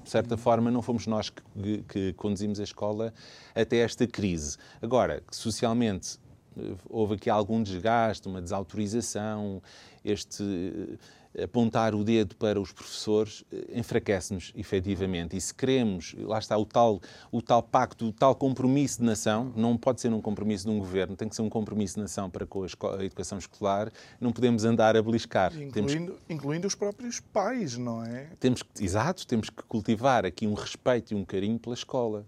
de 0.03 0.11
certa 0.11 0.37
forma, 0.37 0.71
não 0.71 0.83
fomos 0.83 1.07
nós 1.07 1.31
que, 1.31 1.83
que 1.89 2.13
conduzimos 2.15 2.59
a 2.59 2.65
escola 2.65 3.15
até 3.55 3.79
esta 3.79 4.07
crise. 4.07 4.57
Agora, 4.81 5.23
socialmente 5.31 6.19
eh, 6.57 6.75
houve 6.89 7.15
aqui 7.15 7.31
algum 7.31 7.63
desgaste, 7.63 8.27
uma 8.27 8.43
desautorização, 8.43 9.63
este 10.05 10.99
apontar 11.41 11.95
o 11.95 12.05
dedo 12.05 12.37
para 12.37 12.61
os 12.61 12.72
professores 12.72 13.45
eh, 13.53 13.78
enfraquece-nos, 13.78 14.53
efetivamente. 14.57 15.37
E 15.37 15.41
se 15.41 15.55
queremos, 15.55 16.14
lá 16.18 16.39
está 16.39 16.57
o 16.57 16.64
tal, 16.64 17.01
o 17.30 17.41
tal 17.41 17.62
pacto, 17.62 18.07
o 18.07 18.12
tal 18.12 18.35
compromisso 18.35 18.99
de 18.99 19.05
nação, 19.05 19.53
não 19.57 19.76
pode 19.76 20.01
ser 20.01 20.12
um 20.12 20.20
compromisso 20.20 20.64
de 20.64 20.70
um 20.70 20.78
governo, 20.78 21.16
tem 21.16 21.28
que 21.28 21.37
ser 21.37 21.43
um 21.43 21.49
compromisso 21.49 21.95
de 21.95 22.03
nação 22.03 22.28
para 22.28 22.47
com 22.47 22.64
a, 22.64 23.05
educação 23.05 23.39
escolar, 23.39 23.91
não 24.20 24.33
podemos 24.33 24.64
andar 24.64 24.97
a 24.97 25.03
beliscar. 25.03 25.53
Incluindo, 25.55 26.12
temos, 26.12 26.22
incluindo 26.28 26.66
os 26.66 26.74
próprios 26.74 27.20
pais, 27.20 27.76
não 27.76 28.05
é? 28.05 28.28
Temos 28.39 28.62
que, 28.62 28.85
exato, 28.85 29.26
temos 29.26 29.49
que 29.49 29.62
cultivar 29.62 30.26
aqui 30.26 30.47
um 30.47 30.55
respeito 30.55 31.12
e 31.12 31.14
um 31.14 31.24
carinho 31.24 31.59
pela 31.59 31.74
escola. 31.74 32.26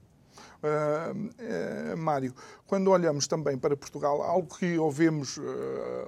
Uh, 0.62 1.95
uh, 1.95 1.97
Mário, 1.97 2.35
quando 2.66 2.91
olhamos 2.91 3.26
também 3.26 3.59
para 3.59 3.76
Portugal, 3.76 4.22
algo 4.22 4.57
que 4.57 4.78
ouvimos, 4.78 5.37
uh, 5.37 5.43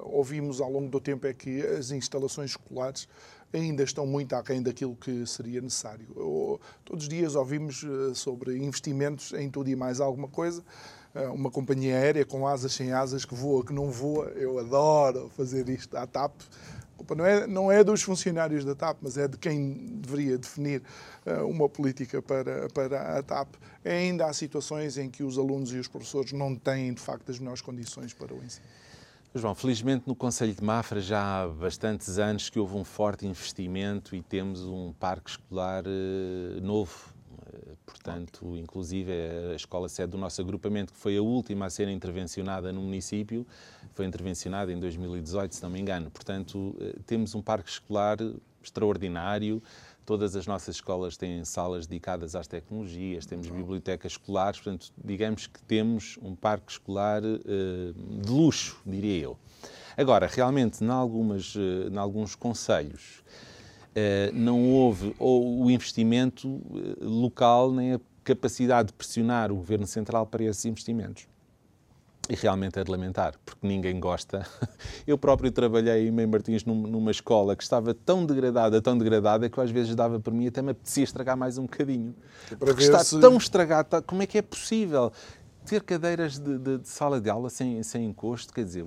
ouvimos 0.04 0.60
ao 0.60 0.70
longo 0.70 0.88
do 0.88 1.00
tempo 1.00 1.26
é 1.26 1.32
que 1.32 1.60
as 1.62 1.90
instalações 1.90 2.50
escolares 2.50 3.08
ainda 3.52 3.82
estão 3.82 4.06
muito 4.06 4.34
aquém 4.34 4.62
daquilo 4.62 4.96
que 4.96 5.26
seria 5.26 5.60
necessário. 5.60 6.06
Todos 6.84 7.04
os 7.04 7.08
dias 7.08 7.34
ouvimos 7.34 7.84
sobre 8.14 8.56
investimentos 8.58 9.32
em 9.32 9.48
tudo 9.48 9.70
e 9.70 9.76
mais 9.76 10.00
alguma 10.00 10.28
coisa. 10.28 10.62
Uma 11.32 11.50
companhia 11.50 11.96
aérea 11.96 12.26
com 12.26 12.46
asas 12.46 12.72
sem 12.74 12.92
asas, 12.92 13.24
que 13.24 13.34
voa, 13.34 13.64
que 13.64 13.72
não 13.72 13.90
voa. 13.90 14.26
Eu 14.34 14.58
adoro 14.58 15.30
fazer 15.30 15.68
isto 15.70 15.96
à 15.96 16.06
TAP 16.06 16.32
culpa 16.96 17.14
não 17.14 17.24
é, 17.24 17.46
não 17.46 17.70
é 17.70 17.84
dos 17.84 18.02
funcionários 18.02 18.64
da 18.64 18.74
TAP, 18.74 18.98
mas 19.00 19.16
é 19.16 19.28
de 19.28 19.36
quem 19.36 19.74
deveria 20.00 20.38
definir 20.38 20.82
uh, 21.26 21.46
uma 21.46 21.68
política 21.68 22.20
para, 22.20 22.68
para 22.68 23.18
a 23.18 23.22
TAP. 23.22 23.54
Ainda 23.84 24.26
há 24.26 24.32
situações 24.32 24.98
em 24.98 25.08
que 25.08 25.22
os 25.22 25.38
alunos 25.38 25.72
e 25.72 25.78
os 25.78 25.88
professores 25.88 26.32
não 26.32 26.56
têm, 26.56 26.92
de 26.92 27.00
facto, 27.00 27.30
as 27.30 27.38
melhores 27.38 27.60
condições 27.60 28.12
para 28.12 28.34
o 28.34 28.42
ensino. 28.42 28.66
João, 29.34 29.54
felizmente 29.54 30.04
no 30.06 30.16
Conselho 30.16 30.54
de 30.54 30.64
Mafra 30.64 31.00
já 31.00 31.42
há 31.42 31.48
bastantes 31.48 32.18
anos 32.18 32.48
que 32.48 32.58
houve 32.58 32.74
um 32.74 32.84
forte 32.84 33.26
investimento 33.26 34.16
e 34.16 34.22
temos 34.22 34.62
um 34.62 34.94
parque 34.98 35.30
escolar 35.30 35.84
uh, 35.86 36.60
novo 36.62 37.15
portanto, 37.86 38.56
inclusive 38.56 39.12
a 39.52 39.54
escola 39.54 39.88
sede 39.88 40.10
do 40.10 40.18
nosso 40.18 40.40
agrupamento, 40.42 40.92
que 40.92 40.98
foi 40.98 41.16
a 41.16 41.22
última 41.22 41.66
a 41.66 41.70
ser 41.70 41.88
intervencionada 41.88 42.72
no 42.72 42.82
município, 42.82 43.46
foi 43.94 44.04
intervencionada 44.04 44.72
em 44.72 44.78
2018, 44.78 45.54
se 45.54 45.62
não 45.62 45.70
me 45.70 45.80
engano. 45.80 46.10
Portanto, 46.10 46.76
eh, 46.80 46.96
temos 47.06 47.34
um 47.34 47.40
parque 47.40 47.70
escolar 47.70 48.18
extraordinário, 48.62 49.62
todas 50.04 50.36
as 50.36 50.46
nossas 50.46 50.76
escolas 50.76 51.16
têm 51.16 51.44
salas 51.44 51.86
dedicadas 51.86 52.36
às 52.36 52.46
tecnologias, 52.46 53.26
temos 53.26 53.48
bibliotecas 53.48 54.12
escolares, 54.12 54.60
portanto, 54.60 54.92
digamos 55.02 55.46
que 55.46 55.60
temos 55.62 56.18
um 56.22 56.34
parque 56.34 56.70
escolar 56.70 57.22
uh, 57.24 58.22
de 58.22 58.30
luxo, 58.30 58.80
diria 58.86 59.24
eu. 59.24 59.38
Agora, 59.96 60.26
realmente, 60.26 60.84
em, 60.84 60.88
algumas, 60.88 61.54
uh, 61.56 61.88
em 61.90 61.96
alguns 61.96 62.34
conselhos, 62.34 63.24
eh, 63.26 63.45
não 64.32 64.70
houve 64.70 65.14
ou 65.18 65.64
o 65.64 65.70
investimento 65.70 66.60
eh, 66.74 66.96
local 67.00 67.72
nem 67.72 67.94
a 67.94 68.00
capacidade 68.22 68.88
de 68.88 68.92
pressionar 68.92 69.50
o 69.50 69.56
Governo 69.56 69.86
Central 69.86 70.26
para 70.26 70.44
esses 70.44 70.64
investimentos. 70.66 71.26
E 72.28 72.34
realmente 72.34 72.78
é 72.78 72.82
de 72.82 72.90
lamentar, 72.90 73.34
porque 73.44 73.66
ninguém 73.66 74.00
gosta. 74.00 74.44
Eu 75.06 75.16
próprio 75.16 75.50
trabalhei 75.50 76.08
em 76.08 76.10
Mãe 76.10 76.26
Martins 76.26 76.64
numa 76.64 77.10
escola 77.10 77.54
que 77.54 77.62
estava 77.62 77.94
tão 77.94 78.26
degradada, 78.26 78.82
tão 78.82 78.98
degradada, 78.98 79.48
que 79.48 79.60
às 79.60 79.70
vezes 79.70 79.94
dava 79.94 80.18
para 80.18 80.32
mim 80.32 80.48
até 80.48 80.60
me 80.60 80.72
apetecia 80.72 81.04
estragar 81.04 81.36
mais 81.36 81.56
um 81.56 81.62
bocadinho. 81.62 82.14
Porque 82.58 82.82
está 82.82 83.04
se... 83.04 83.20
tão 83.20 83.36
estragado, 83.36 83.88
tá, 83.88 84.02
como 84.02 84.22
é 84.22 84.26
que 84.26 84.38
é 84.38 84.42
possível 84.42 85.12
ter 85.64 85.82
cadeiras 85.82 86.38
de, 86.38 86.58
de, 86.58 86.78
de 86.78 86.88
sala 86.88 87.20
de 87.20 87.30
aula 87.30 87.48
sem, 87.48 87.80
sem 87.84 88.04
encosto? 88.04 88.52
Quer 88.52 88.64
dizer, 88.64 88.84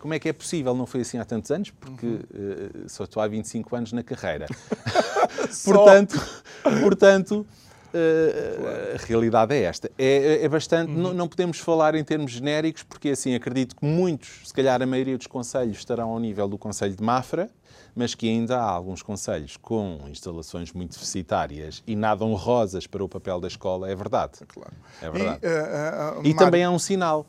como 0.00 0.14
é 0.14 0.18
que 0.18 0.28
é 0.28 0.32
possível? 0.32 0.74
Não 0.74 0.86
foi 0.86 1.02
assim 1.02 1.18
há 1.18 1.24
tantos 1.24 1.50
anos, 1.50 1.70
porque 1.70 2.06
uhum. 2.06 2.14
uh, 2.14 2.88
só 2.88 3.04
estou 3.04 3.22
há 3.22 3.28
25 3.28 3.76
anos 3.76 3.92
na 3.92 4.02
carreira. 4.02 4.46
portanto, 5.64 6.42
portanto 6.80 7.46
uh, 7.94 8.94
a 8.94 9.06
realidade 9.06 9.54
é 9.54 9.62
esta. 9.62 9.90
É, 9.98 10.42
é 10.42 10.48
bastante. 10.48 10.90
Uhum. 10.90 11.02
Não, 11.02 11.14
não, 11.14 11.28
podemos 11.28 11.58
falar 11.58 11.94
em 11.94 12.02
termos 12.02 12.32
genéricos, 12.32 12.82
porque 12.82 13.10
assim 13.10 13.34
acredito 13.34 13.76
que 13.76 13.84
muitos, 13.84 14.40
se 14.48 14.54
calhar 14.54 14.80
a 14.80 14.86
maioria 14.86 15.18
dos 15.18 15.26
conselhos, 15.26 15.76
estarão 15.76 16.10
ao 16.10 16.18
nível 16.18 16.48
do 16.48 16.56
Conselho 16.56 16.96
de 16.96 17.02
Mafra, 17.02 17.50
mas 17.94 18.14
que 18.14 18.26
ainda 18.26 18.58
há 18.58 18.70
alguns 18.70 19.02
conselhos 19.02 19.58
com 19.58 20.00
instalações 20.08 20.72
muito 20.72 20.92
deficitárias 20.92 21.82
e 21.86 21.94
nada 21.94 22.24
honrosas 22.24 22.86
para 22.86 23.04
o 23.04 23.08
papel 23.08 23.38
da 23.38 23.48
escola, 23.48 23.90
é 23.90 23.94
verdade. 23.94 24.38
Claro. 24.48 24.72
É 25.02 25.10
verdade. 25.10 25.40
E, 25.42 25.48
uh, 25.48 26.26
e 26.26 26.34
também 26.34 26.64
há 26.64 26.70
um 26.70 26.78
sinal 26.78 27.26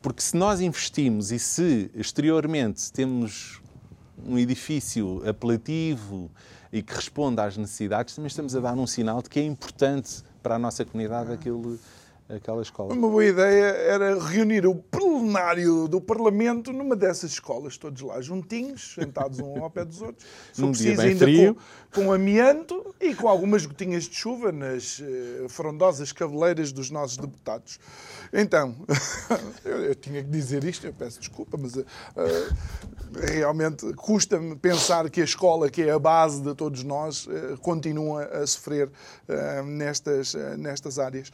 porque 0.00 0.22
se 0.22 0.36
nós 0.36 0.60
investimos 0.60 1.32
e 1.32 1.38
se 1.38 1.90
exteriormente 1.94 2.92
temos 2.92 3.60
um 4.26 4.38
edifício 4.38 5.22
apelativo 5.28 6.30
e 6.72 6.82
que 6.82 6.94
responda 6.94 7.44
às 7.44 7.56
necessidades, 7.56 8.14
também 8.14 8.28
estamos 8.28 8.54
a 8.54 8.60
dar 8.60 8.74
um 8.74 8.86
sinal 8.86 9.22
de 9.22 9.28
que 9.28 9.40
é 9.40 9.44
importante 9.44 10.22
para 10.42 10.56
a 10.56 10.58
nossa 10.58 10.84
comunidade 10.84 11.32
aquele, 11.32 11.78
aquela 12.28 12.60
escola. 12.60 12.92
Uma 12.92 13.08
boa 13.08 13.24
ideia 13.24 13.64
era 13.64 14.18
reunir 14.22 14.66
o 14.66 14.74
plenário 14.74 15.88
do 15.88 16.00
Parlamento 16.00 16.72
numa 16.72 16.94
dessas 16.94 17.32
escolas, 17.32 17.78
todos 17.78 18.02
lá 18.02 18.20
juntinhos, 18.20 18.94
sentados 18.94 19.40
um 19.40 19.62
ao 19.62 19.70
pé 19.70 19.84
dos 19.84 20.02
outros. 20.02 20.26
Num 20.58 20.70
preciso, 20.70 21.00
ainda 21.00 21.24
frio. 21.24 21.56
Com, 21.92 22.04
com 22.04 22.12
amianto 22.12 22.94
e 23.00 23.14
com 23.14 23.28
algumas 23.28 23.64
gotinhas 23.64 24.04
de 24.04 24.14
chuva 24.14 24.52
nas 24.52 24.98
uh, 24.98 25.48
frondosas 25.48 26.12
cabeleiras 26.12 26.70
dos 26.70 26.90
nossos 26.90 27.16
deputados. 27.16 27.80
Então, 28.32 28.76
eu, 29.64 29.84
eu, 29.84 29.94
tinha 29.94 30.22
que 30.22 30.28
dizer 30.28 30.64
isto, 30.64 30.86
eu 30.86 30.92
peço 30.92 31.18
desculpa, 31.18 31.56
mas 31.56 31.76
uh, 31.76 31.84
realmente 33.32 33.90
custa-me 33.94 34.54
pensar 34.56 35.08
que 35.08 35.22
a 35.22 35.24
escola, 35.24 35.70
que 35.70 35.82
é 35.82 35.90
a 35.92 35.98
base 35.98 36.42
de 36.42 36.54
todos 36.54 36.84
nós, 36.84 37.26
uh, 37.26 37.56
continua 37.62 38.24
a 38.24 38.46
sofrer 38.46 38.90
nestas, 39.64 40.34
nestas 40.56 40.98
áreas. 40.98 41.30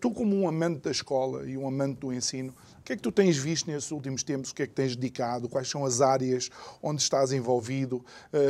tu, 0.00 0.10
como 0.10 0.33
um 0.34 0.48
amante 0.48 0.80
da 0.80 0.90
escola 0.90 1.48
e 1.48 1.56
um 1.56 1.66
amante 1.66 2.00
do 2.00 2.12
ensino, 2.12 2.54
o 2.78 2.82
que 2.82 2.92
é 2.92 2.96
que 2.96 3.02
tu 3.02 3.10
tens 3.10 3.36
visto 3.36 3.70
nesses 3.70 3.90
últimos 3.90 4.22
tempos? 4.22 4.50
O 4.50 4.54
que 4.54 4.62
é 4.62 4.66
que 4.66 4.74
tens 4.74 4.94
dedicado? 4.94 5.48
Quais 5.48 5.68
são 5.68 5.84
as 5.86 6.00
áreas 6.00 6.50
onde 6.82 7.00
estás 7.00 7.32
envolvido? 7.32 8.04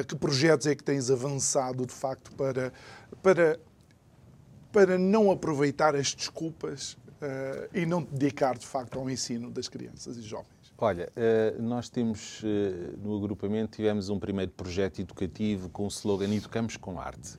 Que 0.09 0.17
projetos 0.17 0.67
é 0.67 0.75
que 0.75 0.83
tens 0.83 1.09
avançado, 1.09 1.87
de 1.87 1.93
facto, 1.93 2.35
para, 2.35 2.73
para, 3.23 3.61
para 4.73 4.99
não 4.99 5.31
aproveitar 5.31 5.95
as 5.95 6.13
desculpas 6.13 6.95
uh, 6.95 7.69
e 7.73 7.87
não 7.87 8.03
dedicar, 8.03 8.59
de 8.59 8.67
facto, 8.67 8.99
ao 8.99 9.09
ensino 9.09 9.51
das 9.51 9.69
crianças 9.69 10.17
e 10.17 10.23
jovens? 10.23 10.49
Olha, 10.77 11.09
uh, 11.17 11.63
nós 11.63 11.89
temos 11.89 12.43
no 13.01 13.17
agrupamento 13.17 13.77
tivemos 13.77 14.09
um 14.09 14.19
primeiro 14.19 14.51
projeto 14.51 15.01
educativo 15.01 15.69
com 15.69 15.85
o 15.85 15.89
slogan 15.89 16.35
Educamos 16.35 16.77
com 16.77 17.01
Arte. 17.01 17.39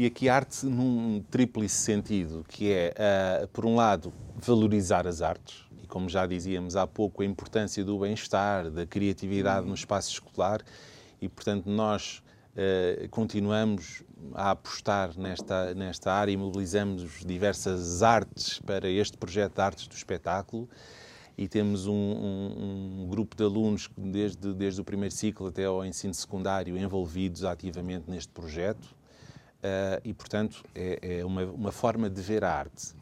E 0.00 0.06
aqui 0.06 0.30
arte 0.30 0.64
num 0.64 1.22
tríplice 1.30 1.76
sentido, 1.76 2.42
que 2.48 2.72
é, 2.72 3.46
por 3.52 3.66
um 3.66 3.76
lado, 3.76 4.10
valorizar 4.34 5.06
as 5.06 5.20
artes, 5.20 5.66
e 5.82 5.86
como 5.86 6.08
já 6.08 6.24
dizíamos 6.26 6.74
há 6.74 6.86
pouco, 6.86 7.22
a 7.22 7.26
importância 7.26 7.84
do 7.84 7.98
bem-estar, 7.98 8.70
da 8.70 8.86
criatividade 8.86 9.66
no 9.66 9.74
espaço 9.74 10.10
escolar, 10.10 10.62
e 11.20 11.28
portanto 11.28 11.66
nós 11.66 12.22
Uh, 12.50 13.08
continuamos 13.10 14.02
a 14.34 14.50
apostar 14.50 15.16
nesta, 15.16 15.72
nesta 15.72 16.12
área 16.12 16.32
e 16.32 16.36
mobilizamos 16.36 17.24
diversas 17.24 18.02
artes 18.02 18.58
para 18.58 18.90
este 18.90 19.16
projeto 19.16 19.54
de 19.54 19.60
artes 19.60 19.86
do 19.86 19.94
espetáculo. 19.94 20.68
e 21.38 21.46
temos 21.46 21.86
um, 21.86 21.94
um, 21.94 23.02
um, 23.04 23.08
grupo 23.08 23.36
de 23.36 23.44
alunos 23.44 23.88
desde, 23.96 24.52
desde 24.52 24.80
o 24.80 24.84
primeiro 24.84 25.14
ciclo 25.14 25.46
até 25.46 25.64
ao 25.64 25.84
ensino 25.84 26.12
secundário 26.12 26.76
envolvidos 26.76 27.44
ativamente 27.44 28.10
neste 28.10 28.32
projeto 28.32 28.96
uh, 29.62 30.00
e, 30.04 30.12
portanto, 30.12 30.64
é, 30.74 31.18
é 31.20 31.24
uma, 31.24 31.44
uma, 31.44 31.72
forma 31.72 32.08
de 32.08 32.20
ver 32.20 32.44
a 32.44 32.52
arte. 32.52 32.94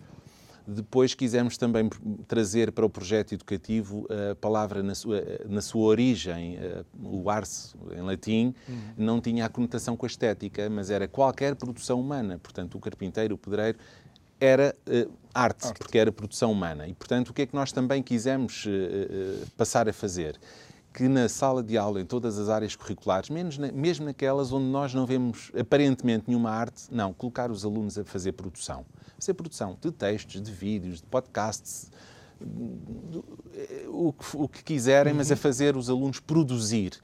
Depois 0.67 1.15
quisemos 1.15 1.57
também 1.57 1.89
trazer 2.27 2.73
para 2.73 2.85
o 2.85 2.91
projeto 2.91 3.33
educativo 3.33 4.07
a 4.11 4.35
palavra 4.35 4.83
na 4.83 4.95
sua, 4.95 5.23
na 5.49 5.63
sua 5.63 5.87
origem, 5.87 6.59
o 7.03 7.31
ars 7.31 7.75
em 7.97 8.03
latim, 8.03 8.55
uhum. 8.69 8.77
não 8.99 9.19
tinha 9.19 9.47
a 9.47 9.49
conotação 9.49 9.97
com 9.97 10.05
a 10.05 10.07
estética, 10.07 10.69
mas 10.69 10.91
era 10.91 11.09
qualquer 11.09 11.55
produção 11.55 11.99
humana. 11.99 12.39
Portanto, 12.39 12.75
o 12.75 12.81
carpinteiro, 12.81 13.35
o 13.35 13.39
pedreiro, 13.39 13.79
era 14.39 14.77
uh, 14.87 15.11
arte, 15.33 15.69
arte, 15.69 15.79
porque 15.79 15.97
era 15.97 16.13
produção 16.13 16.53
humana. 16.53 16.87
E, 16.87 16.93
portanto, 16.93 17.31
o 17.31 17.33
que 17.33 17.41
é 17.41 17.47
que 17.47 17.55
nós 17.55 17.73
também 17.73 18.03
quisemos 18.03 18.67
passar 19.57 19.89
a 19.89 19.93
fazer? 19.95 20.39
Que 20.99 21.07
na 21.07 21.29
sala 21.29 21.63
de 21.63 21.79
aula, 21.79 22.01
em 22.01 22.05
todas 22.05 22.39
as 22.39 22.49
áreas 22.49 22.75
curriculares, 22.75 23.31
menos 23.31 23.57
na, 23.57 23.71
mesmo 23.71 24.05
naquelas 24.05 24.53
onde 24.53 24.67
nós 24.67 24.93
não 24.93 25.07
vemos 25.07 25.53
aparentemente 25.57 26.25
nenhuma 26.27 26.51
arte, 26.51 26.89
não, 26.91 27.13
colocar 27.13 27.53
os 27.53 27.65
alunos 27.65 27.97
a 27.97 28.05
fazer 28.05 28.33
produção. 28.33 28.85
Fazer 29.17 29.35
produção 29.35 29.79
de 29.81 29.93
textos, 29.93 30.43
de 30.43 30.51
vídeos, 30.51 30.97
de 30.97 31.07
podcasts, 31.07 31.89
o 33.87 34.13
que, 34.13 34.37
o 34.37 34.49
que 34.49 34.65
quiserem, 34.65 35.13
uhum. 35.13 35.19
mas 35.19 35.31
a 35.31 35.35
uhum. 35.35 35.41
fazer 35.41 35.77
os 35.77 35.89
alunos 35.89 36.19
produzir 36.19 36.99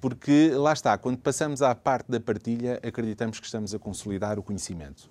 porque 0.00 0.50
lá 0.54 0.72
está, 0.72 0.98
quando 0.98 1.16
passamos 1.16 1.62
à 1.62 1.74
parte 1.74 2.10
da 2.10 2.20
partilha, 2.20 2.78
acreditamos 2.82 3.40
que 3.40 3.46
estamos 3.46 3.74
a 3.74 3.78
consolidar 3.78 4.38
o 4.38 4.42
conhecimento. 4.42 5.08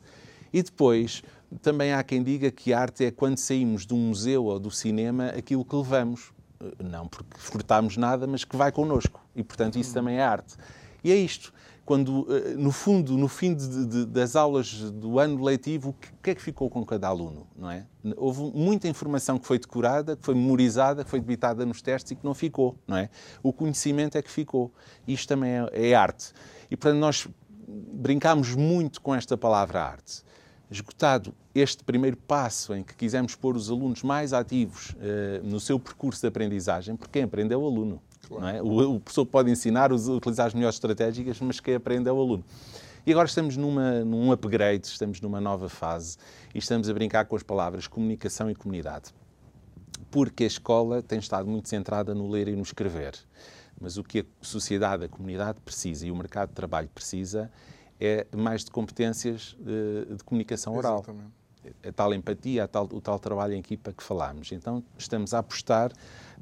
E 0.52 0.62
depois, 0.62 1.24
também 1.62 1.94
há 1.94 2.04
quem 2.04 2.22
diga 2.22 2.52
que 2.52 2.74
arte 2.74 3.06
é 3.06 3.12
quando 3.12 3.38
saímos 3.38 3.86
de 3.86 3.94
um 3.94 4.10
museu 4.10 4.46
ou 4.46 4.60
do 4.60 4.70
cinema 4.70 5.28
aquilo 5.30 5.64
que 5.64 5.76
levamos. 5.76 6.33
Eh, 6.64 6.84
não 6.84 7.08
porque 7.08 7.38
furtamos 7.38 7.98
nada, 7.98 8.26
mas 8.26 8.44
que 8.44 8.56
vai 8.56 8.72
connosco. 8.72 9.22
E, 9.36 9.44
portanto, 9.44 9.78
isso 9.78 9.94
também 9.94 10.18
é 10.18 10.24
arte. 10.24 10.56
E 11.04 11.12
é 11.12 11.16
isto. 11.16 11.54
Quando, 11.86 12.26
eh, 12.30 12.54
no 12.56 12.72
fundo, 12.72 13.18
no 13.18 13.28
fim 13.28 13.54
de, 13.54 13.86
de, 13.86 14.06
das 14.06 14.36
aulas 14.36 14.74
do 14.92 15.20
ano 15.20 15.44
letivo, 15.44 15.90
o 15.90 16.22
que 16.22 16.30
é 16.30 16.36
que 16.36 16.42
ficou 16.42 16.70
com 16.70 16.86
cada 16.86 17.10
aluno, 17.10 17.46
não 17.56 17.70
é? 17.70 17.86
Houve 18.16 18.52
muita 18.56 18.88
informação 18.88 19.38
que 19.38 19.46
foi 19.46 19.60
decorada, 19.60 20.16
que 20.16 20.24
foi 20.24 20.34
memorizada, 20.34 21.04
que 21.04 21.10
foi 21.10 21.20
debitada 21.20 21.66
nos 21.66 21.82
testes 21.82 22.12
e 22.12 22.16
que 22.16 22.24
não 22.24 22.34
ficou, 22.34 22.78
não 22.88 22.96
é? 22.96 23.10
O 23.42 23.52
conhecimento 23.52 24.18
é 24.18 24.22
que 24.22 24.32
ficou. 24.32 24.72
Isto 25.06 25.28
também 25.28 25.52
é, 25.52 25.90
é 25.92 25.94
arte. 25.94 26.32
E, 26.72 26.78
portanto, 26.78 27.00
nós 27.00 27.28
brincámos 27.68 28.56
muito 28.56 29.02
com 29.02 29.14
esta 29.14 29.38
palavra 29.38 29.84
arte 29.84 30.24
esgotado 30.74 31.34
este 31.54 31.84
primeiro 31.84 32.18
passo 32.18 32.74
em 32.74 32.84
que 32.84 32.96
quisemos 32.96 33.36
pôr 33.36 33.56
os 33.56 33.70
alunos 33.70 34.04
mais 34.04 34.34
ativos 34.34 34.92
uh, 34.92 35.44
no 35.44 35.60
seu 35.60 35.80
percurso 35.80 36.22
de 36.22 36.28
aprendizagem, 36.28 36.96
porque 36.96 37.12
quem 37.14 37.24
aprende 37.24 37.54
é 37.54 37.58
o 37.58 37.66
aluno. 37.66 38.02
Claro. 38.28 38.58
É? 38.58 38.62
O, 38.62 38.96
o, 38.96 39.00
professor 39.00 39.26
pode 39.26 39.52
ensinar, 39.52 39.92
utilizar 39.92 40.48
as 40.48 40.54
melhores 40.54 40.76
estratégicas, 40.76 41.40
mas 41.40 41.60
quem 41.60 41.76
aprende 41.76 42.10
é 42.10 42.12
o 42.12 42.20
aluno. 42.20 42.44
E 43.06 43.12
agora 43.12 43.28
estamos 43.28 43.58
numa, 43.58 44.04
num 44.06 44.32
upgrade, 44.32 44.88
estamos 44.88 45.20
numa 45.20 45.42
nova 45.42 45.68
fase 45.68 46.18
e 46.56 46.58
estamos 46.58 46.90
a 46.90 46.94
brincar 46.94 47.26
com 47.26 47.36
as 47.36 47.44
palavras 47.44 47.86
comunicação 47.86 48.50
e 48.50 48.56
comunidade. 48.56 49.14
Porque 50.10 50.46
a 50.46 50.48
escola 50.48 51.02
tem 51.02 51.20
estado 51.20 51.50
muito 51.50 51.68
centrada 51.68 52.16
no 52.16 52.30
ler 52.30 52.48
e 52.48 52.56
no 52.56 52.62
escrever. 52.62 53.14
Mas 53.80 53.98
o 53.98 54.04
que 54.04 54.20
a 54.20 54.26
sociedade, 54.42 55.04
a 55.04 55.10
comunidade 55.10 55.60
precisa 55.60 56.08
e 56.08 56.12
o 56.12 56.16
mercado 56.16 56.50
de 56.50 56.56
trabalho 56.56 56.90
precisa 56.96 57.52
é 58.06 58.28
mais 58.36 58.64
de 58.64 58.72
competências 58.72 59.56
de, 59.60 60.16
de 60.16 60.24
comunicação 60.24 60.76
oral. 60.76 60.98
Exatamente. 60.98 61.44
A 61.88 61.92
tal 61.94 62.14
empatia, 62.14 62.66
a 62.66 62.68
tal, 62.68 62.90
o 62.92 63.00
tal 63.00 63.18
trabalho 63.18 63.54
em 63.54 63.60
equipa 63.60 63.94
que 63.94 64.04
falámos. 64.04 64.52
Então, 64.52 64.84
estamos 64.98 65.34
a 65.34 65.40
apostar 65.40 65.94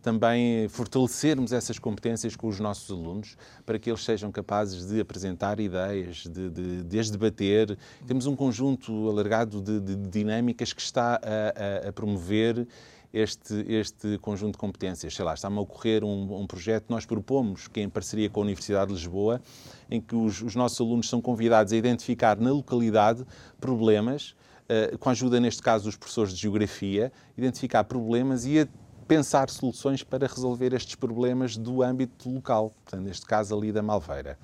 também 0.01 0.67
fortalecermos 0.67 1.53
essas 1.53 1.77
competências 1.77 2.35
com 2.35 2.47
os 2.47 2.59
nossos 2.59 2.89
alunos 2.89 3.37
para 3.65 3.77
que 3.77 3.89
eles 3.89 4.03
sejam 4.03 4.31
capazes 4.31 4.87
de 4.87 4.99
apresentar 4.99 5.59
ideias, 5.59 6.23
de, 6.23 6.49
de, 6.49 6.83
de 6.83 6.99
as 6.99 7.09
debater. 7.09 7.77
Temos 8.07 8.25
um 8.25 8.35
conjunto 8.35 9.09
alargado 9.09 9.61
de, 9.61 9.79
de 9.79 9.95
dinâmicas 9.95 10.73
que 10.73 10.81
está 10.81 11.19
a, 11.21 11.85
a, 11.85 11.89
a 11.89 11.93
promover 11.93 12.67
este, 13.13 13.65
este 13.67 14.17
conjunto 14.19 14.53
de 14.53 14.57
competências. 14.57 15.13
Sei 15.13 15.23
lá, 15.23 15.33
está-me 15.33 15.57
a 15.57 15.61
ocorrer 15.61 16.03
um, 16.03 16.41
um 16.41 16.47
projeto 16.47 16.85
que 16.85 16.91
nós 16.91 17.05
propomos, 17.05 17.67
que 17.67 17.79
é 17.79 17.83
em 17.83 17.89
parceria 17.89 18.29
com 18.29 18.39
a 18.39 18.43
Universidade 18.43 18.87
de 18.87 18.93
Lisboa, 18.93 19.41
em 19.89 19.99
que 19.99 20.15
os, 20.15 20.41
os 20.41 20.55
nossos 20.55 20.79
alunos 20.79 21.09
são 21.09 21.21
convidados 21.21 21.73
a 21.73 21.75
identificar 21.75 22.39
na 22.39 22.51
localidade 22.51 23.25
problemas, 23.59 24.35
uh, 24.69 24.97
com 24.97 25.09
a 25.09 25.11
ajuda, 25.11 25.39
neste 25.39 25.61
caso, 25.61 25.85
dos 25.85 25.95
professores 25.95 26.33
de 26.33 26.41
Geografia, 26.41 27.11
identificar 27.37 27.83
problemas 27.83 28.45
e 28.45 28.59
a 28.59 28.67
pensar 29.07 29.49
soluções 29.49 30.03
para 30.03 30.25
resolver 30.25 30.73
estes 30.73 30.95
problemas 30.95 31.57
do 31.57 31.83
âmbito 31.83 32.29
local, 32.29 32.73
portanto, 32.83 33.05
neste 33.05 33.25
caso 33.25 33.53
ali 33.57 33.71
da 33.71 33.81
Malveira. 33.81 34.37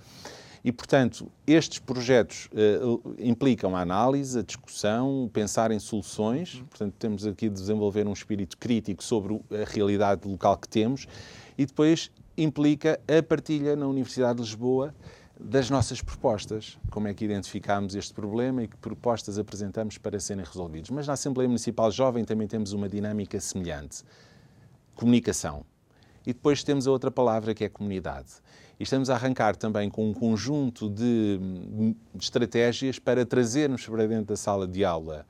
E, 0.68 0.72
portanto, 0.74 1.32
estes 1.48 1.80
projetos 1.80 2.50
uh, 2.52 3.16
implicam 3.20 3.74
a 3.74 3.80
análise, 3.80 4.38
a 4.38 4.42
discussão, 4.42 5.30
pensar 5.32 5.72
em 5.72 5.80
soluções. 5.80 6.62
Portanto, 6.70 6.94
temos 7.00 7.26
aqui 7.26 7.48
de 7.48 7.56
desenvolver 7.56 8.06
um 8.06 8.12
espírito 8.12 8.58
crítico 8.58 9.02
sobre 9.02 9.40
a 9.50 9.64
realidade 9.66 10.28
local 10.28 10.58
que 10.58 10.68
temos 10.68 11.08
e 11.58 11.66
depois 11.66 12.12
implica 12.38 13.00
a 13.08 13.24
partilha 13.24 13.78
na 13.78 13.88
Universidade 13.88 14.36
de 14.36 14.42
Lisboa 14.42 14.94
das 15.40 15.70
nossas 15.70 16.02
propostas, 16.02 16.78
como 16.92 17.08
é 17.08 17.14
que 17.14 17.24
identificamos 17.24 17.96
este 17.96 18.14
problema 18.14 18.64
e 18.64 18.68
que 18.68 18.76
propostas 18.76 19.40
apresentamos 19.40 19.98
para 19.98 20.20
serem 20.20 20.44
resolvidos. 20.44 20.90
Mas 20.90 21.08
na 21.08 21.14
Assembleia 21.14 21.48
Municipal 21.48 21.90
Jovem 21.92 22.26
também 22.26 22.46
temos 22.46 22.74
uma 22.74 22.90
dinâmica 22.90 23.40
semelhante. 23.40 24.04
Comunicação. 24.96 25.64
E 26.26 26.34
depois 26.34 26.62
temos 26.62 26.88
a 26.88 26.92
outra 26.92 27.10
palavra 27.10 27.54
que 27.54 27.64
é 27.64 27.70
comunidade. 27.70 28.34
E 28.80 28.84
estamos 28.84 29.10
a 29.10 29.16
arrancar 29.16 29.56
também 29.56 29.90
com 29.90 30.10
um 30.10 30.14
conjunto 30.14 30.90
de, 30.90 31.40
de 32.14 32.24
estratégias 32.24 33.00
para 33.00 33.26
trazermos 33.26 33.86
para 33.86 34.08
dentro 34.08 34.26
da 34.26 34.36
sala 34.36 34.68
de 34.68 34.86
aula 34.86 35.26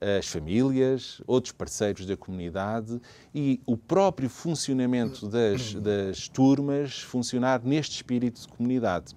as 0.00 0.26
famílias, 0.26 1.20
outros 1.26 1.52
parceiros 1.52 2.06
da 2.06 2.16
comunidade 2.16 2.98
e 3.34 3.60
o 3.66 3.76
próprio 3.76 4.30
funcionamento 4.30 5.28
das, 5.28 5.74
das 5.74 6.26
turmas 6.26 7.00
funcionar 7.00 7.62
neste 7.62 7.96
espírito 7.96 8.40
de 8.40 8.48
comunidade 8.48 9.14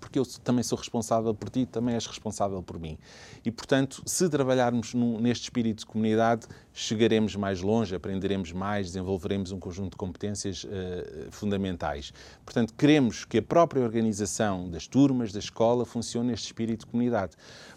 porque 0.00 0.18
eu 0.18 0.24
também 0.42 0.62
sou 0.62 0.78
responsável 0.78 1.34
por 1.34 1.50
ti, 1.50 1.66
também 1.66 1.94
és 1.94 2.06
responsável 2.06 2.62
por 2.62 2.78
mim. 2.78 2.98
E, 3.44 3.50
portanto, 3.50 4.02
se 4.06 4.28
trabalharmos 4.28 4.94
num, 4.94 5.20
neste 5.20 5.44
espírito 5.44 5.80
de 5.80 5.86
comunidade, 5.86 6.46
chegaremos 6.72 7.36
mais 7.36 7.60
longe, 7.60 7.94
aprenderemos 7.94 8.52
mais, 8.52 8.86
desenvolveremos 8.88 9.52
um 9.52 9.60
conjunto 9.60 9.90
de 9.90 9.96
competências 9.96 10.64
uh, 10.64 11.30
fundamentais. 11.30 12.12
Portanto, 12.44 12.72
queremos 12.76 13.24
que 13.24 13.38
a 13.38 13.42
própria 13.42 13.82
organização 13.82 14.70
das 14.70 14.86
turmas, 14.86 15.32
da 15.32 15.38
escola, 15.38 15.84
funcione 15.84 16.30
neste 16.30 16.46
espírito 16.46 16.80
de 16.80 16.86
comunidade. 16.86 17.32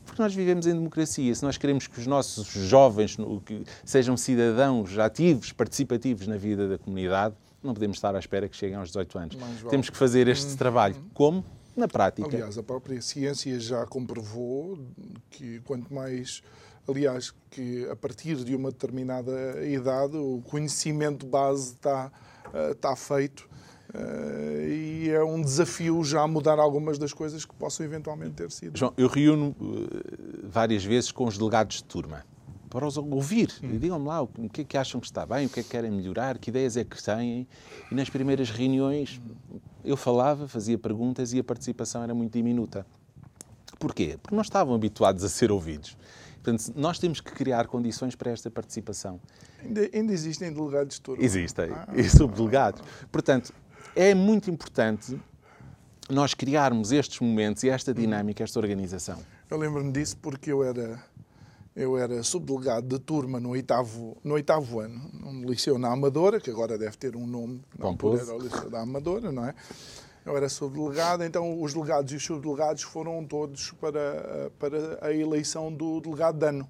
Porque 0.05 0.21
nós 0.21 0.33
vivemos 0.33 0.65
em 0.65 0.73
democracia. 0.73 1.33
Se 1.35 1.43
nós 1.43 1.57
queremos 1.57 1.87
que 1.87 1.99
os 1.99 2.07
nossos 2.07 2.47
jovens 2.47 3.17
que 3.45 3.63
sejam 3.83 4.15
cidadãos 4.15 4.97
ativos, 4.97 5.51
participativos 5.51 6.27
na 6.27 6.37
vida 6.37 6.67
da 6.67 6.77
comunidade, 6.77 7.35
não 7.63 7.73
podemos 7.73 7.97
estar 7.97 8.15
à 8.15 8.19
espera 8.19 8.47
que 8.49 8.55
cheguem 8.55 8.75
aos 8.75 8.89
18 8.89 9.17
anos. 9.17 9.37
Temos 9.69 9.89
que 9.89 9.95
fazer 9.97 10.27
este 10.27 10.53
hum, 10.53 10.57
trabalho. 10.57 10.95
Como? 11.13 11.43
Na 11.75 11.87
prática. 11.87 12.27
Aliás, 12.27 12.57
a 12.57 12.63
própria 12.63 13.01
ciência 13.01 13.59
já 13.59 13.85
comprovou 13.85 14.79
que 15.29 15.59
quanto 15.61 15.93
mais. 15.93 16.41
Aliás, 16.87 17.33
que 17.49 17.87
a 17.89 17.95
partir 17.95 18.35
de 18.43 18.53
uma 18.55 18.69
determinada 18.69 19.65
idade 19.65 20.17
o 20.17 20.41
conhecimento 20.41 21.25
base 21.25 21.73
está, 21.73 22.11
eh, 22.53 22.71
está 22.71 22.95
feito 22.95 23.47
Uh, 23.93 24.67
e 24.67 25.09
é 25.11 25.23
um 25.23 25.39
desafio 25.39 26.03
já 26.03 26.25
mudar 26.25 26.57
algumas 26.57 26.97
das 26.97 27.13
coisas 27.13 27.45
que 27.45 27.53
possam 27.53 27.85
eventualmente 27.85 28.33
ter 28.33 28.49
sido. 28.49 28.75
João, 28.75 28.91
eu 28.97 29.07
reúno 29.07 29.55
uh, 29.59 30.49
várias 30.49 30.83
vezes 30.83 31.11
com 31.11 31.25
os 31.25 31.37
delegados 31.37 31.77
de 31.77 31.83
turma 31.83 32.25
para 32.73 32.87
os 32.87 32.97
ouvir. 32.97 33.53
Hum. 33.63 33.77
Digam-me 33.77 34.07
lá 34.07 34.23
o 34.23 34.27
que 34.27 34.61
é 34.61 34.63
que 34.63 34.75
acham 34.75 34.99
que 34.99 35.05
está 35.05 35.27
bem, 35.27 35.45
o 35.45 35.49
que 35.49 35.59
é 35.59 35.63
que 35.63 35.69
querem 35.69 35.91
melhorar, 35.91 36.39
que 36.39 36.49
ideias 36.49 36.75
é 36.75 36.83
que 36.83 37.01
têm. 37.01 37.47
E 37.91 37.93
nas 37.93 38.09
primeiras 38.09 38.49
reuniões 38.49 39.21
eu 39.85 39.95
falava, 39.95 40.47
fazia 40.47 40.77
perguntas 40.77 41.33
e 41.33 41.39
a 41.39 41.43
participação 41.43 42.01
era 42.01 42.15
muito 42.15 42.33
diminuta. 42.33 42.83
Porquê? 43.79 44.17
Porque 44.19 44.33
não 44.33 44.41
estavam 44.41 44.73
habituados 44.73 45.23
a 45.23 45.29
ser 45.29 45.51
ouvidos. 45.51 45.95
Portanto, 46.41 46.73
nós 46.75 46.97
temos 46.97 47.21
que 47.21 47.31
criar 47.31 47.67
condições 47.67 48.15
para 48.15 48.31
esta 48.31 48.49
participação. 48.49 49.19
Ainda, 49.63 49.89
ainda 49.93 50.11
existem 50.11 50.51
delegados 50.51 50.95
de 50.95 51.01
turma? 51.01 51.23
Existem, 51.23 51.69
ah. 51.71 51.87
e 51.95 52.03
subdelegados. 52.09 52.81
Portanto, 53.11 53.53
é 53.95 54.15
muito 54.15 54.49
importante 54.49 55.17
nós 56.09 56.33
criarmos 56.33 56.91
estes 56.91 57.19
momentos 57.19 57.63
e 57.63 57.69
esta 57.69 57.93
dinâmica, 57.93 58.43
esta 58.43 58.59
organização. 58.59 59.19
Eu 59.49 59.57
lembro-me 59.57 59.91
disso 59.91 60.17
porque 60.17 60.51
eu 60.51 60.63
era 60.63 60.99
eu 61.75 61.97
era 61.97 62.21
subdelegado 62.21 62.87
de 62.87 62.99
turma 62.99 63.39
no 63.39 63.49
oitavo, 63.49 64.17
no 64.23 64.35
oitavo 64.35 64.79
ano, 64.79 65.09
num 65.13 65.43
liceu 65.43 65.77
na 65.77 65.91
Amadora, 65.91 66.39
que 66.39 66.49
agora 66.49 66.77
deve 66.77 66.97
ter 66.97 67.15
um 67.15 67.25
nome, 67.25 67.61
não 67.77 68.33
era 68.33 68.35
o 68.35 68.39
liceu 68.39 68.69
da 68.69 68.81
Amadora, 68.81 69.31
não 69.31 69.45
é? 69.45 69.55
Eu 70.25 70.37
era 70.37 70.47
subdelegado, 70.47 71.23
então 71.23 71.61
os 71.61 71.73
delegados 71.73 72.11
e 72.13 72.15
os 72.15 72.23
subdelegados 72.23 72.83
foram 72.83 73.25
todos 73.25 73.71
para, 73.71 74.51
para 74.59 74.99
a 75.01 75.11
eleição 75.11 75.73
do 75.73 75.99
delegado 75.99 76.37
de 76.37 76.45
ano, 76.45 76.69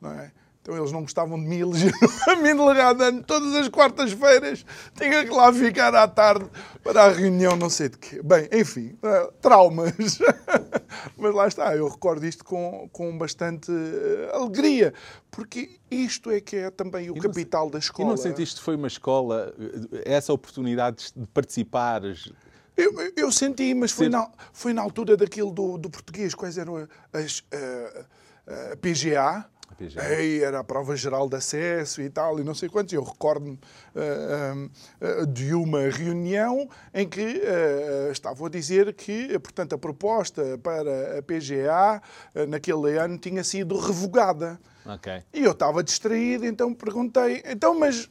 não 0.00 0.12
é? 0.12 0.32
Então 0.66 0.76
eles 0.76 0.90
não 0.90 1.02
gostavam 1.02 1.38
de 1.38 1.46
mim, 1.46 1.60
elegeram 1.60 1.96
a 2.26 2.34
mim 2.34 2.56
delegado 2.56 3.00
ano. 3.00 3.22
Todas 3.22 3.54
as 3.54 3.68
quartas-feiras 3.68 4.66
tinha 4.96 5.24
que 5.24 5.30
lá 5.30 5.52
ficar 5.52 5.94
à 5.94 6.08
tarde 6.08 6.44
para 6.82 7.04
a 7.04 7.08
reunião, 7.08 7.54
não 7.54 7.70
sei 7.70 7.88
de 7.88 7.96
quê. 7.96 8.20
Bem, 8.20 8.48
enfim, 8.52 8.98
uh, 9.00 9.30
traumas. 9.40 9.94
Mas 11.16 11.32
lá 11.32 11.46
está, 11.46 11.76
eu 11.76 11.86
recordo 11.86 12.26
isto 12.26 12.44
com, 12.44 12.88
com 12.90 13.16
bastante 13.16 13.70
uh, 13.70 14.34
alegria, 14.34 14.92
porque 15.30 15.78
isto 15.88 16.32
é 16.32 16.40
que 16.40 16.56
é 16.56 16.68
também 16.68 17.10
o 17.10 17.14
não 17.14 17.22
capital 17.22 17.70
da 17.70 17.78
escola. 17.78 18.08
E 18.08 18.10
não 18.10 18.16
sentiste 18.16 18.56
que 18.56 18.64
foi 18.64 18.74
uma 18.74 18.88
escola, 18.88 19.54
eh, 19.92 20.02
essa 20.04 20.32
oportunidade 20.32 21.12
de 21.14 21.28
participares? 21.28 22.32
Eu, 22.76 22.92
eu- 23.16 23.30
senti, 23.30 23.72
mas 23.72 23.92
foi 23.92 24.08
na, 24.08 24.28
foi 24.52 24.72
na 24.72 24.82
altura 24.82 25.16
daquilo 25.16 25.52
do, 25.52 25.78
do 25.78 25.88
português. 25.88 26.34
Quais 26.34 26.58
eram 26.58 26.88
as 27.12 27.44
eh, 27.52 28.04
eh, 28.48 28.76
PGA? 28.76 29.22
A 29.22 29.46
PGA. 29.46 29.55
Ei, 29.78 30.42
era 30.42 30.60
a 30.60 30.64
prova 30.64 30.96
geral 30.96 31.28
de 31.28 31.36
acesso 31.36 32.00
e 32.00 32.08
tal, 32.08 32.40
e 32.40 32.44
não 32.44 32.54
sei 32.54 32.68
quantos. 32.68 32.92
Eu 32.94 33.02
recordo-me 33.02 33.58
eh, 33.94 34.68
eh, 35.00 35.26
de 35.26 35.52
uma 35.54 35.88
reunião 35.90 36.68
em 36.94 37.06
que 37.06 37.20
eh, 37.20 38.08
estavam 38.10 38.46
a 38.46 38.50
dizer 38.50 38.94
que, 38.94 39.38
portanto, 39.38 39.74
a 39.74 39.78
proposta 39.78 40.58
para 40.62 41.18
a 41.18 41.22
PGA 41.22 42.00
naquele 42.48 42.96
ano 42.98 43.18
tinha 43.18 43.44
sido 43.44 43.78
revogada. 43.78 44.58
Ok. 44.86 45.22
E 45.34 45.44
eu 45.44 45.52
estava 45.52 45.82
distraído, 45.82 46.46
então 46.46 46.72
perguntei, 46.72 47.42
então, 47.44 47.78
mas 47.78 48.08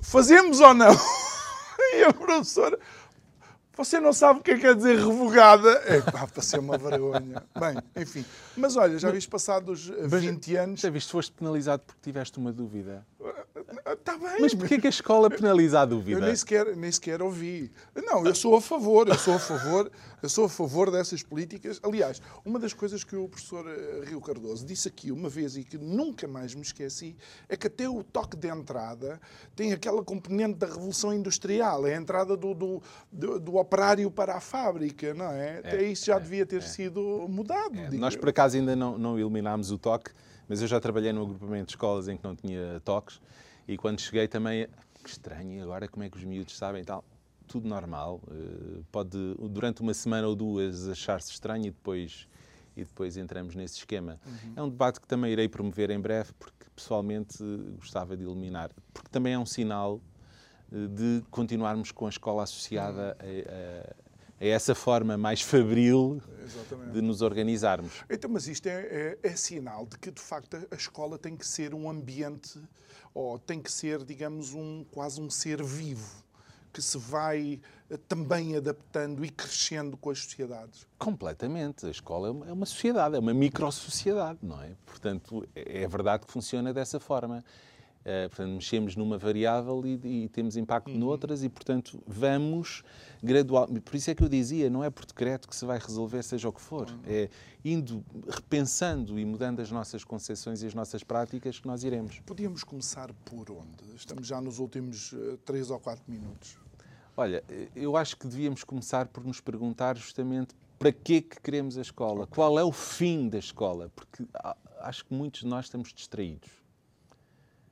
fazemos 0.00 0.60
ou 0.60 0.72
não? 0.72 0.94
E 1.90 2.04
a 2.04 2.12
professora, 2.12 2.78
você 3.78 4.00
não 4.00 4.12
sabe 4.12 4.40
o 4.40 4.42
que 4.42 4.50
é 4.50 4.54
que 4.56 4.62
quer 4.62 4.74
dizer 4.74 4.96
revogada? 4.96 5.70
É 5.86 6.00
pá, 6.00 6.26
para 6.26 6.42
ser 6.42 6.58
uma 6.58 6.76
vergonha. 6.76 7.42
Bem, 7.58 8.02
enfim. 8.02 8.24
Mas 8.56 8.76
olha, 8.76 8.98
já 8.98 9.08
viste 9.12 9.30
passados 9.30 9.92
eh, 9.96 10.08
20 10.08 10.56
anos. 10.56 10.80
Já 10.80 10.90
viste, 10.90 11.12
foste 11.12 11.30
penalizado 11.30 11.84
porque 11.86 12.00
tiveste 12.02 12.38
uma 12.38 12.52
dúvida. 12.52 13.06
Está 13.86 14.16
bem. 14.18 14.40
Mas 14.40 14.54
porquê 14.54 14.78
que 14.80 14.86
a 14.86 14.90
escola 14.90 15.28
penaliza 15.30 15.80
a 15.80 15.82
Eu 15.82 15.86
dúvida? 15.88 16.20
nem 16.20 16.34
sequer, 16.36 16.76
nem 16.76 16.90
sequer 16.92 17.22
ouvi. 17.22 17.70
Não, 17.94 18.26
eu 18.26 18.34
sou 18.34 18.56
a 18.56 18.60
favor, 18.60 19.08
eu 19.08 19.18
sou 19.18 19.34
a 19.34 19.38
favor, 19.38 19.90
eu 20.22 20.28
sou 20.28 20.44
a 20.44 20.48
favor 20.48 20.90
dessas 20.90 21.22
políticas. 21.22 21.80
Aliás, 21.82 22.20
uma 22.44 22.58
das 22.58 22.72
coisas 22.72 23.02
que 23.04 23.16
o 23.16 23.28
professor 23.28 23.64
eh, 23.68 24.04
Rio 24.06 24.20
Cardoso 24.20 24.64
disse 24.66 24.88
aqui 24.88 25.10
uma 25.12 25.28
vez 25.28 25.56
e 25.56 25.64
que 25.64 25.76
nunca 25.78 26.26
mais 26.28 26.54
me 26.54 26.62
esqueci 26.62 27.16
é 27.48 27.56
que 27.56 27.66
até 27.66 27.88
o 27.88 28.02
toque 28.02 28.36
de 28.36 28.48
entrada 28.48 29.20
tem 29.56 29.72
aquela 29.72 30.02
componente 30.04 30.54
da 30.58 30.66
revolução 30.66 31.12
industrial, 31.12 31.86
é 31.86 31.94
a 31.94 31.96
entrada 31.98 32.36
do, 32.36 32.54
do, 32.54 32.82
do- 33.10 33.38
do 33.40 33.56
operário 33.56 34.10
para 34.10 34.34
a 34.36 34.40
fábrica, 34.40 35.14
não 35.14 35.30
é? 35.32 35.58
Até 35.58 35.82
isso 35.84 36.06
já 36.06 36.18
devia 36.18 36.44
ter 36.46 36.62
sido 36.62 37.26
mudado. 37.28 37.78
É, 37.78 37.90
Nós, 37.90 38.14
eu. 38.14 38.20
por 38.20 38.28
acaso, 38.28 38.56
ainda 38.56 38.74
não, 38.76 38.96
não 38.98 39.18
eliminámos 39.18 39.70
o 39.70 39.78
toque, 39.78 40.10
mas 40.48 40.62
eu 40.62 40.68
já 40.68 40.80
trabalhei 40.80 41.12
num 41.12 41.22
agrupamento 41.22 41.66
de 41.66 41.72
escolas 41.72 42.08
em 42.08 42.16
que 42.16 42.24
não 42.24 42.34
tinha 42.34 42.80
toques 42.84 43.20
e 43.66 43.76
quando 43.76 44.00
cheguei 44.00 44.26
também, 44.26 44.66
que 45.02 45.10
estranho, 45.10 45.62
agora 45.62 45.86
como 45.88 46.02
é 46.04 46.08
que 46.10 46.16
os 46.16 46.24
miúdos 46.24 46.56
sabem 46.56 46.82
e 46.82 46.84
tal? 46.84 47.04
Tudo 47.46 47.68
normal. 47.68 48.20
eh, 48.30 48.80
Pode, 48.90 49.16
durante 49.50 49.80
uma 49.82 49.94
semana 49.94 50.26
ou 50.26 50.34
duas, 50.34 50.88
achar-se 50.88 51.30
estranho 51.32 51.66
e 51.66 51.70
depois, 51.70 52.26
e 52.76 52.84
depois 52.84 53.16
entramos 53.16 53.54
nesse 53.54 53.76
esquema. 53.78 54.18
É 54.56 54.62
um 54.62 54.68
debate 54.68 55.00
que 55.00 55.06
também 55.06 55.32
irei 55.32 55.48
promover 55.48 55.90
em 55.90 56.00
breve, 56.00 56.32
porque 56.38 56.66
pessoalmente 56.74 57.42
eh, 57.42 57.70
gostava 57.78 58.16
de 58.16 58.24
eliminar, 58.24 58.70
porque 58.92 59.08
também 59.10 59.32
é 59.34 59.38
um 59.38 59.46
sinal 59.46 60.00
eh, 60.72 60.86
de 60.88 61.22
continuarmos 61.30 61.90
com 61.92 62.06
a 62.06 62.08
escola 62.10 62.42
associada 62.42 63.16
a, 63.20 63.24
a- 63.24 64.07
a 64.40 64.44
essa 64.46 64.74
forma 64.74 65.16
mais 65.16 65.40
fabril 65.42 66.20
Exatamente. 66.44 66.92
de 66.92 67.02
nos 67.02 67.22
organizarmos. 67.22 67.92
Então, 68.08 68.30
mas 68.30 68.46
isto 68.48 68.66
é, 68.66 68.80
é- 68.80 69.18
é 69.22 69.36
sinal 69.36 69.86
de 69.86 69.98
que, 69.98 70.10
de 70.10 70.20
facto, 70.20 70.56
a 70.70 70.74
escola 70.74 71.18
tem 71.18 71.36
que 71.36 71.46
ser 71.46 71.74
um 71.74 71.90
ambiente, 71.90 72.60
ou 73.14 73.38
tem 73.38 73.60
que 73.60 73.70
ser, 73.72 74.04
digamos, 74.04 74.54
um, 74.54 74.84
quase 74.92 75.20
um 75.20 75.28
ser 75.28 75.62
vivo, 75.62 76.22
que 76.72 76.80
se 76.82 76.96
vai 76.98 77.60
eh, 77.90 77.96
também 78.06 78.54
adaptando 78.56 79.24
e 79.24 79.30
crescendo 79.30 79.96
com 79.96 80.10
as 80.10 80.18
sociedades. 80.20 80.86
Completamente. 80.98 81.86
A 81.86 81.90
escola 81.90 82.28
é 82.28 82.30
uma- 82.30 82.48
é 82.48 82.52
uma 82.52 82.66
sociedade, 82.66 83.16
é 83.16 83.18
uma 83.18 83.32
microsociedade, 83.32 84.38
não 84.42 84.62
é? 84.62 84.72
Portanto, 84.86 85.48
é 85.56 85.82
é 85.82 85.88
verdade 85.88 86.26
que 86.26 86.32
funciona 86.32 86.72
dessa 86.72 87.00
forma. 87.00 87.42
Eh, 88.04 88.28
portanto, 88.28 88.54
mexemos 88.54 88.96
numa 88.96 89.18
variável 89.18 89.82
e, 89.84 90.24
e 90.24 90.28
temos 90.28 90.56
impacto 90.56 90.90
noutras 90.90 91.42
e, 91.42 91.48
portanto, 91.48 92.02
vamos 92.06 92.82
gradualmente. 93.22 93.80
Por 93.80 93.96
isso 93.96 94.10
é 94.10 94.14
que 94.14 94.22
eu 94.22 94.28
dizia, 94.28 94.70
não 94.70 94.82
é 94.82 94.90
por 94.90 95.04
decreto 95.04 95.48
que 95.48 95.54
se 95.54 95.64
vai 95.64 95.78
resolver, 95.78 96.22
seja 96.22 96.48
o 96.48 96.52
que 96.52 96.60
for. 96.60 96.86
É 97.06 97.28
indo, 97.64 98.04
repensando 98.28 99.18
e 99.18 99.24
mudando 99.24 99.60
as 99.60 99.70
nossas 99.70 100.04
concepções 100.04 100.62
e 100.62 100.66
as 100.66 100.74
nossas 100.74 101.02
práticas 101.02 101.58
que 101.58 101.66
nós 101.66 101.84
iremos. 101.84 102.20
Podíamos 102.20 102.64
começar 102.64 103.12
por 103.24 103.50
onde? 103.50 103.94
Estamos 103.96 104.26
já 104.26 104.40
nos 104.40 104.58
últimos 104.58 105.12
eh, 105.12 105.36
três 105.44 105.70
ou 105.70 105.78
quatro 105.78 106.04
minutos. 106.08 106.56
Olha, 107.16 107.42
eu 107.74 107.96
acho 107.96 108.16
que 108.16 108.28
devíamos 108.28 108.62
começar 108.62 109.08
por 109.08 109.24
nos 109.24 109.40
perguntar 109.40 109.96
justamente 109.96 110.54
para 110.78 110.92
que 110.92 111.20
que 111.20 111.40
queremos 111.40 111.76
a 111.76 111.82
escola? 111.82 112.26
Qual 112.28 112.56
é 112.58 112.62
o 112.62 112.70
fim 112.70 113.28
da 113.28 113.38
escola? 113.38 113.90
Porque 113.94 114.24
acho 114.78 115.04
que 115.04 115.12
muitos 115.12 115.40
de 115.40 115.48
nós 115.48 115.64
estamos 115.64 115.92
distraídos. 115.92 116.48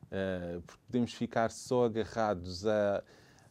Uh, 0.07 0.61
porque 0.63 0.83
podemos 0.87 1.13
ficar 1.13 1.51
só 1.51 1.87
agarrados 1.87 2.67
a, 2.67 3.03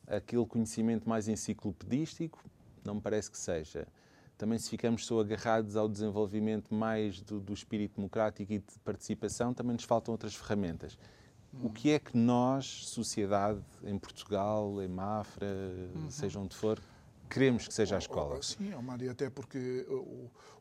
aquele 0.08 0.46
conhecimento 0.46 1.08
mais 1.08 1.28
enciclopedístico, 1.28 2.44
não 2.84 2.96
me 2.96 3.02
parece 3.02 3.30
que 3.30 3.38
seja. 3.38 3.88
Também 4.38 4.58
se 4.58 4.70
ficamos 4.70 5.06
só 5.06 5.20
agarrados 5.22 5.76
ao 5.76 5.88
desenvolvimento 5.88 6.74
mais 6.74 7.22
do, 7.22 7.40
do 7.40 7.54
espírito 7.54 7.96
democrático 7.96 8.52
e 8.52 8.60
de 8.60 8.80
participação, 8.84 9.54
também 9.54 9.74
nos 9.74 9.86
faltam 9.86 10.14
outras 10.14 10.36
ferramentas. 10.36 10.98
O 11.64 11.70
que 11.70 11.92
é 11.92 12.00
que 12.00 12.18
nós, 12.18 12.66
sociedade, 12.88 13.62
em 13.84 13.98
Portugal, 13.98 14.82
em 14.82 14.90
Mafra, 14.90 15.48
seja 16.10 16.38
onde 16.38 16.54
for, 16.54 16.82
queremos 17.30 17.66
que 17.66 17.74
seja 17.74 17.96
a 17.96 18.00
escola? 18.00 18.38
Oh, 18.38 18.44
Sim, 18.44 18.74
oh, 18.78 18.82
Mário, 18.82 19.10
até 19.10 19.30
porque 19.30 19.86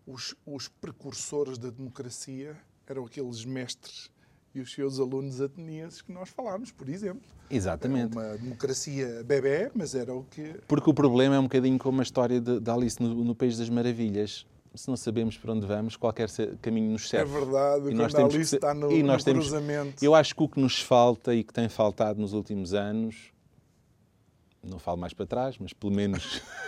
os, 0.06 0.36
os 0.46 0.68
precursores 0.68 1.58
da 1.58 1.70
democracia 1.70 2.56
eram 2.86 3.04
aqueles 3.04 3.44
mestres 3.44 4.10
e 4.54 4.60
os 4.60 4.72
seus 4.72 5.00
alunos 5.00 5.40
atenienses 5.40 6.00
que 6.00 6.12
nós 6.12 6.28
falámos, 6.28 6.70
por 6.70 6.88
exemplo. 6.88 7.22
Exatamente. 7.50 8.12
Uma 8.12 8.36
democracia 8.36 9.22
bebé, 9.24 9.70
mas 9.74 9.94
era 9.94 10.14
o 10.14 10.24
que. 10.24 10.54
Porque 10.68 10.88
o 10.88 10.94
problema 10.94 11.34
é 11.34 11.38
um 11.38 11.44
bocadinho 11.44 11.78
como 11.78 12.00
a 12.00 12.02
história 12.02 12.40
de, 12.40 12.60
de 12.60 12.70
Alice 12.70 13.02
no, 13.02 13.12
no 13.24 13.34
País 13.34 13.58
das 13.58 13.68
Maravilhas. 13.68 14.46
Se 14.74 14.88
não 14.88 14.96
sabemos 14.96 15.36
para 15.38 15.52
onde 15.52 15.64
vamos, 15.66 15.94
qualquer 15.96 16.28
caminho 16.60 16.90
nos 16.90 17.04
É 17.04 17.08
serve. 17.18 17.32
verdade, 17.32 17.90
E 17.90 17.94
nós 17.94 18.12
temos 18.12 18.30
que 18.32 18.36
Alice 18.36 18.50
ser- 18.50 18.56
está 18.56 18.74
no, 18.74 18.90
e 18.90 19.02
nós 19.04 19.22
no 19.22 19.24
temos- 19.24 19.48
cruzamento. 19.48 20.04
Eu 20.04 20.14
acho 20.16 20.34
que 20.34 20.42
o 20.42 20.48
que 20.48 20.58
nos 20.60 20.80
falta 20.80 21.32
e 21.34 21.44
que 21.44 21.52
tem 21.52 21.68
faltado 21.68 22.20
nos 22.20 22.32
últimos 22.32 22.74
anos, 22.74 23.32
não 24.62 24.78
falo 24.80 24.96
mais 24.98 25.12
para 25.12 25.26
trás, 25.26 25.56
mas 25.58 25.72
pelo 25.72 25.92
menos 25.94 26.42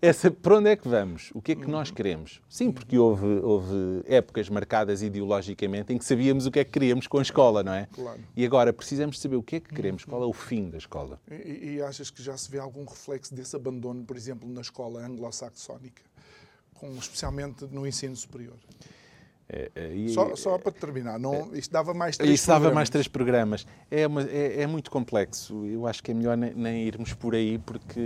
é 0.00 0.12
saber 0.12 0.36
para 0.36 0.58
onde 0.58 0.70
é 0.70 0.76
que 0.76 0.88
vamos, 0.88 1.30
o 1.34 1.40
que 1.40 1.52
é 1.52 1.54
que 1.54 1.68
nós 1.68 1.90
queremos. 1.90 2.40
Sim, 2.48 2.72
porque 2.72 2.98
houve, 2.98 3.26
houve 3.42 4.02
épocas 4.06 4.48
marcadas 4.48 5.02
ideologicamente 5.02 5.92
em 5.92 5.98
que 5.98 6.04
sabíamos 6.04 6.46
o 6.46 6.50
que 6.50 6.60
é 6.60 6.64
que 6.64 6.70
queríamos 6.70 7.06
com 7.06 7.18
a 7.18 7.22
escola, 7.22 7.62
não 7.62 7.72
é? 7.72 7.86
Claro. 7.92 8.20
E 8.36 8.44
agora 8.44 8.72
precisamos 8.72 9.20
saber 9.20 9.36
o 9.36 9.42
que 9.42 9.56
é 9.56 9.60
que 9.60 9.74
queremos, 9.74 10.04
qual 10.04 10.22
é 10.22 10.26
o 10.26 10.32
fim 10.32 10.70
da 10.70 10.78
escola. 10.78 11.20
E, 11.30 11.74
e 11.74 11.82
achas 11.82 12.10
que 12.10 12.22
já 12.22 12.36
se 12.36 12.50
vê 12.50 12.58
algum 12.58 12.84
reflexo 12.84 13.34
desse 13.34 13.54
abandono, 13.54 14.04
por 14.04 14.16
exemplo, 14.16 14.48
na 14.48 14.60
escola 14.60 15.04
anglo-saxónica, 15.04 16.02
especialmente 16.98 17.64
no 17.66 17.86
ensino 17.86 18.16
superior? 18.16 18.56
É, 19.54 19.70
é, 19.74 19.94
e- 19.94 20.08
Só, 20.08 20.34
só 20.34 20.56
para 20.58 20.72
terminar, 20.72 21.18
não, 21.18 21.54
isto 21.54 21.70
dava 21.70 21.92
mais 21.92 22.16
três 22.16 22.32
Isso 22.32 22.46
dava 22.46 22.60
programas. 22.60 22.74
mais 22.74 22.88
três 22.90 23.06
programas. 23.06 23.66
É, 23.90 24.06
uma- 24.06 24.22
é- 24.22 24.62
é 24.62 24.66
muito 24.66 24.90
complexo. 24.90 25.66
Eu 25.66 25.86
acho 25.86 26.02
que 26.02 26.10
é 26.10 26.14
melhor 26.14 26.38
nem, 26.38 26.54
nem 26.54 26.84
irmos 26.86 27.12
por 27.12 27.34
aí 27.34 27.58
porque 27.58 28.00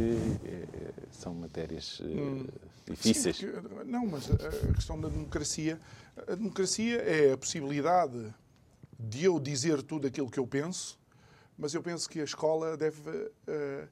é, 0.45 0.65
são 1.13 1.33
matérias 1.35 2.03
é, 2.05 2.91
difíceis. 2.91 3.37
Sim, 3.37 3.47
porque- 3.53 3.85
não, 3.85 4.05
mas 4.09 4.29
a 4.29 4.73
questão 4.75 5.01
da 5.01 5.09
democracia, 5.09 5.81
a 6.27 6.35
democracia 6.35 6.97
é 7.03 7.33
a 7.33 7.39
possibilidade 7.39 8.35
de 8.99 9.25
eu 9.25 9.39
dizer 9.39 9.83
tudo 9.83 10.09
aquilo 10.09 10.29
que 10.29 10.41
eu 10.41 10.47
penso, 10.49 10.99
mas 11.57 11.73
eu 11.75 11.83
penso 11.83 12.09
que 12.11 12.21
a 12.21 12.25
escola 12.25 12.77
deve 12.77 13.31
eh, 13.47 13.87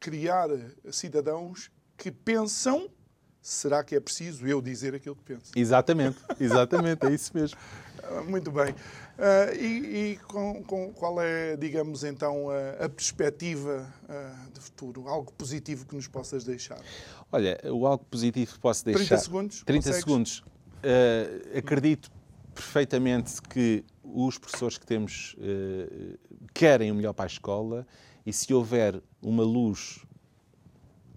criar 0.00 0.48
cidadãos 0.90 1.70
que 1.96 2.10
pensam, 2.10 2.90
será 3.44 3.84
que 3.84 3.94
é 3.94 4.00
preciso 4.00 4.46
eu 4.46 4.62
dizer 4.62 4.94
aquilo 4.94 5.14
que 5.14 5.22
penso? 5.22 5.52
Exatamente, 5.54 6.16
exatamente, 6.40 7.06
é 7.06 7.10
isso 7.10 7.30
mesmo. 7.34 7.58
Ah, 8.02 8.22
Muito 8.22 8.50
bem. 8.50 8.74
Ah, 9.18 9.52
e 9.54 10.14
e 10.14 10.16
com, 10.26 10.64
com 10.64 10.92
qual 10.94 11.20
é, 11.20 11.54
digamos, 11.54 12.04
então, 12.04 12.48
a, 12.48 12.86
a 12.86 12.88
perspectiva 12.88 13.86
ah, 14.08 14.46
de 14.52 14.60
futuro? 14.60 15.06
Algo 15.06 15.30
positivo 15.32 15.84
que 15.84 15.94
nos 15.94 16.08
possas 16.08 16.42
deixar? 16.42 16.80
Olha, 17.30 17.60
o 17.64 17.86
algo 17.86 18.04
positivo 18.06 18.54
que 18.54 18.58
posso 18.58 18.82
30 18.82 18.98
deixar. 18.98 19.18
segundos, 19.18 19.62
30 19.62 19.78
consegues? 19.78 20.00
segundos. 20.00 20.38
Uh, 20.38 21.58
acredito 21.58 22.10
perfeitamente 22.54 23.42
que 23.42 23.84
os 24.02 24.38
professores 24.38 24.78
que 24.78 24.86
temos 24.86 25.34
uh, 25.38 26.18
querem 26.54 26.90
o 26.90 26.94
melhor 26.94 27.12
para 27.12 27.24
a 27.24 27.26
escola 27.26 27.86
e 28.24 28.32
se 28.32 28.52
houver 28.54 29.02
uma 29.22 29.42
luz 29.42 30.00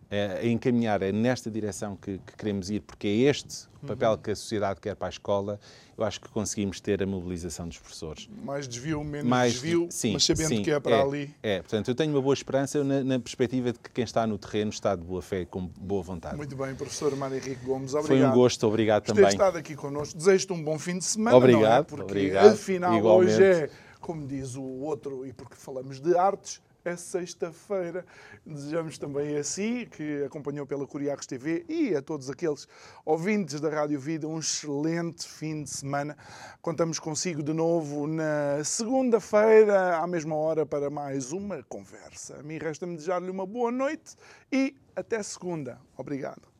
a 0.09 0.45
encaminhar 0.45 1.01
é 1.01 1.11
nesta 1.11 1.51
direção 1.51 1.95
que, 1.95 2.17
que, 2.19 2.37
queremos 2.37 2.69
ir, 2.69 2.81
porque 2.81 3.07
é 3.07 3.29
este 3.29 3.67
o 3.83 3.87
papel 3.87 4.17
que 4.17 4.31
a 4.31 4.35
sociedade 4.35 4.79
quer 4.81 4.95
para 4.95 5.07
a 5.07 5.09
escola, 5.09 5.59
eu 5.97 6.03
acho 6.03 6.19
que 6.19 6.29
conseguimos 6.29 6.79
ter 6.79 7.01
a 7.01 7.05
mobilização 7.05 7.67
dos 7.67 7.77
professores. 7.77 8.29
Mais 8.43 8.67
desvio, 8.67 9.03
menos 9.03 9.27
Mais, 9.27 9.53
desvio, 9.53 9.87
sim, 9.89 10.13
mas 10.13 10.25
sabendo 10.25 10.47
sim, 10.49 10.63
que 10.63 10.71
é 10.71 10.79
para 10.79 10.95
é, 10.95 11.01
ali. 11.01 11.35
É, 11.43 11.61
portanto, 11.61 11.89
eu 11.89 11.95
tenho 11.95 12.11
uma 12.11 12.21
boa 12.21 12.33
esperança 12.33 12.83
na, 12.83 13.03
na, 13.03 13.19
perspectiva 13.19 13.71
de 13.71 13.79
que 13.79 13.89
quem 13.91 14.03
está 14.03 14.25
no 14.25 14.37
terreno 14.37 14.71
está 14.71 14.95
de 14.95 15.03
boa 15.03 15.21
fé 15.21 15.41
e 15.41 15.45
com 15.45 15.67
boa 15.67 16.01
vontade. 16.01 16.37
Muito 16.37 16.55
bem, 16.55 16.73
professor 16.75 17.15
Mário 17.15 17.37
Henrique 17.37 17.65
Gomes, 17.65 17.93
obrigado. 17.93 18.19
Foi 18.19 18.27
um 18.27 18.33
gosto, 18.33 18.67
obrigado 18.67 19.03
Gostei 19.03 19.15
também. 19.15 19.37
de 19.37 19.43
estar 19.43 19.57
aqui 19.57 19.75
connosco. 19.75 20.17
Desejo-te 20.17 20.53
um 20.53 20.63
bom 20.63 20.79
fim 20.79 20.97
de 20.97 21.05
semana, 21.05 21.37
obrigado, 21.37 21.61
não 21.61 21.73
é? 21.75 21.83
Porque 21.83 22.03
obrigado, 22.03 22.53
afinal 22.53 22.97
igualmente. 22.97 23.33
hoje 23.33 23.43
é, 23.43 23.69
como 23.99 24.25
diz 24.25 24.55
o 24.55 24.63
outro, 24.63 25.25
e 25.25 25.33
porque 25.33 25.55
falamos 25.55 25.99
de 25.99 26.17
artes, 26.17 26.61
é 26.89 26.95
sexta-feira. 26.95 28.05
Desejamos 28.45 28.97
também 28.97 29.37
a 29.37 29.43
si, 29.43 29.87
que 29.91 30.23
acompanhou 30.23 30.65
pela 30.65 30.87
Curiacos 30.87 31.25
TV, 31.25 31.65
e 31.67 31.95
a 31.95 32.01
todos 32.01 32.29
aqueles 32.29 32.67
ouvintes 33.05 33.59
da 33.59 33.69
Rádio 33.69 33.99
Vida, 33.99 34.27
um 34.27 34.39
excelente 34.39 35.27
fim 35.27 35.63
de 35.63 35.69
semana. 35.69 36.17
Contamos 36.61 36.99
consigo 36.99 37.43
de 37.43 37.53
novo 37.53 38.07
na 38.07 38.63
segunda-feira, 38.63 39.97
à 39.97 40.07
mesma 40.07 40.35
hora, 40.35 40.65
para 40.65 40.89
mais 40.89 41.31
uma 41.31 41.61
conversa. 41.63 42.37
A 42.39 42.43
mim 42.43 42.57
resta-me 42.57 42.95
desejar-lhe 42.95 43.29
uma 43.29 43.45
boa 43.45 43.71
noite 43.71 44.15
e 44.51 44.75
até 44.95 45.21
segunda. 45.21 45.79
Obrigado. 45.97 46.56